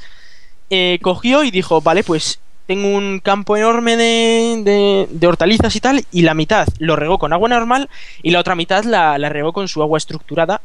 eh, 0.69 0.99
cogió 1.01 1.43
y 1.43 1.51
dijo, 1.51 1.81
vale, 1.81 2.03
pues 2.03 2.39
tengo 2.67 2.87
un 2.89 3.19
campo 3.19 3.55
enorme 3.57 3.95
de, 3.97 4.61
de- 4.63 5.07
de 5.09 5.27
hortalizas 5.27 5.75
y 5.75 5.79
tal, 5.79 6.05
y 6.11 6.21
la 6.23 6.33
mitad 6.33 6.67
lo 6.79 6.95
regó 6.95 7.17
con 7.19 7.33
agua 7.33 7.49
normal 7.49 7.89
y 8.23 8.31
la 8.31 8.39
otra 8.39 8.55
mitad 8.55 8.83
la, 8.83 9.17
la 9.17 9.29
regó 9.29 9.53
con 9.53 9.67
su 9.67 9.81
agua 9.81 9.97
estructurada, 9.97 10.61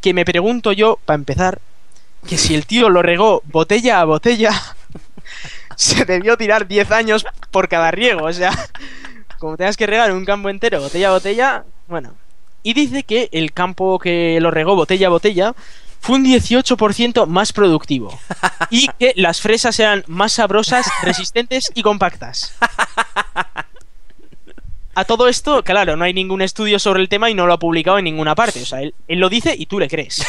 que 0.00 0.14
me 0.14 0.24
pregunto 0.24 0.72
yo, 0.72 0.98
para 1.04 1.16
empezar, 1.16 1.60
que 2.28 2.38
si 2.38 2.54
el 2.54 2.66
tío 2.66 2.88
lo 2.88 3.02
regó 3.02 3.42
botella 3.46 4.00
a 4.00 4.04
botella, 4.04 4.50
se 5.76 6.04
debió 6.04 6.36
tirar 6.36 6.66
10 6.66 6.90
años 6.90 7.26
por 7.50 7.68
cada 7.68 7.90
riego, 7.90 8.24
o 8.26 8.32
sea, 8.32 8.52
como 9.38 9.56
tengas 9.56 9.76
que 9.76 9.86
regar 9.86 10.12
un 10.12 10.24
campo 10.24 10.48
entero 10.48 10.80
botella 10.80 11.08
a 11.08 11.12
botella, 11.12 11.64
bueno. 11.88 12.14
Y 12.64 12.74
dice 12.74 13.02
que 13.02 13.28
el 13.32 13.52
campo 13.52 13.98
que 13.98 14.38
lo 14.40 14.52
regó 14.52 14.76
botella 14.76 15.08
a 15.08 15.10
botella 15.10 15.54
fue 16.02 16.16
un 16.16 16.24
18% 16.24 17.26
más 17.26 17.52
productivo. 17.52 18.18
Y 18.70 18.88
que 18.98 19.12
las 19.16 19.40
fresas 19.40 19.78
eran 19.78 20.04
más 20.08 20.32
sabrosas, 20.32 20.86
resistentes 21.02 21.70
y 21.74 21.82
compactas. 21.82 22.54
A 24.94 25.04
todo 25.04 25.28
esto, 25.28 25.62
claro, 25.62 25.96
no 25.96 26.04
hay 26.04 26.12
ningún 26.12 26.42
estudio 26.42 26.78
sobre 26.78 27.00
el 27.00 27.08
tema 27.08 27.30
y 27.30 27.34
no 27.34 27.46
lo 27.46 27.54
ha 27.54 27.58
publicado 27.58 27.98
en 27.98 28.04
ninguna 28.04 28.34
parte. 28.34 28.60
O 28.60 28.66
sea, 28.66 28.82
él, 28.82 28.94
él 29.06 29.20
lo 29.20 29.30
dice 29.30 29.54
y 29.56 29.66
tú 29.66 29.78
le 29.78 29.88
crees. 29.88 30.26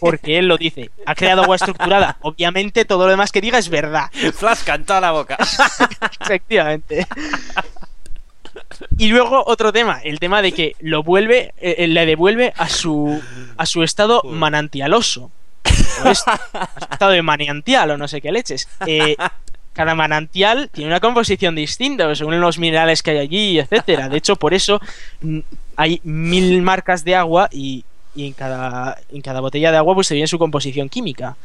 Porque 0.00 0.38
él 0.38 0.48
lo 0.48 0.58
dice. 0.58 0.90
Ha 1.06 1.14
creado 1.14 1.44
agua 1.44 1.56
estructurada. 1.56 2.18
Obviamente 2.20 2.84
todo 2.84 3.04
lo 3.04 3.10
demás 3.10 3.30
que 3.32 3.40
diga 3.40 3.58
es 3.58 3.68
verdad. 3.68 4.10
Flasca 4.34 4.74
en 4.74 4.84
toda 4.84 5.00
la 5.00 5.12
boca. 5.12 5.38
Efectivamente. 6.20 7.06
Y 8.98 9.08
luego 9.08 9.44
otro 9.46 9.72
tema, 9.72 10.00
el 10.02 10.18
tema 10.18 10.42
de 10.42 10.52
que 10.52 10.74
lo 10.80 11.02
vuelve, 11.02 11.52
eh, 11.60 11.76
eh, 11.78 11.86
le 11.88 12.06
devuelve 12.06 12.52
a 12.56 12.68
su 12.68 13.20
a 13.56 13.66
su 13.66 13.82
estado 13.82 14.22
manantialoso. 14.24 15.30
Es- 16.04 16.22
a 16.26 16.70
su 16.78 16.92
estado 16.92 17.10
de 17.12 17.22
manantial 17.22 17.90
o 17.90 17.96
no 17.96 18.08
sé 18.08 18.20
qué 18.20 18.30
leches. 18.32 18.68
Eh, 18.86 19.16
cada 19.72 19.94
manantial 19.94 20.70
tiene 20.72 20.88
una 20.90 21.00
composición 21.00 21.54
distinta 21.56 22.14
según 22.14 22.40
los 22.40 22.58
minerales 22.58 23.02
que 23.02 23.10
hay 23.12 23.18
allí, 23.18 23.58
etcétera. 23.58 24.08
De 24.08 24.16
hecho, 24.18 24.36
por 24.36 24.54
eso 24.54 24.80
mm, 25.20 25.38
hay 25.76 26.00
mil 26.04 26.62
marcas 26.62 27.04
de 27.04 27.16
agua 27.16 27.48
y, 27.50 27.84
y 28.14 28.26
en 28.28 28.32
cada 28.34 28.98
en 29.10 29.20
cada 29.20 29.40
botella 29.40 29.72
de 29.72 29.78
agua 29.78 29.94
pues 29.94 30.06
se 30.06 30.14
viene 30.14 30.28
su 30.28 30.38
composición 30.38 30.88
química. 30.88 31.36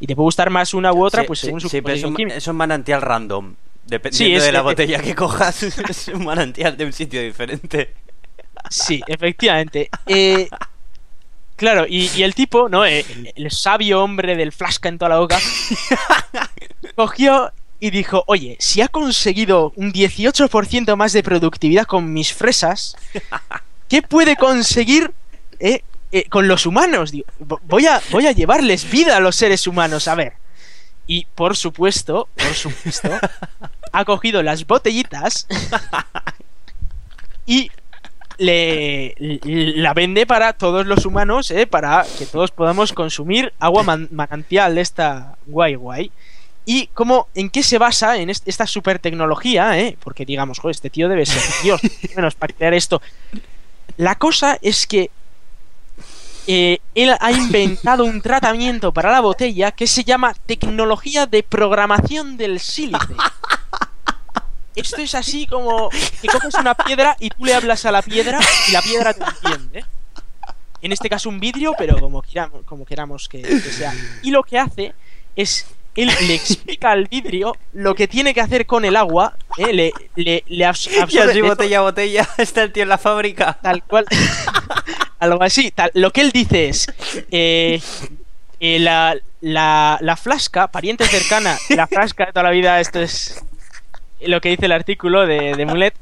Y 0.00 0.06
te 0.06 0.14
puede 0.14 0.26
gustar 0.26 0.50
más 0.50 0.74
una 0.74 0.92
u 0.92 1.02
otra, 1.04 1.22
Sí, 1.22 1.26
pues 1.26 1.40
sí, 1.40 1.46
según 1.46 1.60
su 1.60 1.68
sí, 1.68 1.80
pero 1.80 1.94
es 1.94 2.02
composición 2.02 2.10
un, 2.12 2.16
química. 2.16 2.36
es 2.36 2.46
un 2.46 2.56
manantial 2.56 3.02
random. 3.02 3.54
Dependiendo 3.88 4.34
Sí, 4.34 4.36
es- 4.36 4.44
de 4.44 4.52
la 4.52 4.58
eh, 4.60 4.62
botella 4.62 5.00
que 5.02 5.14
cojas, 5.14 5.62
es 5.88 6.08
un 6.08 6.24
manantial 6.24 6.76
de 6.76 6.84
un 6.84 6.92
sitio 6.92 7.22
diferente. 7.22 7.94
Sí, 8.70 9.00
efectivamente. 9.06 9.88
Eh, 10.06 10.48
claro, 11.56 11.86
y, 11.88 12.10
y 12.14 12.22
el 12.22 12.34
tipo, 12.34 12.68
¿no? 12.68 12.84
Eh, 12.84 13.04
el 13.34 13.50
sabio 13.50 14.02
hombre 14.02 14.36
del 14.36 14.52
flasca 14.52 14.88
en 14.88 14.98
toda 14.98 15.08
la 15.10 15.18
boca, 15.18 15.38
cogió 16.94 17.52
y 17.80 17.90
dijo, 17.90 18.24
oye, 18.26 18.56
si 18.60 18.80
ha 18.80 18.88
conseguido 18.88 19.72
un 19.76 19.92
18% 19.92 20.96
más 20.96 21.12
de 21.12 21.22
productividad 21.22 21.84
con 21.86 22.12
mis 22.12 22.32
fresas, 22.34 22.96
¿qué 23.88 24.02
puede 24.02 24.36
conseguir 24.36 25.12
eh, 25.60 25.82
con 26.28 26.48
los 26.48 26.66
humanos? 26.66 27.12
Digo, 27.12 27.26
"Vo- 27.40 27.60
voy, 27.64 27.86
a, 27.86 28.02
voy 28.10 28.26
a 28.26 28.32
llevarles 28.32 28.90
vida 28.90 29.16
a 29.16 29.20
los 29.20 29.36
seres 29.36 29.66
humanos, 29.66 30.08
a 30.08 30.14
ver. 30.16 30.32
Y 31.08 31.26
por 31.34 31.56
supuesto, 31.56 32.28
por 32.36 32.54
supuesto, 32.54 33.08
ha 33.92 34.04
cogido 34.04 34.42
las 34.42 34.64
botellitas 34.66 35.46
y 37.46 37.70
le, 38.36 39.14
la 39.48 39.94
vende 39.94 40.26
para 40.26 40.52
todos 40.52 40.86
los 40.86 41.06
humanos, 41.06 41.50
¿eh? 41.50 41.66
para 41.66 42.04
que 42.18 42.26
todos 42.26 42.50
podamos 42.52 42.92
consumir 42.92 43.52
agua 43.58 43.82
man- 43.82 44.08
manantial 44.12 44.74
de 44.74 44.82
esta 44.82 45.36
guay 45.46 45.74
guay. 45.74 46.12
Y 46.66 46.88
cómo, 46.88 47.28
en 47.34 47.48
qué 47.48 47.62
se 47.62 47.78
basa 47.78 48.18
en 48.18 48.28
est- 48.28 48.46
esta 48.46 48.66
super 48.66 48.98
tecnología, 48.98 49.78
¿eh? 49.80 49.96
porque 50.04 50.26
digamos, 50.26 50.58
joder, 50.58 50.74
este 50.76 50.90
tío 50.90 51.08
debe 51.08 51.24
ser 51.24 51.42
Dios, 51.62 51.80
menos 52.16 52.34
para 52.34 52.52
crear 52.52 52.74
esto. 52.74 53.00
La 53.96 54.14
cosa 54.16 54.58
es 54.60 54.86
que 54.86 55.10
eh, 56.50 56.78
él 56.94 57.14
ha 57.20 57.30
inventado 57.30 58.04
un 58.04 58.22
tratamiento 58.22 58.90
para 58.92 59.12
la 59.12 59.20
botella 59.20 59.70
que 59.70 59.86
se 59.86 60.02
llama 60.02 60.34
tecnología 60.46 61.26
de 61.26 61.42
programación 61.42 62.36
del 62.38 62.58
sílice. 62.58 63.14
Esto 64.74 65.02
es 65.02 65.14
así 65.14 65.46
como 65.46 65.90
que 65.90 66.28
coges 66.28 66.54
una 66.54 66.74
piedra 66.74 67.16
y 67.20 67.30
tú 67.30 67.44
le 67.44 67.54
hablas 67.54 67.84
a 67.84 67.92
la 67.92 68.00
piedra 68.00 68.38
y 68.68 68.72
la 68.72 68.80
piedra 68.80 69.12
te 69.12 69.24
entiende. 69.24 69.84
En 70.80 70.92
este 70.92 71.08
caso 71.10 71.28
un 71.28 71.38
vidrio, 71.40 71.72
pero 71.76 71.98
como 71.98 72.22
queramos, 72.22 72.64
como 72.64 72.84
queramos 72.86 73.28
que, 73.28 73.42
que 73.42 73.60
sea. 73.60 73.92
Y 74.22 74.30
lo 74.30 74.42
que 74.44 74.58
hace 74.58 74.94
es, 75.34 75.66
él 75.96 76.10
le 76.28 76.34
explica 76.34 76.92
al 76.92 77.06
vidrio 77.08 77.56
lo 77.72 77.94
que 77.96 78.06
tiene 78.06 78.32
que 78.32 78.40
hacer 78.40 78.64
con 78.66 78.84
el 78.84 78.94
agua, 78.96 79.36
¿eh? 79.56 79.72
le, 79.72 79.92
le, 80.14 80.44
le 80.46 80.64
abs- 80.64 80.88
Y 80.90 80.98
absorbe 80.98 81.30
así 81.32 81.40
botella 81.42 81.78
a 81.78 81.82
botella 81.82 82.28
está 82.38 82.62
el 82.62 82.72
tío 82.72 82.84
en 82.84 82.88
la 82.88 82.98
fábrica. 82.98 83.58
Tal 83.60 83.82
cual. 83.82 84.06
Algo 85.18 85.42
así. 85.42 85.72
Lo 85.94 86.12
que 86.12 86.20
él 86.20 86.30
dice 86.32 86.68
es. 86.68 86.86
eh, 87.30 87.80
eh, 88.60 88.78
la, 88.78 89.16
la, 89.40 89.98
la 90.00 90.16
flasca, 90.16 90.66
pariente 90.68 91.04
cercana, 91.06 91.56
la 91.70 91.86
flasca 91.86 92.26
de 92.26 92.32
toda 92.32 92.42
la 92.44 92.50
vida, 92.50 92.80
esto 92.80 93.00
es 93.00 93.42
lo 94.20 94.40
que 94.40 94.48
dice 94.50 94.66
el 94.66 94.72
artículo 94.72 95.26
de, 95.26 95.54
de 95.54 95.66
Mulet. 95.66 95.94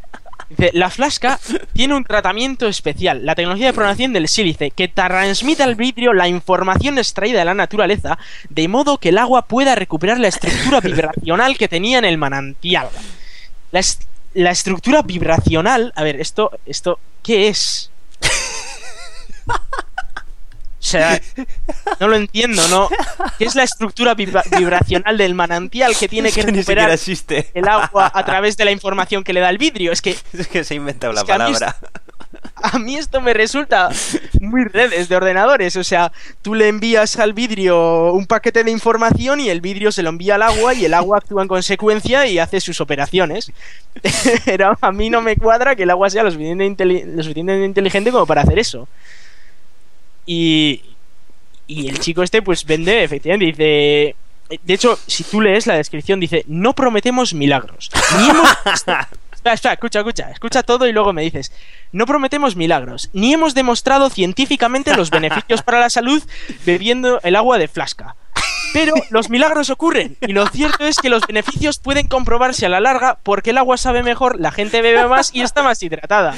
Dice, 0.48 0.70
la 0.74 0.90
flasca 0.90 1.40
tiene 1.72 1.94
un 1.94 2.04
tratamiento 2.04 2.68
especial, 2.68 3.26
la 3.26 3.34
tecnología 3.34 3.66
de 3.66 3.72
programación 3.72 4.12
del 4.12 4.28
sílice, 4.28 4.70
que 4.70 4.86
transmite 4.86 5.64
al 5.64 5.74
vidrio 5.74 6.12
la 6.12 6.28
información 6.28 6.98
extraída 6.98 7.40
de 7.40 7.44
la 7.44 7.54
naturaleza, 7.54 8.16
de 8.48 8.68
modo 8.68 8.98
que 8.98 9.08
el 9.08 9.18
agua 9.18 9.42
pueda 9.42 9.74
recuperar 9.74 10.20
la 10.20 10.28
estructura 10.28 10.80
vibracional 10.80 11.58
que 11.58 11.66
tenía 11.68 11.98
en 11.98 12.04
el 12.04 12.16
manantial. 12.16 12.88
La, 13.72 13.80
la 14.34 14.50
estructura 14.50 15.02
vibracional, 15.02 15.92
a 15.96 16.04
ver, 16.04 16.20
esto, 16.20 16.52
esto, 16.64 17.00
¿qué 17.24 17.48
es? 17.48 17.90
O 20.78 20.88
sea, 20.88 21.20
no 21.98 22.06
lo 22.06 22.14
entiendo, 22.14 22.62
¿no? 22.68 22.88
¿Qué 23.38 23.44
es 23.46 23.56
la 23.56 23.64
estructura 23.64 24.14
vibra- 24.14 24.44
vibracional 24.56 25.18
del 25.18 25.34
manantial 25.34 25.96
que 25.96 26.06
tiene 26.06 26.30
que 26.30 26.40
Es 26.40 26.46
que 26.46 26.52
recuperar 26.52 26.90
existe. 26.90 27.50
el 27.54 27.66
agua 27.66 28.08
a 28.14 28.24
través 28.24 28.56
de 28.56 28.64
la 28.66 28.70
información 28.70 29.24
que 29.24 29.32
le 29.32 29.40
da 29.40 29.50
el 29.50 29.58
vidrio? 29.58 29.90
Es 29.90 30.00
que 30.00 30.16
Es 30.32 30.46
que 30.46 30.62
se 30.62 30.74
ha 30.74 30.76
inventado 30.76 31.12
la 31.12 31.24
que 31.24 31.32
a 31.32 31.38
mí 31.38 31.44
palabra. 31.54 31.76
a 32.62 32.78
mí 32.78 32.94
esto 32.96 33.20
me 33.20 33.34
resulta 33.34 33.88
muy 34.40 34.62
redes 34.64 35.08
de 35.08 35.16
ordenadores. 35.16 35.74
O 35.74 35.82
sea, 35.82 36.12
tú 36.42 36.54
le 36.54 36.68
envías 36.68 37.18
al 37.18 37.32
vidrio 37.32 38.12
un 38.12 38.26
paquete 38.26 38.62
de 38.62 38.70
información 38.70 39.40
y 39.40 39.48
el 39.50 39.60
vidrio 39.60 39.90
se 39.90 40.04
lo 40.04 40.10
envía 40.10 40.36
al 40.36 40.42
agua 40.42 40.72
y 40.72 40.84
el 40.84 40.94
agua 40.94 41.18
actúa 41.18 41.42
en 41.42 41.48
consecuencia 41.48 42.28
y 42.28 42.38
hace 42.38 42.60
sus 42.60 42.80
operaciones. 42.80 43.50
Pero 44.44 44.78
a 44.80 44.92
mí 44.92 45.10
no 45.10 45.20
me 45.20 45.34
cuadra 45.34 45.74
que 45.74 45.82
el 45.82 45.90
agua 45.90 46.10
sea 46.10 46.22
lo 46.22 46.30
suficientemente, 46.30 46.84
inteli- 46.84 47.04
lo 47.06 47.22
suficientemente 47.24 47.66
inteligente 47.66 48.12
como 48.12 48.24
para 48.26 48.42
hacer 48.42 48.60
eso. 48.60 48.86
Y, 50.26 50.82
y 51.66 51.88
el 51.88 51.98
chico 52.00 52.22
este 52.22 52.42
pues 52.42 52.64
vende, 52.64 53.04
efectivamente, 53.04 53.46
dice... 53.46 54.16
De 54.62 54.74
hecho, 54.74 54.96
si 55.08 55.24
tú 55.24 55.40
lees 55.40 55.66
la 55.66 55.74
descripción, 55.74 56.20
dice, 56.20 56.44
no 56.46 56.72
prometemos 56.72 57.34
milagros. 57.34 57.90
Ni 58.18 58.30
hemos... 58.30 58.48
Espera, 59.46 59.54
espera, 59.54 59.74
escucha, 59.74 60.00
escucha, 60.00 60.30
escucha 60.32 60.62
todo 60.64 60.88
y 60.88 60.92
luego 60.92 61.12
me 61.12 61.22
dices, 61.22 61.52
no 61.92 62.04
prometemos 62.04 62.56
milagros, 62.56 63.10
ni 63.12 63.32
hemos 63.32 63.54
demostrado 63.54 64.10
científicamente 64.10 64.96
los 64.96 65.10
beneficios 65.10 65.62
para 65.62 65.78
la 65.78 65.88
salud 65.88 66.20
bebiendo 66.64 67.20
el 67.22 67.36
agua 67.36 67.56
de 67.56 67.68
flasca. 67.68 68.16
Pero 68.72 68.92
los 69.10 69.30
milagros 69.30 69.70
ocurren 69.70 70.16
y 70.20 70.32
lo 70.32 70.48
cierto 70.48 70.84
es 70.84 70.96
que 70.96 71.10
los 71.10 71.24
beneficios 71.28 71.78
pueden 71.78 72.08
comprobarse 72.08 72.66
a 72.66 72.68
la 72.68 72.80
larga 72.80 73.18
porque 73.22 73.50
el 73.50 73.58
agua 73.58 73.76
sabe 73.76 74.02
mejor, 74.02 74.40
la 74.40 74.50
gente 74.50 74.82
bebe 74.82 75.06
más 75.06 75.32
y 75.32 75.42
está 75.42 75.62
más 75.62 75.80
hidratada. 75.80 76.34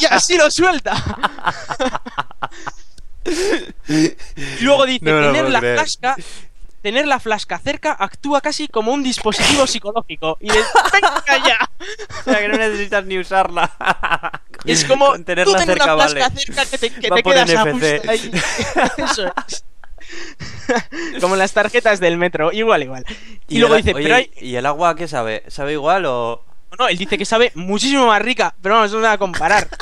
Y 0.00 0.06
así 0.06 0.38
lo 0.38 0.50
suelta. 0.50 0.94
Y 3.86 4.64
luego 4.64 4.86
dice, 4.86 5.04
No 5.04 5.20
tener 5.20 5.50
la 5.50 5.60
flasca 5.60 6.16
tener 6.88 7.06
la 7.06 7.20
flasca 7.20 7.58
cerca 7.58 7.92
actúa 7.92 8.40
casi 8.40 8.66
como 8.66 8.94
un 8.94 9.02
dispositivo 9.02 9.66
psicológico. 9.66 10.38
Y 10.40 10.48
de, 10.48 10.58
venga 10.90 11.46
ya. 11.46 11.70
O 12.20 12.24
sea 12.24 12.38
que 12.38 12.48
no 12.48 12.56
necesitas 12.56 13.04
ni 13.04 13.18
usarla. 13.18 13.70
Es 14.64 14.86
como 14.86 15.08
Con 15.08 15.24
tenerla 15.24 15.52
tú 15.52 15.58
tener 15.58 15.76
cerca, 15.76 15.94
una 15.94 16.08
flasca 16.08 16.28
vale. 16.30 16.40
cerca 16.40 16.64
que 16.64 16.78
te, 16.78 16.90
que 16.90 17.10
te 17.10 17.22
quedas 17.22 17.54
a 17.54 17.70
gusto 17.70 17.86
ahí. 18.08 18.32
Eso 19.04 19.32
es. 19.46 19.64
como 21.20 21.36
las 21.36 21.52
tarjetas 21.52 22.00
del 22.00 22.16
metro, 22.16 22.52
igual, 22.52 22.82
igual. 22.82 23.04
Y, 23.48 23.58
luego 23.58 23.74
el- 23.74 23.82
dice, 23.82 23.94
oye, 23.94 24.04
pero 24.04 24.14
hay... 24.16 24.30
¿y 24.40 24.56
el 24.56 24.64
agua 24.64 24.96
qué 24.96 25.08
sabe? 25.08 25.42
¿Sabe 25.48 25.74
igual 25.74 26.06
o...? 26.06 26.42
No, 26.78 26.88
él 26.88 26.98
dice 26.98 27.16
que 27.16 27.24
sabe 27.24 27.52
muchísimo 27.54 28.06
más 28.06 28.20
rica, 28.20 28.54
pero 28.60 28.74
vamos, 28.76 28.90
no 28.92 28.98
se 28.98 29.02
va 29.06 29.12
a 29.12 29.18
comparar. 29.18 29.68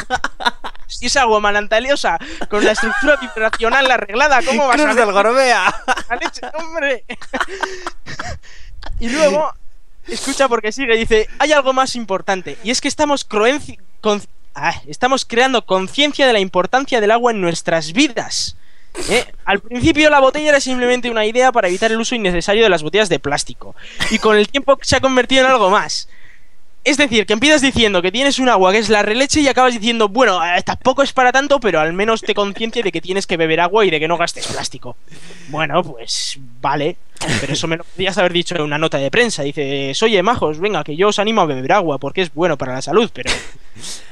Si 0.89 1.07
es 1.07 1.16
agua 1.16 1.41
manantaliosa 1.41 2.16
con 2.49 2.64
la 2.64 2.70
estructura 2.70 3.16
vibracional 3.16 3.91
arreglada, 3.91 4.41
¿cómo 4.47 4.68
vas 4.68 4.78
a 4.78 4.84
Cruz 4.84 4.95
ver? 4.95 5.05
del 5.05 5.12
Gorbea! 5.12 5.66
¡A 5.66 6.59
hombre! 6.59 7.05
y 9.01 9.09
luego, 9.09 9.53
escucha 10.07 10.49
porque 10.49 10.70
sigue, 10.70 10.97
dice, 10.97 11.28
hay 11.41 11.53
algo 11.53 11.72
más 11.72 11.97
importante, 11.97 12.57
y 12.62 12.70
es 12.70 12.80
que 12.80 12.87
estamos 12.87 13.28
croenci- 13.28 13.80
con- 14.01 14.22
ah, 14.55 14.74
estamos 14.87 15.24
creando 15.24 15.66
conciencia 15.66 16.24
de 16.26 16.32
la 16.32 16.39
importancia 16.41 17.01
del 17.01 17.11
agua 17.11 17.32
en 17.32 17.41
nuestras 17.41 17.93
vidas. 17.93 18.57
¿eh? 19.11 19.26
Al 19.45 19.59
principio 19.61 20.09
la 20.09 20.20
botella 20.20 20.51
era 20.51 20.61
simplemente 20.61 21.11
una 21.11 21.26
idea 21.26 21.51
para 21.53 21.66
evitar 21.68 21.91
el 21.91 22.01
uso 22.01 22.14
innecesario 22.14 22.62
de 22.62 22.70
las 22.70 22.82
botellas 22.84 23.09
de 23.09 23.18
plástico. 23.18 23.74
Y 24.11 24.18
con 24.18 24.37
el 24.37 24.49
tiempo 24.49 24.78
se 24.82 24.97
ha 24.97 25.01
convertido 25.01 25.45
en 25.45 25.51
algo 25.51 25.68
más. 25.68 26.09
Es 26.87 26.97
decir, 26.99 27.26
que 27.26 27.32
empiezas 27.32 27.62
diciendo 27.62 28.01
que 28.01 28.12
tienes 28.12 28.39
un 28.39 28.49
agua 28.49 28.70
que 28.70 28.78
es 28.78 28.89
la 28.91 29.03
releche 29.03 29.41
y 29.41 29.49
acabas 29.49 29.74
diciendo, 29.74 30.09
bueno, 30.09 30.41
eh, 30.47 30.62
tampoco 30.62 31.03
es 31.03 31.12
para 31.12 31.32
tanto, 31.32 31.59
pero 31.59 31.80
al 31.80 31.93
menos 31.93 32.20
te 32.20 32.32
conciencia 32.32 32.80
de 32.80 32.93
que 32.93 33.01
tienes 33.01 33.26
que 33.26 33.37
beber 33.37 33.59
agua 33.59 33.84
y 33.84 33.91
de 33.91 33.99
que 33.99 34.07
no 34.07 34.16
gastes 34.16 34.47
plástico. 34.47 34.95
Bueno, 35.49 35.82
pues 35.82 36.39
vale, 36.61 36.97
pero 37.41 37.55
eso 37.55 37.66
me 37.66 37.76
lo 37.76 37.82
podías 37.82 38.16
haber 38.18 38.32
dicho 38.32 38.55
en 38.55 38.62
una 38.62 38.78
nota 38.78 38.99
de 38.99 39.11
prensa. 39.11 39.43
Dices, 39.43 40.01
oye, 40.01 40.22
majos, 40.22 40.61
venga, 40.61 40.84
que 40.84 40.95
yo 40.95 41.09
os 41.09 41.18
animo 41.18 41.41
a 41.41 41.47
beber 41.47 41.72
agua 41.72 41.99
porque 41.99 42.22
es 42.22 42.32
bueno 42.32 42.57
para 42.57 42.74
la 42.74 42.82
salud, 42.82 43.11
pero 43.12 43.32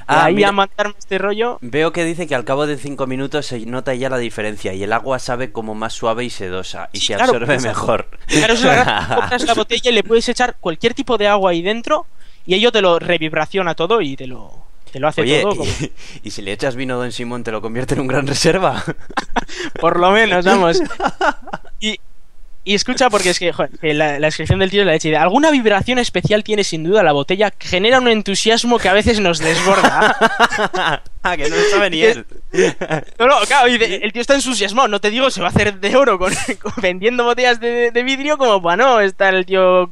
Ah, 0.06 0.24
ahí 0.26 0.34
mira. 0.34 0.48
a 0.50 0.52
mandarme 0.52 0.94
este 0.98 1.16
rollo. 1.16 1.58
Veo 1.62 1.92
que 1.92 2.04
dice 2.04 2.26
que 2.26 2.34
al 2.34 2.44
cabo 2.44 2.66
de 2.66 2.76
5 2.76 3.06
minutos 3.06 3.46
se 3.46 3.60
nota 3.60 3.94
ya 3.94 4.10
la 4.10 4.18
diferencia 4.18 4.74
y 4.74 4.82
el 4.82 4.92
agua 4.92 5.18
sabe 5.18 5.50
como 5.52 5.74
más 5.74 5.94
suave 5.94 6.24
y 6.24 6.30
sedosa 6.30 6.90
y 6.92 6.98
Sí, 6.98 7.06
se 7.06 7.14
claro, 7.14 7.32
absorbe 7.32 7.58
mejor. 7.60 8.08
Claro, 8.26 8.52
es 8.52 8.62
la. 8.64 9.06
Compras 9.14 9.44
la 9.44 9.54
botella 9.54 9.90
y 9.90 9.94
le 9.94 10.02
puedes 10.02 10.28
echar 10.28 10.56
cualquier 10.60 10.92
tipo 10.92 11.16
de 11.16 11.28
agua 11.28 11.52
ahí 11.52 11.62
dentro 11.62 12.06
y 12.46 12.54
ello 12.54 12.70
te 12.72 12.80
lo 12.82 12.98
revibraciona 12.98 13.74
todo 13.74 14.00
y 14.00 14.16
te 14.16 14.26
lo, 14.26 14.52
te 14.92 15.00
lo 15.00 15.08
hace 15.08 15.22
Oye, 15.22 15.42
todo. 15.42 15.56
como- 15.56 15.70
y, 15.70 15.92
y 16.28 16.30
si 16.30 16.42
le 16.42 16.52
echas 16.52 16.76
vino 16.76 16.96
Don 16.98 17.12
Simón 17.12 17.42
te 17.44 17.52
lo 17.52 17.60
convierte 17.60 17.94
en 17.94 18.00
un 18.00 18.06
gran 18.06 18.26
reserva. 18.26 18.82
Por 19.80 19.98
lo 19.98 20.10
menos, 20.10 20.44
vamos. 20.44 20.80
Y, 21.80 21.98
y 22.64 22.74
escucha, 22.74 23.10
porque 23.10 23.30
es 23.30 23.38
que, 23.38 23.52
joder, 23.52 23.70
que 23.78 23.92
la, 23.92 24.18
la 24.18 24.26
descripción 24.28 24.58
del 24.58 24.70
tío 24.70 24.80
es 24.80 24.86
la 24.86 24.92
leche. 24.94 25.14
Alguna 25.16 25.50
vibración 25.50 25.98
especial 25.98 26.42
tiene 26.42 26.64
sin 26.64 26.82
duda 26.84 27.02
la 27.02 27.12
botella 27.12 27.50
que 27.50 27.68
genera 27.68 27.98
un 28.00 28.08
entusiasmo 28.08 28.78
que 28.78 28.88
a 28.88 28.94
veces 28.94 29.20
nos 29.20 29.38
desborda. 29.38 30.16
ah, 31.22 31.36
que 31.36 31.50
no 31.50 31.56
lo 31.56 31.62
sabe 31.70 31.90
ni 31.90 32.02
él. 32.02 32.24
No, 33.18 33.26
no, 33.26 33.40
claro, 33.46 33.66
el 33.66 34.12
tío 34.12 34.20
está 34.20 34.34
entusiasmado. 34.36 34.86
No 34.88 35.00
te 35.00 35.10
digo, 35.10 35.28
se 35.30 35.40
va 35.40 35.48
a 35.48 35.50
hacer 35.50 35.80
de 35.80 35.96
oro 35.96 36.18
con, 36.18 36.32
con- 36.62 36.72
vendiendo 36.80 37.24
botellas 37.24 37.58
de, 37.60 37.90
de 37.90 38.02
vidrio 38.04 38.38
como 38.38 38.62
para 38.62 38.76
no 38.76 39.00
estar 39.00 39.34
el 39.34 39.44
tío 39.44 39.90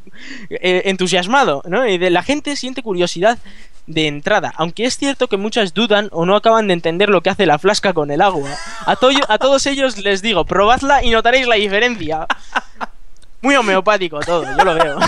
eh, 0.49 0.83
entusiasmado, 0.87 1.63
¿no? 1.67 1.87
Y 1.87 1.99
de, 1.99 2.11
la 2.11 2.23
gente 2.23 2.55
siente 2.57 2.83
curiosidad 2.83 3.39
de 3.87 4.07
entrada, 4.07 4.53
aunque 4.57 4.85
es 4.85 4.97
cierto 4.97 5.27
que 5.29 5.37
muchas 5.37 5.75
dudan 5.75 6.09
o 6.13 6.25
no 6.25 6.37
acaban 6.37 6.69
de 6.69 6.75
entender 6.75 7.09
lo 7.09 7.21
que 7.21 7.31
hace 7.31 7.47
la 7.47 7.59
flasca 7.59 7.93
con 7.93 8.11
el 8.11 8.21
agua. 8.21 8.49
A, 8.87 8.97
to- 8.97 9.11
a 9.29 9.39
todos 9.39 9.67
ellos 9.67 9.99
les 9.99 10.23
digo, 10.23 10.45
probadla 10.45 11.03
y 11.05 11.11
notaréis 11.11 11.47
la 11.49 11.57
diferencia. 11.57 12.27
Muy 13.41 13.57
homeopático 13.57 14.21
todo, 14.21 14.45
yo 14.57 14.65
lo 14.65 14.75
veo. 14.75 14.99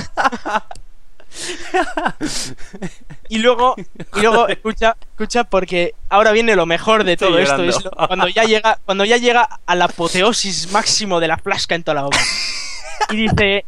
Y 3.28 3.38
luego, 3.38 3.74
y 4.16 4.20
luego 4.20 4.48
escucha, 4.48 4.96
escucha 5.12 5.44
porque 5.44 5.94
ahora 6.08 6.32
viene 6.32 6.54
lo 6.56 6.66
mejor 6.66 7.04
de 7.04 7.16
todo 7.16 7.38
esto, 7.38 7.62
es 7.64 7.84
lo- 7.84 7.90
cuando 8.06 8.28
ya 8.28 8.44
llega, 8.44 8.78
cuando 8.84 9.04
ya 9.04 9.16
llega 9.16 9.48
a 9.66 9.74
la 9.74 9.86
apoteosis 9.86 10.70
máximo 10.72 11.20
de 11.20 11.28
la 11.28 11.36
flasca 11.38 11.74
en 11.74 11.82
toda 11.84 11.94
la 11.96 12.02
boca. 12.02 12.18
Y 13.10 13.16
dice, 13.16 13.64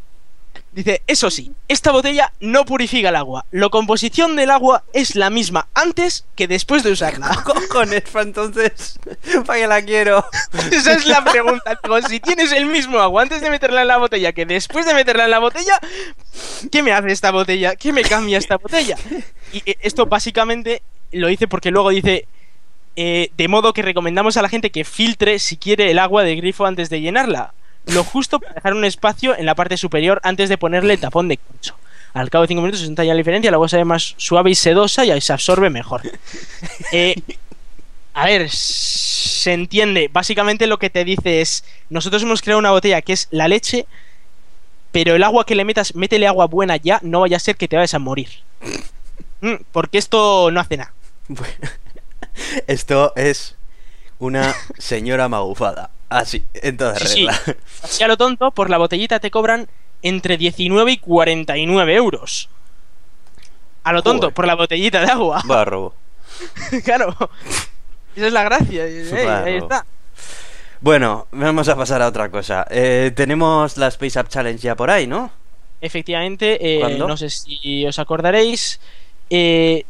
dice, 0.76 1.02
eso 1.06 1.30
sí, 1.30 1.52
esta 1.68 1.90
botella 1.90 2.32
no 2.38 2.66
purifica 2.66 3.08
el 3.08 3.16
agua. 3.16 3.46
La 3.50 3.70
composición 3.70 4.36
del 4.36 4.50
agua 4.50 4.84
es 4.92 5.16
la 5.16 5.30
misma 5.30 5.68
antes 5.74 6.26
que 6.36 6.46
después 6.46 6.82
de 6.82 6.92
usarla. 6.92 7.42
Cojones, 7.44 8.04
entonces, 8.14 8.98
¿para 9.46 9.60
qué 9.60 9.66
la 9.66 9.82
quiero? 9.82 10.24
Esa 10.70 10.92
es 10.92 11.06
la 11.06 11.24
pregunta. 11.24 11.80
Si 12.08 12.20
tienes 12.20 12.52
el 12.52 12.66
mismo 12.66 12.98
agua 12.98 13.22
antes 13.22 13.40
de 13.40 13.48
meterla 13.48 13.82
en 13.82 13.88
la 13.88 13.96
botella 13.96 14.32
que 14.32 14.44
después 14.44 14.84
de 14.84 14.92
meterla 14.92 15.24
en 15.24 15.30
la 15.30 15.38
botella, 15.38 15.80
¿qué 16.70 16.82
me 16.82 16.92
hace 16.92 17.10
esta 17.10 17.30
botella? 17.30 17.74
¿Qué 17.74 17.94
me 17.94 18.02
cambia 18.02 18.36
esta 18.36 18.58
botella? 18.58 18.96
Y 19.54 19.62
eh, 19.64 19.78
esto 19.80 20.04
básicamente 20.04 20.82
lo 21.10 21.28
dice 21.28 21.48
porque 21.48 21.70
luego 21.70 21.88
dice, 21.88 22.28
eh, 22.96 23.30
de 23.34 23.48
modo 23.48 23.72
que 23.72 23.80
recomendamos 23.80 24.36
a 24.36 24.42
la 24.42 24.50
gente 24.50 24.70
que 24.70 24.84
filtre 24.84 25.38
si 25.38 25.56
quiere 25.56 25.90
el 25.90 25.98
agua 25.98 26.22
de 26.22 26.36
grifo 26.36 26.66
antes 26.66 26.90
de 26.90 27.00
llenarla. 27.00 27.54
Lo 27.86 28.04
justo 28.04 28.40
para 28.40 28.54
dejar 28.54 28.74
un 28.74 28.84
espacio 28.84 29.36
en 29.36 29.46
la 29.46 29.54
parte 29.54 29.76
superior 29.76 30.20
antes 30.24 30.48
de 30.48 30.58
ponerle 30.58 30.94
el 30.94 31.00
tapón 31.00 31.28
de 31.28 31.38
corcho. 31.38 31.76
Al 32.14 32.30
cabo 32.30 32.42
de 32.42 32.48
5 32.48 32.62
minutos 32.62 32.80
se 32.80 32.88
nota 32.88 33.04
ya 33.04 33.12
la 33.12 33.18
diferencia, 33.18 33.50
agua 33.50 33.68
se 33.68 33.76
ve 33.76 33.84
más 33.84 34.14
suave 34.16 34.50
y 34.50 34.54
sedosa 34.54 35.04
y 35.04 35.10
ahí 35.10 35.20
se 35.20 35.32
absorbe 35.32 35.70
mejor. 35.70 36.02
Eh, 36.92 37.14
a 38.14 38.24
ver, 38.24 38.48
se 38.48 39.52
entiende. 39.52 40.08
Básicamente 40.10 40.66
lo 40.66 40.78
que 40.78 40.88
te 40.88 41.04
dice 41.04 41.42
es, 41.42 41.64
nosotros 41.90 42.22
hemos 42.22 42.40
creado 42.40 42.58
una 42.58 42.70
botella 42.70 43.02
que 43.02 43.12
es 43.12 43.28
la 43.30 43.46
leche, 43.46 43.86
pero 44.90 45.14
el 45.14 45.22
agua 45.22 45.44
que 45.44 45.54
le 45.54 45.66
metas, 45.66 45.94
métele 45.94 46.26
agua 46.26 46.46
buena 46.46 46.78
ya, 46.78 46.98
no 47.02 47.20
vaya 47.20 47.36
a 47.36 47.40
ser 47.40 47.56
que 47.56 47.68
te 47.68 47.76
vayas 47.76 47.92
a 47.92 47.98
morir. 47.98 48.28
Mm, 49.42 49.56
Porque 49.70 49.98
esto 49.98 50.50
no 50.50 50.60
hace 50.60 50.78
nada. 50.78 50.94
Bueno, 51.28 51.54
esto 52.66 53.12
es 53.16 53.56
una 54.18 54.54
señora 54.78 55.28
magufada. 55.28 55.90
Así, 56.08 56.44
en 56.54 56.76
toda 56.76 56.94
Sí, 56.96 57.06
sí. 57.06 57.14
regla. 57.26 57.40
Así 57.82 58.02
a 58.04 58.08
lo 58.08 58.16
tonto, 58.16 58.50
por 58.52 58.70
la 58.70 58.78
botellita 58.78 59.18
te 59.20 59.30
cobran 59.30 59.68
entre 60.02 60.36
19 60.36 60.92
y 60.92 60.96
49 60.98 61.94
euros. 61.94 62.48
A 63.82 63.92
lo 63.92 64.02
tonto, 64.02 64.22
Joder. 64.26 64.34
por 64.34 64.46
la 64.46 64.54
botellita 64.54 65.00
de 65.00 65.06
agua. 65.10 65.42
Va, 65.50 65.64
robo. 65.64 65.94
claro. 66.84 67.14
Esa 68.14 68.26
es 68.26 68.32
la 68.32 68.42
gracia. 68.44 68.84
Ahí 68.84 69.56
está. 69.56 69.84
Bueno, 70.80 71.26
vamos 71.32 71.68
a 71.68 71.76
pasar 71.76 72.02
a 72.02 72.08
otra 72.08 72.30
cosa. 72.30 72.66
Eh, 72.70 73.12
tenemos 73.14 73.76
la 73.76 73.88
Space 73.88 74.18
Up 74.20 74.28
Challenge 74.28 74.60
ya 74.62 74.74
por 74.76 74.90
ahí, 74.90 75.06
¿no? 75.06 75.30
Efectivamente, 75.80 76.58
eh, 76.60 76.98
no 76.98 77.16
sé 77.16 77.30
si 77.30 77.86
os 77.86 77.98
acordaréis, 77.98 78.80
eh, 79.30 79.84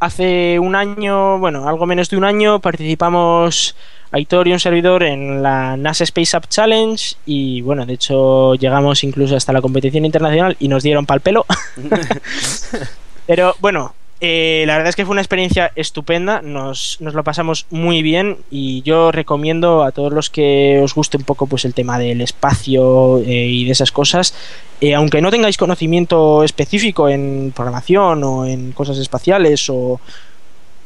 hace 0.00 0.58
un 0.58 0.74
año, 0.74 1.38
bueno, 1.38 1.68
algo 1.68 1.86
menos 1.86 2.10
de 2.10 2.16
un 2.16 2.24
año, 2.24 2.60
participamos 2.60 3.74
Aitor 4.10 4.48
y 4.48 4.52
un 4.52 4.60
servidor 4.60 5.02
en 5.02 5.42
la 5.42 5.76
NASA 5.76 6.04
Space 6.04 6.36
Up 6.36 6.48
Challenge 6.48 7.16
y 7.26 7.60
bueno, 7.62 7.84
de 7.84 7.94
hecho 7.94 8.54
llegamos 8.54 9.04
incluso 9.04 9.36
hasta 9.36 9.52
la 9.52 9.60
competición 9.60 10.04
internacional 10.04 10.56
y 10.58 10.68
nos 10.68 10.82
dieron 10.82 11.06
pal 11.06 11.20
pelo. 11.20 11.44
Pero 13.26 13.54
bueno, 13.60 13.94
eh, 14.20 14.64
la 14.66 14.74
verdad 14.76 14.88
es 14.90 14.96
que 14.96 15.04
fue 15.04 15.12
una 15.12 15.20
experiencia 15.20 15.70
estupenda, 15.76 16.42
nos, 16.42 16.96
nos 17.00 17.14
lo 17.14 17.22
pasamos 17.22 17.66
muy 17.70 18.02
bien 18.02 18.38
y 18.50 18.82
yo 18.82 19.12
recomiendo 19.12 19.84
a 19.84 19.92
todos 19.92 20.12
los 20.12 20.28
que 20.28 20.80
os 20.82 20.94
guste 20.94 21.16
un 21.18 21.22
poco 21.22 21.46
pues 21.46 21.64
el 21.64 21.74
tema 21.74 21.98
del 21.98 22.20
espacio 22.20 23.18
eh, 23.18 23.46
y 23.46 23.64
de 23.64 23.70
esas 23.72 23.92
cosas, 23.92 24.34
eh, 24.80 24.94
aunque 24.94 25.20
no 25.20 25.30
tengáis 25.30 25.56
conocimiento 25.56 26.42
específico 26.42 27.08
en 27.08 27.52
programación 27.54 28.24
o 28.24 28.44
en 28.44 28.72
cosas 28.72 28.98
espaciales 28.98 29.68
o 29.70 30.00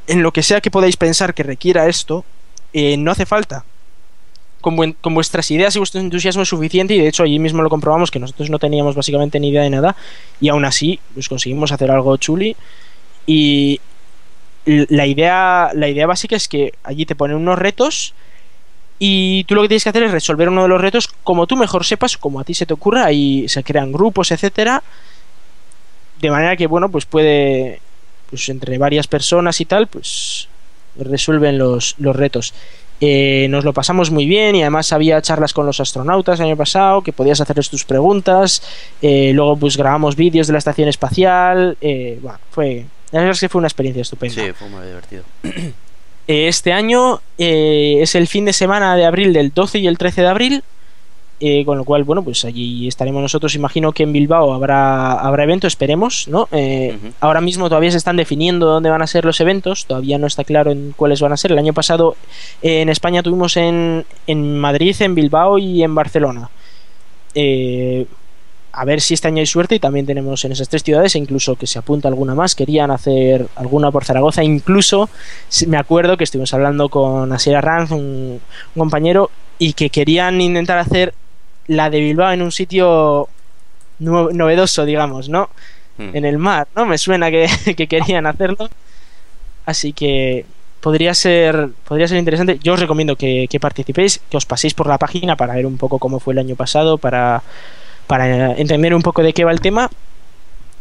en 0.06 0.22
lo 0.22 0.32
que 0.32 0.42
sea 0.42 0.60
que 0.60 0.70
podáis 0.70 0.96
pensar 0.98 1.32
que 1.32 1.42
requiera 1.42 1.88
esto, 1.88 2.24
eh, 2.74 2.96
no 2.98 3.10
hace 3.12 3.24
falta. 3.24 3.64
Con, 4.60 4.76
buen- 4.76 4.94
con 5.00 5.12
vuestras 5.14 5.50
ideas 5.50 5.74
y 5.74 5.78
vuestro 5.80 6.00
entusiasmo 6.00 6.42
es 6.42 6.48
suficiente 6.48 6.94
y 6.94 6.98
de 7.00 7.08
hecho 7.08 7.24
allí 7.24 7.38
mismo 7.40 7.62
lo 7.62 7.68
comprobamos 7.70 8.10
que 8.12 8.20
nosotros 8.20 8.48
no 8.48 8.58
teníamos 8.60 8.94
básicamente 8.94 9.40
ni 9.40 9.48
idea 9.48 9.62
de 9.62 9.70
nada 9.70 9.96
y 10.40 10.50
aún 10.50 10.64
así 10.64 11.00
pues 11.14 11.28
conseguimos 11.28 11.72
hacer 11.72 11.90
algo 11.90 12.16
chuli 12.16 12.54
y 13.26 13.80
la 14.64 15.06
idea 15.06 15.70
la 15.74 15.88
idea 15.88 16.06
básica 16.06 16.36
es 16.36 16.46
que 16.46 16.72
allí 16.84 17.04
te 17.04 17.16
ponen 17.16 17.36
unos 17.36 17.58
retos 17.58 18.14
y 18.98 19.42
tú 19.44 19.56
lo 19.56 19.62
que 19.62 19.68
tienes 19.68 19.82
que 19.82 19.90
hacer 19.90 20.04
es 20.04 20.12
resolver 20.12 20.48
uno 20.48 20.62
de 20.62 20.68
los 20.68 20.80
retos 20.80 21.08
como 21.24 21.46
tú 21.46 21.56
mejor 21.56 21.84
sepas 21.84 22.16
como 22.16 22.38
a 22.38 22.44
ti 22.44 22.54
se 22.54 22.66
te 22.66 22.74
ocurra. 22.74 23.10
Y 23.10 23.48
se 23.48 23.64
crean 23.64 23.92
grupos 23.92 24.30
etcétera 24.30 24.82
de 26.20 26.30
manera 26.30 26.56
que 26.56 26.68
bueno 26.68 26.88
pues 26.88 27.04
puede 27.04 27.80
pues 28.30 28.48
entre 28.48 28.78
varias 28.78 29.08
personas 29.08 29.60
y 29.60 29.64
tal 29.64 29.88
pues 29.88 30.48
resuelven 30.96 31.58
los, 31.58 31.94
los 31.98 32.14
retos. 32.14 32.54
Eh, 33.00 33.48
nos 33.50 33.64
lo 33.64 33.72
pasamos 33.72 34.12
muy 34.12 34.26
bien 34.26 34.54
y 34.54 34.62
además 34.62 34.92
había 34.92 35.20
charlas 35.20 35.52
con 35.52 35.66
los 35.66 35.80
astronautas 35.80 36.38
el 36.38 36.46
año 36.46 36.56
pasado 36.56 37.02
que 37.02 37.12
podías 37.12 37.40
hacerles 37.40 37.68
tus 37.68 37.84
preguntas. 37.84 38.62
Eh, 39.02 39.32
luego 39.34 39.56
pues 39.56 39.76
grabamos 39.76 40.14
vídeos 40.14 40.46
de 40.46 40.52
la 40.52 40.60
estación 40.60 40.88
espacial. 40.88 41.76
Eh, 41.80 42.20
bueno, 42.22 42.38
fue 42.50 42.86
la 43.12 43.18
verdad 43.20 43.32
es 43.32 43.40
que 43.40 43.48
fue 43.48 43.58
una 43.60 43.68
experiencia 43.68 44.02
estupenda 44.02 44.34
Sí, 44.42 44.52
fue 44.52 44.68
muy 44.68 44.84
divertido. 44.86 45.22
eh, 45.44 46.48
Este 46.48 46.72
año 46.72 47.20
eh, 47.38 47.98
es 48.00 48.14
el 48.14 48.26
fin 48.26 48.44
de 48.44 48.52
semana 48.52 48.96
de 48.96 49.04
abril 49.04 49.32
del 49.32 49.52
12 49.52 49.78
y 49.78 49.86
el 49.86 49.98
13 49.98 50.22
de 50.22 50.28
abril. 50.28 50.64
eh, 51.44 51.64
con 51.64 51.76
lo 51.76 51.84
cual, 51.84 52.04
bueno, 52.04 52.22
pues 52.22 52.44
allí 52.44 52.86
estaremos 52.86 53.20
nosotros. 53.20 53.56
Imagino 53.56 53.90
que 53.90 54.04
en 54.04 54.12
Bilbao 54.12 54.52
habrá, 54.54 55.14
habrá 55.14 55.42
evento, 55.42 55.66
esperemos, 55.66 56.28
¿no? 56.28 56.46
Eh. 56.52 56.96
Ahora 57.18 57.40
mismo 57.40 57.68
todavía 57.68 57.90
se 57.90 57.96
están 57.96 58.16
definiendo 58.16 58.66
dónde 58.66 58.90
van 58.90 59.02
a 59.02 59.08
ser 59.08 59.24
los 59.24 59.40
eventos, 59.40 59.86
todavía 59.86 60.18
no 60.18 60.28
está 60.28 60.44
claro 60.44 60.70
en 60.70 60.92
cuáles 60.96 61.20
van 61.20 61.32
a 61.32 61.36
ser. 61.36 61.50
El 61.50 61.58
año 61.58 61.72
pasado 61.72 62.14
eh, 62.62 62.82
en 62.82 62.88
España 62.88 63.24
tuvimos 63.24 63.56
en, 63.56 64.04
en 64.28 64.56
Madrid, 64.60 64.94
en 65.00 65.16
Bilbao 65.16 65.58
y 65.58 65.82
en 65.82 65.94
Barcelona. 65.96 66.48
A 68.74 68.84
ver 68.86 69.00
si 69.02 69.14
este 69.14 69.28
año 69.28 69.40
hay 69.40 69.46
suerte 69.46 69.74
y 69.74 69.78
también 69.78 70.06
tenemos 70.06 70.44
en 70.44 70.52
esas 70.52 70.68
tres 70.68 70.82
ciudades, 70.82 71.14
e 71.14 71.18
incluso 71.18 71.56
que 71.56 71.66
se 71.66 71.78
apunta 71.78 72.08
alguna 72.08 72.34
más. 72.34 72.54
Querían 72.54 72.90
hacer 72.90 73.46
alguna 73.56 73.90
por 73.90 74.04
Zaragoza, 74.04 74.42
incluso 74.42 75.10
s- 75.50 75.66
me 75.66 75.76
acuerdo 75.76 76.16
que 76.16 76.24
estuvimos 76.24 76.54
hablando 76.54 76.88
con 76.88 77.30
Asier 77.32 77.56
Arranz, 77.56 77.90
un, 77.90 78.40
un 78.74 78.78
compañero, 78.78 79.30
y 79.58 79.74
que 79.74 79.90
querían 79.90 80.40
intentar 80.40 80.78
hacer 80.78 81.12
la 81.66 81.90
de 81.90 82.00
Bilbao 82.00 82.32
en 82.32 82.40
un 82.42 82.50
sitio 82.50 83.28
novedoso, 83.98 84.84
digamos, 84.84 85.28
¿no? 85.28 85.48
Mm. 85.98 86.16
En 86.16 86.24
el 86.24 86.38
mar, 86.38 86.66
¿no? 86.74 86.86
Me 86.86 86.98
suena 86.98 87.30
que, 87.30 87.48
que 87.76 87.86
querían 87.86 88.26
hacerlo. 88.26 88.68
Así 89.66 89.92
que 89.92 90.44
podría 90.80 91.14
ser, 91.14 91.68
podría 91.86 92.08
ser 92.08 92.18
interesante. 92.18 92.58
Yo 92.62 92.72
os 92.72 92.80
recomiendo 92.80 93.14
que, 93.16 93.46
que 93.48 93.60
participéis, 93.60 94.20
que 94.30 94.36
os 94.36 94.46
paséis 94.46 94.74
por 94.74 94.88
la 94.88 94.98
página 94.98 95.36
para 95.36 95.54
ver 95.54 95.66
un 95.66 95.76
poco 95.76 95.98
cómo 95.98 96.18
fue 96.18 96.32
el 96.32 96.38
año 96.40 96.56
pasado, 96.56 96.98
para, 96.98 97.42
para 98.12 98.52
entender 98.58 98.94
un 98.94 99.00
poco 99.00 99.22
de 99.22 99.32
qué 99.32 99.42
va 99.42 99.52
el 99.52 99.62
tema. 99.62 99.88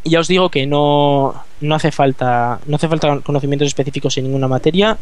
Ya 0.03 0.19
os 0.19 0.27
digo 0.27 0.49
que 0.49 0.67
no, 0.67 1.33
no 1.61 1.75
hace 1.75 1.89
falta 1.93 2.59
no 2.65 2.75
hace 2.75 2.89
falta 2.89 3.21
conocimientos 3.21 3.69
específicos 3.69 4.17
en 4.17 4.25
ninguna 4.25 4.49
materia. 4.49 4.97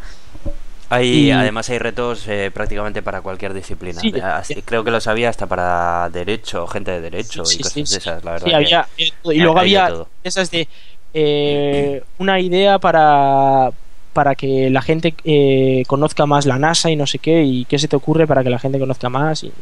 Hay, 0.92 1.08
Y- 1.30 1.32
Además 1.32 1.68
hay 1.72 1.80
retos 1.80 2.28
eh, 2.28 2.52
prácticamente 2.54 3.02
para 3.02 3.22
cualquier 3.22 3.56
disciplina. 3.56 4.00
Sí, 4.00 4.12
Eh, 4.16 4.22
así- 4.22 4.62
creo 4.62 4.84
que 4.84 4.92
lo 4.92 5.02
sabía 5.02 5.30
hasta 5.30 5.48
para 5.48 6.08
derecho, 6.12 6.68
gente 6.68 6.92
de 6.92 7.02
derecho 7.02 7.44
Sí, 7.46 7.58
y 7.58 7.64
cosas 7.64 7.74
de 7.90 7.98
esas, 7.98 8.24
la 8.24 8.32
verdad. 8.34 8.46
Que- 8.48 8.56
había, 8.56 8.82
había 8.82 9.14
y 9.24 9.40
luego 9.40 9.58
había 9.58 9.92
esas 10.24 10.52
de 10.52 10.68
eh, 11.16 12.04
una 12.20 12.40
idea 12.40 12.78
para 12.78 13.72
para 14.20 14.36
que 14.36 14.70
la 14.70 14.82
gente 14.82 15.14
eh, 15.24 15.86
conozca 15.88 16.26
más 16.26 16.46
la 16.46 16.60
NASA 16.60 16.92
y 16.92 16.98
no 16.98 17.08
sé 17.08 17.20
qué 17.20 17.42
y 17.46 17.64
qué 17.64 17.80
se 17.80 17.88
te 17.88 17.96
ocurre 17.96 18.28
para 18.28 18.44
que 18.44 18.50
la 18.50 18.60
gente 18.60 18.78
conozca 18.78 19.08
más 19.08 19.46
y 19.46 19.54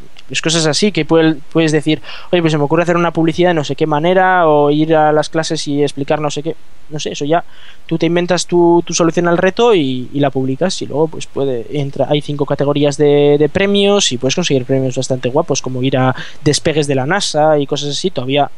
cosas 0.41 0.65
así 0.65 0.91
que 0.91 1.05
puedes 1.05 1.71
decir 1.71 2.01
oye 2.31 2.41
pues 2.41 2.53
se 2.53 2.57
me 2.57 2.63
ocurre 2.63 2.81
hacer 2.81 2.97
una 2.97 3.11
publicidad 3.11 3.51
de 3.51 3.53
no 3.53 3.63
sé 3.63 3.75
qué 3.75 3.85
manera 3.85 4.47
o 4.47 4.71
ir 4.71 4.95
a 4.95 5.11
las 5.11 5.29
clases 5.29 5.67
y 5.67 5.83
explicar 5.83 6.19
no 6.21 6.31
sé 6.31 6.41
qué 6.41 6.55
no 6.89 6.99
sé 6.99 7.11
eso 7.11 7.23
ya 7.23 7.43
tú 7.85 7.99
te 7.99 8.07
inventas 8.07 8.47
tu, 8.47 8.81
tu 8.83 8.95
solución 8.95 9.27
al 9.27 9.37
reto 9.37 9.75
y, 9.75 10.09
y 10.11 10.19
la 10.19 10.31
publicas 10.31 10.81
y 10.81 10.87
luego 10.87 11.07
pues 11.07 11.27
puede 11.27 11.67
entra 11.79 12.07
hay 12.09 12.21
cinco 12.21 12.47
categorías 12.47 12.97
de, 12.97 13.37
de 13.37 13.49
premios 13.49 14.11
y 14.11 14.17
puedes 14.17 14.33
conseguir 14.33 14.65
premios 14.65 14.97
bastante 14.97 15.29
guapos 15.29 15.61
como 15.61 15.83
ir 15.83 15.97
a 15.97 16.15
despegues 16.43 16.87
de 16.87 16.95
la 16.95 17.05
NASA 17.05 17.59
y 17.59 17.67
cosas 17.67 17.89
así 17.89 18.09
todavía 18.09 18.49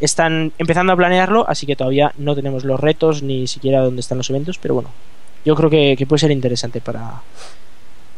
están 0.00 0.52
empezando 0.58 0.92
a 0.92 0.96
planearlo, 0.96 1.44
así 1.48 1.66
que 1.66 1.76
todavía 1.76 2.12
no 2.16 2.34
tenemos 2.34 2.64
los 2.64 2.80
retos 2.80 3.22
ni 3.22 3.46
siquiera 3.46 3.82
dónde 3.82 4.00
están 4.00 4.18
los 4.18 4.30
eventos, 4.30 4.58
pero 4.58 4.74
bueno, 4.74 4.90
yo 5.44 5.54
creo 5.54 5.70
que, 5.70 5.94
que 5.96 6.06
puede 6.06 6.20
ser 6.20 6.30
interesante 6.30 6.80
para, 6.80 7.22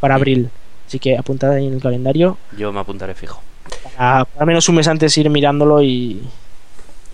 para 0.01 0.15
abril. 0.15 0.51
Así 0.87 0.99
que 0.99 1.17
apuntad 1.17 1.53
ahí 1.53 1.67
en 1.67 1.75
el 1.75 1.81
calendario 1.81 2.37
Yo 2.57 2.73
me 2.73 2.81
apuntaré 2.81 3.15
fijo. 3.15 3.41
para, 3.97 4.27
al 4.39 4.47
menos 4.47 4.69
un 4.69 4.75
mes 4.75 4.89
antes 4.89 5.17
ir 5.17 5.31
mirándolo 5.31 5.83
y, 5.83 6.23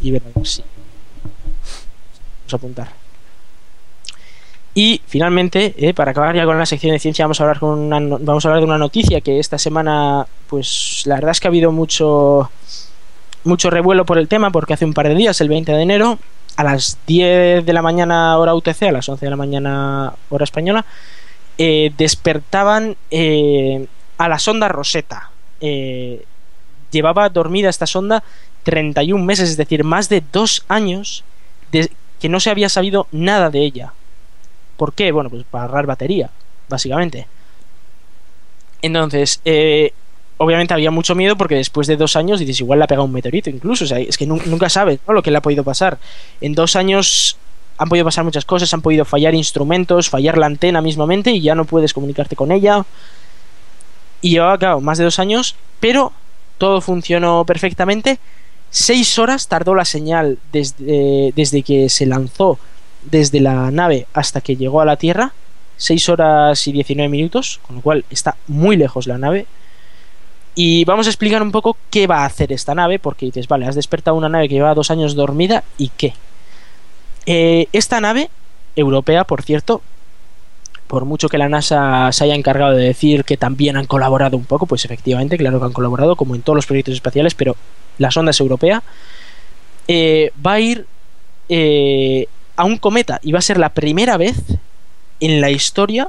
y 0.00 0.10
ver 0.10 0.22
si 0.22 0.30
vamos 0.32 0.62
a 2.52 2.56
apuntar. 2.56 2.88
Y 4.74 5.00
finalmente, 5.06 5.74
eh, 5.76 5.92
para 5.92 6.12
acabar 6.12 6.36
ya 6.36 6.44
con 6.44 6.56
la 6.56 6.66
sección 6.66 6.92
de 6.92 6.98
ciencia, 7.00 7.24
vamos 7.24 7.40
a 7.40 7.44
hablar 7.44 7.58
con 7.58 7.78
una 7.78 7.98
vamos 7.98 8.44
a 8.44 8.48
hablar 8.48 8.60
de 8.60 8.66
una 8.66 8.78
noticia 8.78 9.20
que 9.20 9.40
esta 9.40 9.58
semana, 9.58 10.26
pues 10.48 11.02
la 11.04 11.16
verdad 11.16 11.32
es 11.32 11.40
que 11.40 11.48
ha 11.48 11.50
habido 11.50 11.72
mucho 11.72 12.50
mucho 13.44 13.70
revuelo 13.70 14.04
por 14.04 14.18
el 14.18 14.28
tema, 14.28 14.50
porque 14.50 14.74
hace 14.74 14.84
un 14.84 14.94
par 14.94 15.08
de 15.08 15.14
días, 15.14 15.40
el 15.40 15.48
20 15.48 15.72
de 15.72 15.82
enero, 15.82 16.18
a 16.58 16.64
las 16.64 16.98
10 17.06 17.64
de 17.64 17.72
la 17.72 17.82
mañana 17.82 18.36
hora 18.36 18.52
UTC, 18.52 18.82
a 18.82 18.90
las 18.90 19.08
11 19.08 19.24
de 19.24 19.30
la 19.30 19.36
mañana 19.36 20.12
hora 20.28 20.42
española, 20.42 20.84
eh, 21.56 21.92
despertaban 21.96 22.96
eh, 23.12 23.86
a 24.16 24.28
la 24.28 24.40
sonda 24.40 24.66
Rosetta. 24.66 25.30
Eh, 25.60 26.24
llevaba 26.90 27.28
dormida 27.28 27.68
esta 27.70 27.86
sonda 27.86 28.24
31 28.64 29.24
meses, 29.24 29.50
es 29.50 29.56
decir, 29.56 29.84
más 29.84 30.08
de 30.08 30.20
dos 30.32 30.64
años 30.66 31.22
de 31.70 31.92
que 32.18 32.28
no 32.28 32.40
se 32.40 32.50
había 32.50 32.68
sabido 32.68 33.06
nada 33.12 33.50
de 33.50 33.60
ella. 33.60 33.92
¿Por 34.76 34.94
qué? 34.94 35.12
Bueno, 35.12 35.30
pues 35.30 35.44
para 35.48 35.66
ahorrar 35.66 35.86
batería, 35.86 36.28
básicamente. 36.68 37.28
Entonces, 38.82 39.40
eh, 39.44 39.92
obviamente 40.38 40.72
había 40.74 40.90
mucho 40.90 41.14
miedo 41.14 41.36
porque 41.36 41.56
después 41.56 41.86
de 41.86 41.96
dos 41.96 42.16
años 42.16 42.40
dices, 42.40 42.60
igual 42.60 42.78
le 42.78 42.84
ha 42.84 42.88
pegado 42.88 43.04
un 43.04 43.12
meteorito 43.12 43.50
incluso, 43.50 43.84
o 43.84 43.86
sea, 43.86 43.98
es 43.98 44.16
que 44.16 44.26
nu- 44.26 44.40
nunca 44.46 44.68
sabes 44.68 44.98
lo 45.06 45.22
que 45.22 45.30
le 45.30 45.38
ha 45.38 45.42
podido 45.42 45.64
pasar. 45.64 45.98
En 46.40 46.54
dos 46.54 46.76
años 46.76 47.36
han 47.76 47.88
podido 47.88 48.04
pasar 48.04 48.24
muchas 48.24 48.44
cosas, 48.44 48.72
han 48.74 48.82
podido 48.82 49.04
fallar 49.04 49.34
instrumentos, 49.34 50.08
fallar 50.08 50.38
la 50.38 50.46
antena 50.46 50.80
mismamente 50.80 51.30
y 51.30 51.40
ya 51.40 51.54
no 51.54 51.64
puedes 51.64 51.92
comunicarte 51.92 52.34
con 52.36 52.50
ella. 52.52 52.84
Y 54.20 54.30
llevaba, 54.30 54.58
claro, 54.58 54.80
más 54.80 54.98
de 54.98 55.04
dos 55.04 55.18
años, 55.18 55.54
pero 55.80 56.12
todo 56.58 56.80
funcionó 56.80 57.44
perfectamente. 57.44 58.18
Seis 58.70 59.18
horas 59.18 59.46
tardó 59.48 59.74
la 59.74 59.84
señal 59.84 60.38
desde, 60.52 61.32
desde 61.36 61.62
que 61.62 61.88
se 61.88 62.04
lanzó 62.04 62.58
desde 63.02 63.40
la 63.40 63.70
nave 63.70 64.06
hasta 64.12 64.40
que 64.40 64.56
llegó 64.56 64.80
a 64.80 64.84
la 64.84 64.96
Tierra. 64.96 65.32
6 65.80 66.08
horas 66.08 66.66
y 66.66 66.72
19 66.72 67.08
minutos, 67.08 67.60
con 67.64 67.76
lo 67.76 67.82
cual 67.82 68.04
está 68.10 68.34
muy 68.48 68.76
lejos 68.76 69.06
la 69.06 69.16
nave. 69.16 69.46
Y 70.60 70.84
vamos 70.86 71.06
a 71.06 71.10
explicar 71.10 71.40
un 71.40 71.52
poco 71.52 71.76
qué 71.88 72.08
va 72.08 72.22
a 72.22 72.24
hacer 72.24 72.52
esta 72.52 72.74
nave, 72.74 72.98
porque 72.98 73.26
dices, 73.26 73.46
vale, 73.46 73.64
has 73.64 73.76
despertado 73.76 74.16
una 74.16 74.28
nave 74.28 74.48
que 74.48 74.56
lleva 74.56 74.74
dos 74.74 74.90
años 74.90 75.14
dormida, 75.14 75.62
¿y 75.78 75.90
qué? 75.90 76.14
Eh, 77.26 77.68
esta 77.72 78.00
nave, 78.00 78.28
europea, 78.74 79.22
por 79.22 79.42
cierto, 79.42 79.82
por 80.88 81.04
mucho 81.04 81.28
que 81.28 81.38
la 81.38 81.48
NASA 81.48 82.10
se 82.10 82.24
haya 82.24 82.34
encargado 82.34 82.74
de 82.74 82.86
decir 82.86 83.22
que 83.22 83.36
también 83.36 83.76
han 83.76 83.86
colaborado 83.86 84.36
un 84.36 84.46
poco, 84.46 84.66
pues 84.66 84.84
efectivamente, 84.84 85.38
claro 85.38 85.60
que 85.60 85.66
han 85.66 85.72
colaborado, 85.72 86.16
como 86.16 86.34
en 86.34 86.42
todos 86.42 86.56
los 86.56 86.66
proyectos 86.66 86.94
espaciales, 86.94 87.36
pero 87.36 87.54
la 87.98 88.10
sonda 88.10 88.32
es 88.32 88.40
europea, 88.40 88.82
eh, 89.86 90.32
va 90.44 90.54
a 90.54 90.60
ir 90.60 90.86
eh, 91.48 92.26
a 92.56 92.64
un 92.64 92.78
cometa 92.78 93.20
y 93.22 93.30
va 93.30 93.38
a 93.38 93.42
ser 93.42 93.58
la 93.58 93.68
primera 93.68 94.16
vez 94.16 94.36
en 95.20 95.40
la 95.40 95.52
historia 95.52 96.08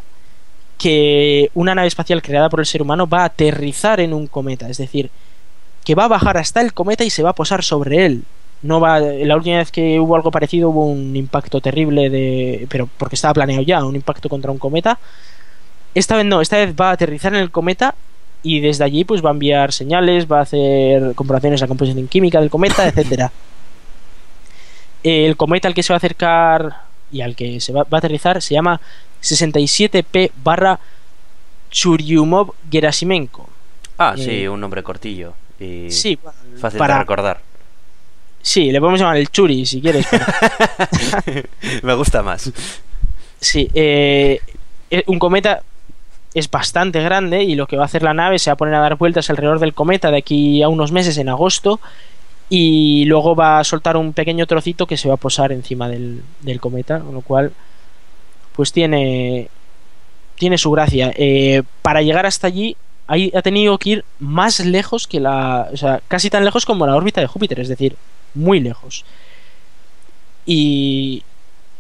que 0.80 1.52
una 1.54 1.76
nave 1.76 1.90
espacial 1.90 2.22
creada 2.22 2.50
por 2.50 2.62
el 2.62 2.66
ser 2.66 2.82
humano 2.82 3.08
va 3.08 3.22
a 3.22 3.26
aterrizar 3.26 4.00
en 4.00 4.14
un 4.14 4.28
cometa, 4.28 4.70
es 4.70 4.78
decir, 4.78 5.12
que 5.86 5.94
va 5.94 6.06
a 6.06 6.08
bajar 6.08 6.38
hasta 6.38 6.62
el 6.62 6.74
cometa 6.74 7.04
y 7.04 7.10
se 7.10 7.22
va 7.22 7.32
a 7.32 7.36
posar 7.36 7.64
sobre 7.64 8.06
él. 8.06 8.24
No 8.62 8.80
va, 8.80 9.00
la 9.00 9.36
última 9.36 9.58
vez 9.58 9.72
que 9.72 10.00
hubo 10.00 10.16
algo 10.16 10.32
parecido 10.32 10.70
hubo 10.70 10.86
un 10.86 11.16
impacto 11.16 11.62
terrible 11.62 12.10
de, 12.10 12.66
pero 12.70 12.90
porque 12.98 13.16
estaba 13.16 13.34
planeado 13.34 13.62
ya, 13.64 13.84
un 13.84 13.96
impacto 13.96 14.30
contra 14.30 14.52
un 14.52 14.58
cometa. 14.58 15.00
Esta 15.94 16.16
vez 16.16 16.26
no, 16.26 16.42
esta 16.42 16.58
vez 16.58 16.74
va 16.80 16.90
a 16.90 16.94
aterrizar 16.94 17.34
en 17.34 17.42
el 17.42 17.52
cometa 17.52 17.96
y 18.42 18.62
desde 18.62 18.86
allí 18.86 19.04
pues 19.04 19.24
va 19.24 19.30
a 19.30 19.34
enviar 19.34 19.74
señales, 19.74 20.32
va 20.32 20.40
a 20.40 20.44
hacer 20.44 21.14
comprobaciones 21.16 21.62
a 21.62 21.66
la 21.66 21.68
composición 21.68 22.08
química 22.08 22.40
del 22.40 22.50
cometa, 22.50 22.88
etcétera. 22.88 23.32
El 25.04 25.36
cometa 25.36 25.68
al 25.68 25.74
que 25.74 25.84
se 25.84 25.92
va 25.92 25.96
a 25.96 25.98
acercar 25.98 26.89
y 27.12 27.22
al 27.22 27.36
que 27.36 27.60
se 27.60 27.72
va, 27.74 27.84
va 27.84 27.98
a 27.98 28.00
aterrizar 28.00 28.42
se 28.42 28.54
llama 28.54 28.80
67P 29.22 30.32
barra 30.44 30.80
Churyumov-Gerasimenko. 31.72 33.46
Ah, 33.98 34.16
Eh, 34.18 34.24
sí, 34.24 34.48
un 34.48 34.60
nombre 34.62 34.84
cortillo 34.84 35.34
y 35.60 35.90
Sí, 35.92 36.18
fácil 36.60 36.78
para- 36.78 36.96
de 36.96 37.00
recordar. 37.02 37.42
sí, 38.42 38.72
le 38.72 38.80
podemos 38.80 39.00
llamar 39.00 39.18
el 39.18 39.30
Churi 39.30 39.66
si 39.66 39.82
quieres. 39.82 40.06
pero- 40.10 40.26
Me 41.84 41.94
gusta 41.96 42.24
más. 42.24 42.52
sí, 43.42 43.70
eh, 43.74 44.40
eh, 44.92 45.04
un 45.08 45.20
cometa 45.20 45.62
es 46.34 46.50
bastante 46.50 47.02
grande 47.02 47.44
y 47.44 47.56
lo 47.56 47.68
que 47.68 47.76
va 47.76 47.84
a 47.84 47.86
hacer 47.86 48.04
la 48.04 48.14
nave 48.14 48.40
se 48.40 48.50
va 48.50 48.54
a 48.54 48.58
poner 48.58 48.76
a 48.76 48.80
dar 48.80 48.96
vueltas 48.96 49.30
alrededor 49.30 49.60
del 49.60 49.74
cometa 49.74 50.12
de 50.12 50.18
aquí 50.18 50.62
a 50.64 50.70
unos 50.70 50.92
meses 50.92 51.18
en 51.18 51.28
agosto 51.28 51.80
y 52.50 53.06
luego 53.06 53.36
va 53.36 53.60
a 53.60 53.64
soltar 53.64 53.96
un 53.96 54.14
pequeño 54.14 54.48
trocito 54.48 54.88
que 54.88 54.98
se 54.98 55.08
va 55.08 55.14
a 55.16 55.18
posar 55.18 55.52
encima 55.52 55.88
del, 55.88 56.24
del 56.42 56.60
cometa, 56.60 57.00
con 57.00 57.14
lo 57.14 57.22
cual 57.22 57.54
pues 58.56 58.72
tiene 58.72 59.50
tiene 60.36 60.58
su 60.58 60.72
gracia. 60.72 61.14
Eh, 61.16 61.64
para 61.82 62.02
llegar 62.02 62.26
hasta 62.26 62.48
allí 62.48 62.76
ha 63.08 63.42
tenido 63.42 63.78
que 63.78 63.90
ir 63.90 64.06
más 64.20 64.60
lejos 64.60 65.08
que 65.08 65.20
la, 65.20 65.68
o 65.74 65.78
sea, 65.78 66.02
casi 66.08 66.30
tan 66.30 66.46
lejos 66.46 66.66
como 66.66 66.86
la 66.86 66.96
órbita 66.96 67.22
de 67.22 67.28
Júpiter, 67.28 67.60
es 67.60 67.68
decir, 67.68 67.96
muy 68.36 68.60
lejos. 68.60 69.04
Y 70.46 71.24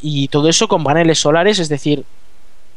y 0.01 0.29
todo 0.29 0.49
eso 0.49 0.67
con 0.67 0.83
paneles 0.83 1.19
solares, 1.19 1.59
es 1.59 1.69
decir, 1.69 2.05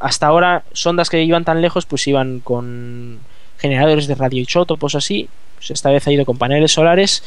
hasta 0.01 0.27
ahora 0.27 0.65
sondas 0.73 1.09
que 1.09 1.23
iban 1.23 1.45
tan 1.45 1.63
lejos 1.63 1.87
pues 1.87 2.07
iban 2.09 2.41
con 2.41 3.21
generadores 3.59 4.09
de 4.09 4.17
radioisótopos 4.17 4.95
así, 4.97 5.29
pues 5.57 5.71
esta 5.71 5.91
vez 5.91 6.07
ha 6.07 6.13
ido 6.13 6.25
con 6.25 6.37
paneles 6.37 6.73
solares, 6.73 7.23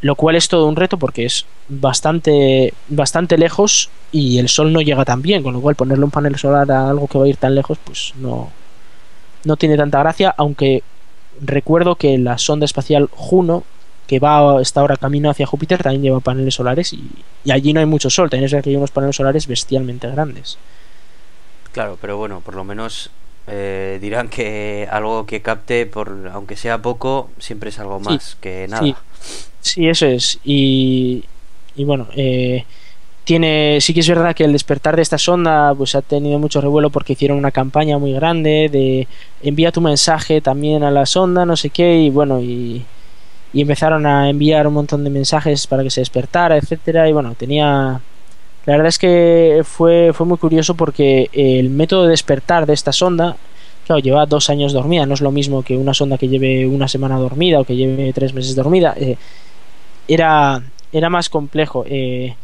lo 0.00 0.14
cual 0.14 0.36
es 0.36 0.48
todo 0.48 0.66
un 0.66 0.76
reto 0.76 0.98
porque 0.98 1.24
es 1.24 1.46
bastante 1.68 2.74
bastante 2.88 3.38
lejos 3.38 3.90
y 4.12 4.38
el 4.38 4.48
sol 4.48 4.72
no 4.72 4.80
llega 4.80 5.04
tan 5.04 5.22
bien, 5.22 5.42
con 5.42 5.54
lo 5.54 5.60
cual 5.60 5.74
ponerle 5.74 6.04
un 6.04 6.10
panel 6.10 6.36
solar 6.36 6.70
a 6.70 6.90
algo 6.90 7.08
que 7.08 7.18
va 7.18 7.24
a 7.24 7.28
ir 7.28 7.36
tan 7.36 7.54
lejos 7.54 7.78
pues 7.82 8.12
no 8.16 8.50
no 9.44 9.56
tiene 9.56 9.76
tanta 9.76 10.00
gracia, 10.00 10.34
aunque 10.36 10.82
recuerdo 11.40 11.96
que 11.96 12.18
la 12.18 12.38
sonda 12.38 12.64
espacial 12.64 13.08
Juno 13.12 13.64
que 14.06 14.18
va 14.20 14.60
está 14.60 14.80
ahora 14.80 14.96
camino 14.96 15.30
hacia 15.30 15.46
Júpiter 15.46 15.82
también 15.82 16.02
lleva 16.02 16.20
paneles 16.20 16.54
solares 16.54 16.92
y, 16.92 17.10
allí 17.50 17.72
no 17.72 17.80
hay 17.80 17.86
mucho 17.86 18.10
sol, 18.10 18.30
también 18.30 18.52
es 18.52 18.62
que 18.62 18.70
hay 18.70 18.76
unos 18.76 18.90
paneles 18.90 19.16
solares 19.16 19.46
bestialmente 19.46 20.08
grandes. 20.08 20.58
Claro, 21.72 21.98
pero 22.00 22.16
bueno, 22.16 22.40
por 22.40 22.54
lo 22.54 22.64
menos 22.64 23.10
eh, 23.46 23.98
dirán 24.00 24.28
que 24.28 24.88
algo 24.90 25.26
que 25.26 25.42
capte, 25.42 25.86
por 25.86 26.30
aunque 26.32 26.56
sea 26.56 26.82
poco, 26.82 27.30
siempre 27.38 27.70
es 27.70 27.78
algo 27.78 28.00
Sí, 28.00 28.04
más 28.04 28.36
que 28.40 28.66
nada. 28.68 28.82
sí. 28.82 28.94
Sí, 29.60 29.88
eso 29.88 30.06
es. 30.06 30.38
Y, 30.44 31.24
y 31.74 31.84
bueno, 31.84 32.08
eh, 32.16 32.64
tiene, 33.24 33.78
sí 33.80 33.94
que 33.94 34.00
es 34.00 34.08
verdad 34.08 34.34
que 34.34 34.44
el 34.44 34.52
despertar 34.52 34.96
de 34.96 35.02
esta 35.02 35.18
sonda 35.18 35.74
pues 35.74 35.94
ha 35.96 36.02
tenido 36.02 36.38
mucho 36.38 36.60
revuelo 36.60 36.90
porque 36.90 37.14
hicieron 37.14 37.38
una 37.38 37.50
campaña 37.50 37.98
muy 37.98 38.12
grande 38.12 38.68
de 38.70 39.08
envía 39.42 39.72
tu 39.72 39.80
mensaje 39.80 40.40
también 40.40 40.84
a 40.84 40.90
la 40.92 41.06
sonda, 41.06 41.44
no 41.44 41.56
sé 41.56 41.70
qué, 41.70 41.98
y 42.00 42.10
bueno, 42.10 42.40
y, 42.40 42.84
y 43.52 43.60
empezaron 43.62 44.06
a 44.06 44.30
enviar 44.30 44.66
un 44.68 44.74
montón 44.74 45.02
de 45.04 45.10
mensajes 45.10 45.66
para 45.66 45.82
que 45.82 45.90
se 45.90 46.00
despertara, 46.00 46.56
etcétera, 46.56 47.08
y 47.08 47.12
bueno, 47.12 47.34
tenía 47.36 48.00
La 48.66 48.72
verdad 48.72 48.88
es 48.88 48.98
que 48.98 49.62
fue, 49.64 50.10
fue 50.12 50.26
muy 50.26 50.38
curioso 50.38 50.74
porque 50.74 51.30
el 51.32 51.70
método 51.70 52.04
de 52.04 52.10
despertar 52.10 52.66
de 52.66 52.74
esta 52.74 52.92
sonda, 52.92 53.36
claro, 53.86 54.00
lleva 54.00 54.26
dos 54.26 54.50
años 54.50 54.72
dormida, 54.72 55.06
no 55.06 55.14
es 55.14 55.20
lo 55.20 55.30
mismo 55.30 55.62
que 55.62 55.76
una 55.76 55.94
sonda 55.94 56.18
que 56.18 56.28
lleve 56.28 56.66
una 56.66 56.88
semana 56.88 57.16
dormida 57.18 57.60
o 57.60 57.64
que 57.64 57.76
lleve 57.76 58.12
tres 58.12 58.34
meses 58.34 58.56
dormida. 58.56 58.94
eh, 58.98 59.16
era, 60.08 60.62
era 60.92 61.10
más 61.10 61.28
complejo. 61.28 61.84
eh, 61.88 62.36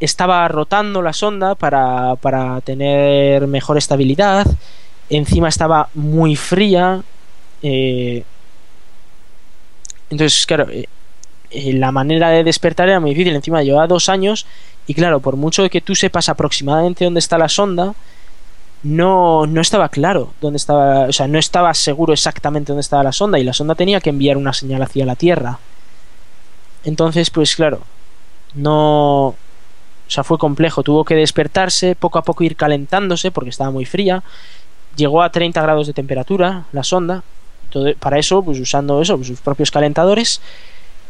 estaba 0.00 0.46
rotando 0.48 1.00
la 1.02 1.12
sonda 1.12 1.54
para, 1.54 2.16
para 2.16 2.60
tener 2.60 3.46
mejor 3.46 3.78
estabilidad. 3.78 4.46
Encima 5.08 5.48
estaba 5.48 5.88
muy 5.94 6.36
fría. 6.36 7.02
eh, 7.62 8.24
entonces, 10.10 10.46
claro, 10.46 10.66
eh, 10.70 10.86
la 11.72 11.92
manera 11.92 12.30
de 12.30 12.44
despertar 12.44 12.88
era 12.88 13.00
muy 13.00 13.10
difícil. 13.10 13.34
Encima 13.34 13.62
llevaba 13.62 13.86
dos 13.86 14.08
años. 14.08 14.46
Y 14.86 14.94
claro, 14.94 15.20
por 15.20 15.36
mucho 15.36 15.68
que 15.68 15.80
tú 15.80 15.94
sepas 15.94 16.28
aproximadamente 16.28 17.04
dónde 17.04 17.18
está 17.20 17.38
la 17.38 17.48
sonda, 17.48 17.94
no, 18.82 19.46
no 19.46 19.60
estaba 19.60 19.88
claro 19.88 20.32
dónde 20.40 20.58
estaba. 20.58 21.06
O 21.06 21.12
sea, 21.12 21.26
no 21.26 21.38
estaba 21.38 21.74
seguro 21.74 22.12
exactamente 22.12 22.72
dónde 22.72 22.82
estaba 22.82 23.02
la 23.02 23.12
sonda. 23.12 23.38
Y 23.38 23.44
la 23.44 23.52
sonda 23.52 23.74
tenía 23.74 24.00
que 24.00 24.10
enviar 24.10 24.36
una 24.36 24.52
señal 24.52 24.82
hacia 24.82 25.04
la 25.06 25.16
Tierra. 25.16 25.58
Entonces, 26.84 27.30
pues 27.30 27.56
claro, 27.56 27.80
no. 28.54 29.28
O 29.28 30.10
sea, 30.10 30.22
fue 30.22 30.38
complejo. 30.38 30.84
Tuvo 30.84 31.04
que 31.04 31.16
despertarse, 31.16 31.96
poco 31.96 32.18
a 32.18 32.22
poco 32.22 32.44
ir 32.44 32.54
calentándose 32.54 33.32
porque 33.32 33.50
estaba 33.50 33.72
muy 33.72 33.84
fría. 33.84 34.22
Llegó 34.94 35.20
a 35.22 35.30
30 35.30 35.60
grados 35.62 35.88
de 35.88 35.92
temperatura 35.92 36.64
la 36.72 36.84
sonda. 36.84 37.24
Todo- 37.70 37.92
para 37.96 38.18
eso, 38.18 38.40
pues 38.42 38.60
usando 38.60 39.02
eso, 39.02 39.16
pues, 39.16 39.26
sus 39.26 39.40
propios 39.40 39.72
calentadores. 39.72 40.40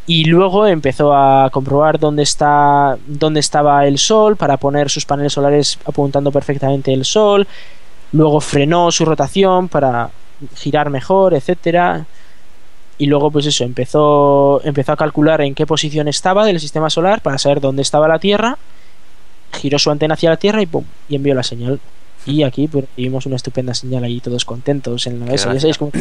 Y 0.06 0.24
luego 0.24 0.66
empezó 0.66 1.12
a 1.12 1.50
comprobar 1.50 1.98
dónde 1.98 2.22
está 2.22 2.96
dónde 3.06 3.40
estaba 3.40 3.86
el 3.86 3.98
sol 3.98 4.36
para 4.36 4.56
poner 4.56 4.88
sus 4.88 5.04
paneles 5.04 5.32
solares 5.32 5.78
apuntando 5.84 6.30
perfectamente 6.30 6.92
el 6.92 7.04
sol. 7.04 7.46
Luego 8.12 8.40
frenó 8.40 8.92
su 8.92 9.04
rotación 9.04 9.68
para 9.68 10.10
girar 10.54 10.90
mejor, 10.90 11.34
etcétera. 11.34 12.06
Y 12.98 13.06
luego, 13.06 13.30
pues 13.30 13.46
eso, 13.46 13.64
empezó, 13.64 14.60
empezó 14.64 14.92
a 14.92 14.96
calcular 14.96 15.40
en 15.42 15.54
qué 15.54 15.66
posición 15.66 16.08
estaba 16.08 16.46
del 16.46 16.60
sistema 16.60 16.88
solar 16.88 17.20
para 17.20 17.36
saber 17.36 17.60
dónde 17.60 17.82
estaba 17.82 18.08
la 18.08 18.18
Tierra. 18.18 18.56
Giró 19.60 19.78
su 19.78 19.90
antena 19.90 20.14
hacia 20.14 20.30
la 20.30 20.36
Tierra 20.36 20.62
y 20.62 20.66
pum, 20.66 20.84
y 21.08 21.16
envió 21.16 21.34
la 21.34 21.42
señal. 21.42 21.80
Y 22.24 22.42
aquí 22.42 22.68
pues, 22.68 22.86
vimos 22.96 23.26
una 23.26 23.36
estupenda 23.36 23.74
señal 23.74 24.04
ahí, 24.04 24.20
todos 24.20 24.44
contentos 24.44 25.06
en 25.06 25.20
la 25.20 25.26
mesa. 25.26 25.52
Ya 25.52 25.60
sabéis 25.60 25.78
cómo. 25.78 25.92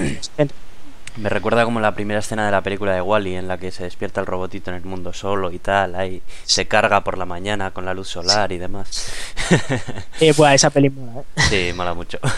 Me 1.18 1.30
recuerda 1.30 1.64
como 1.64 1.80
la 1.80 1.94
primera 1.96 2.20
escena 2.20 2.46
de 2.46 2.52
la 2.52 2.62
película 2.62 2.94
de 2.94 3.02
Wally 3.02 3.36
en 3.36 3.48
la 3.48 3.58
que 3.58 3.72
se 3.72 3.84
despierta 3.84 4.20
el 4.20 4.28
robotito 4.28 4.70
en 4.70 4.76
el 4.78 4.84
mundo 4.84 5.14
solo 5.14 5.50
y 5.52 5.60
tal, 5.60 5.96
ahí 5.96 6.22
se 6.44 6.68
carga 6.68 7.06
por 7.06 7.18
la 7.18 7.26
mañana 7.26 7.72
con 7.72 7.86
la 7.86 7.94
luz 7.94 8.10
solar 8.10 8.52
y 8.52 8.58
demás. 8.58 9.12
Eh, 10.20 10.34
buah, 10.36 10.54
esa 10.56 10.70
peli 10.70 10.90
mola, 10.90 11.22
¿eh? 11.22 11.42
Sí, 11.50 11.74
mola 11.76 11.94
mucho. 11.94 12.20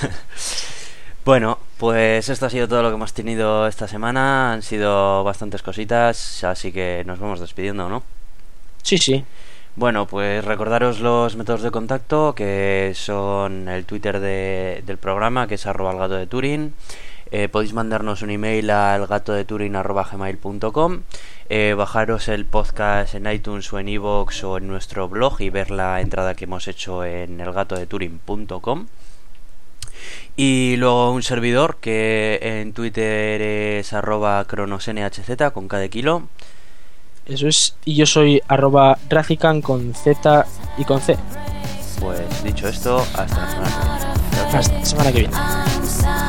Bueno, 1.25 1.59
pues 1.77 2.29
esto 2.29 2.45
ha 2.45 2.49
sido 2.49 2.69
todo 2.69 2.81
lo 2.81 2.87
que 2.89 2.95
hemos 2.95 3.11
tenido 3.11 3.67
esta 3.67 3.85
semana. 3.85 4.53
Han 4.53 4.61
sido 4.61 5.25
bastantes 5.25 5.61
cositas, 5.61 6.41
así 6.45 6.71
que 6.71 7.03
nos 7.05 7.19
vamos 7.19 7.41
despidiendo, 7.41 7.89
¿no? 7.89 8.01
Sí, 8.81 8.97
sí. 8.97 9.25
Bueno, 9.75 10.05
pues 10.07 10.45
recordaros 10.45 11.01
los 11.01 11.35
métodos 11.35 11.63
de 11.63 11.71
contacto 11.71 12.33
que 12.33 12.93
son 12.95 13.67
el 13.67 13.83
Twitter 13.83 14.21
de- 14.21 14.81
del 14.85 14.97
programa, 14.97 15.47
que 15.47 15.55
es 15.55 15.65
arroba 15.65 15.91
el 15.91 15.97
gato 15.97 16.13
de 16.13 16.27
Turing. 16.27 16.73
Eh, 17.31 17.49
podéis 17.49 17.73
mandarnos 17.73 18.21
un 18.21 18.29
email 18.29 18.69
al 18.69 19.05
gato 19.05 19.33
de 19.33 19.43
gmail.com 19.43 21.01
eh, 21.49 21.73
bajaros 21.77 22.27
el 22.29 22.45
podcast 22.45 23.15
en 23.15 23.29
iTunes 23.29 23.71
o 23.73 23.79
en 23.79 23.89
iVoox 23.89 24.43
o 24.43 24.57
en 24.57 24.67
nuestro 24.67 25.09
blog 25.09 25.41
y 25.41 25.49
ver 25.49 25.71
la 25.71 25.99
entrada 25.99 26.35
que 26.35 26.45
hemos 26.45 26.67
hecho 26.67 27.03
en 27.03 27.41
elgatodeturing.com 27.41 28.87
y 30.35 30.75
luego 30.77 31.11
un 31.11 31.23
servidor 31.23 31.77
que 31.81 32.39
en 32.41 32.73
Twitter 32.73 33.41
es 33.41 33.91
arroba 33.93 34.45
cronosnhz 34.45 35.51
con 35.53 35.67
cada 35.67 35.87
kilo 35.87 36.23
Eso 37.25 37.47
es. 37.47 37.75
Y 37.83 37.95
yo 37.95 38.05
soy 38.05 38.41
arroba 38.47 38.97
racican 39.09 39.61
con 39.61 39.93
Z 39.93 40.45
y 40.77 40.85
con 40.85 41.01
C. 41.01 41.17
pues 41.99 42.43
dicho 42.43 42.67
esto 42.67 43.05
hasta 43.15 43.41
la 43.41 43.49
semana 43.49 43.71
que 43.71 43.79
viene. 43.79 44.57
Hasta 44.57 44.73
la 44.73 44.85
semana 44.85 45.11
que 45.11 45.19
viene. 45.19 46.26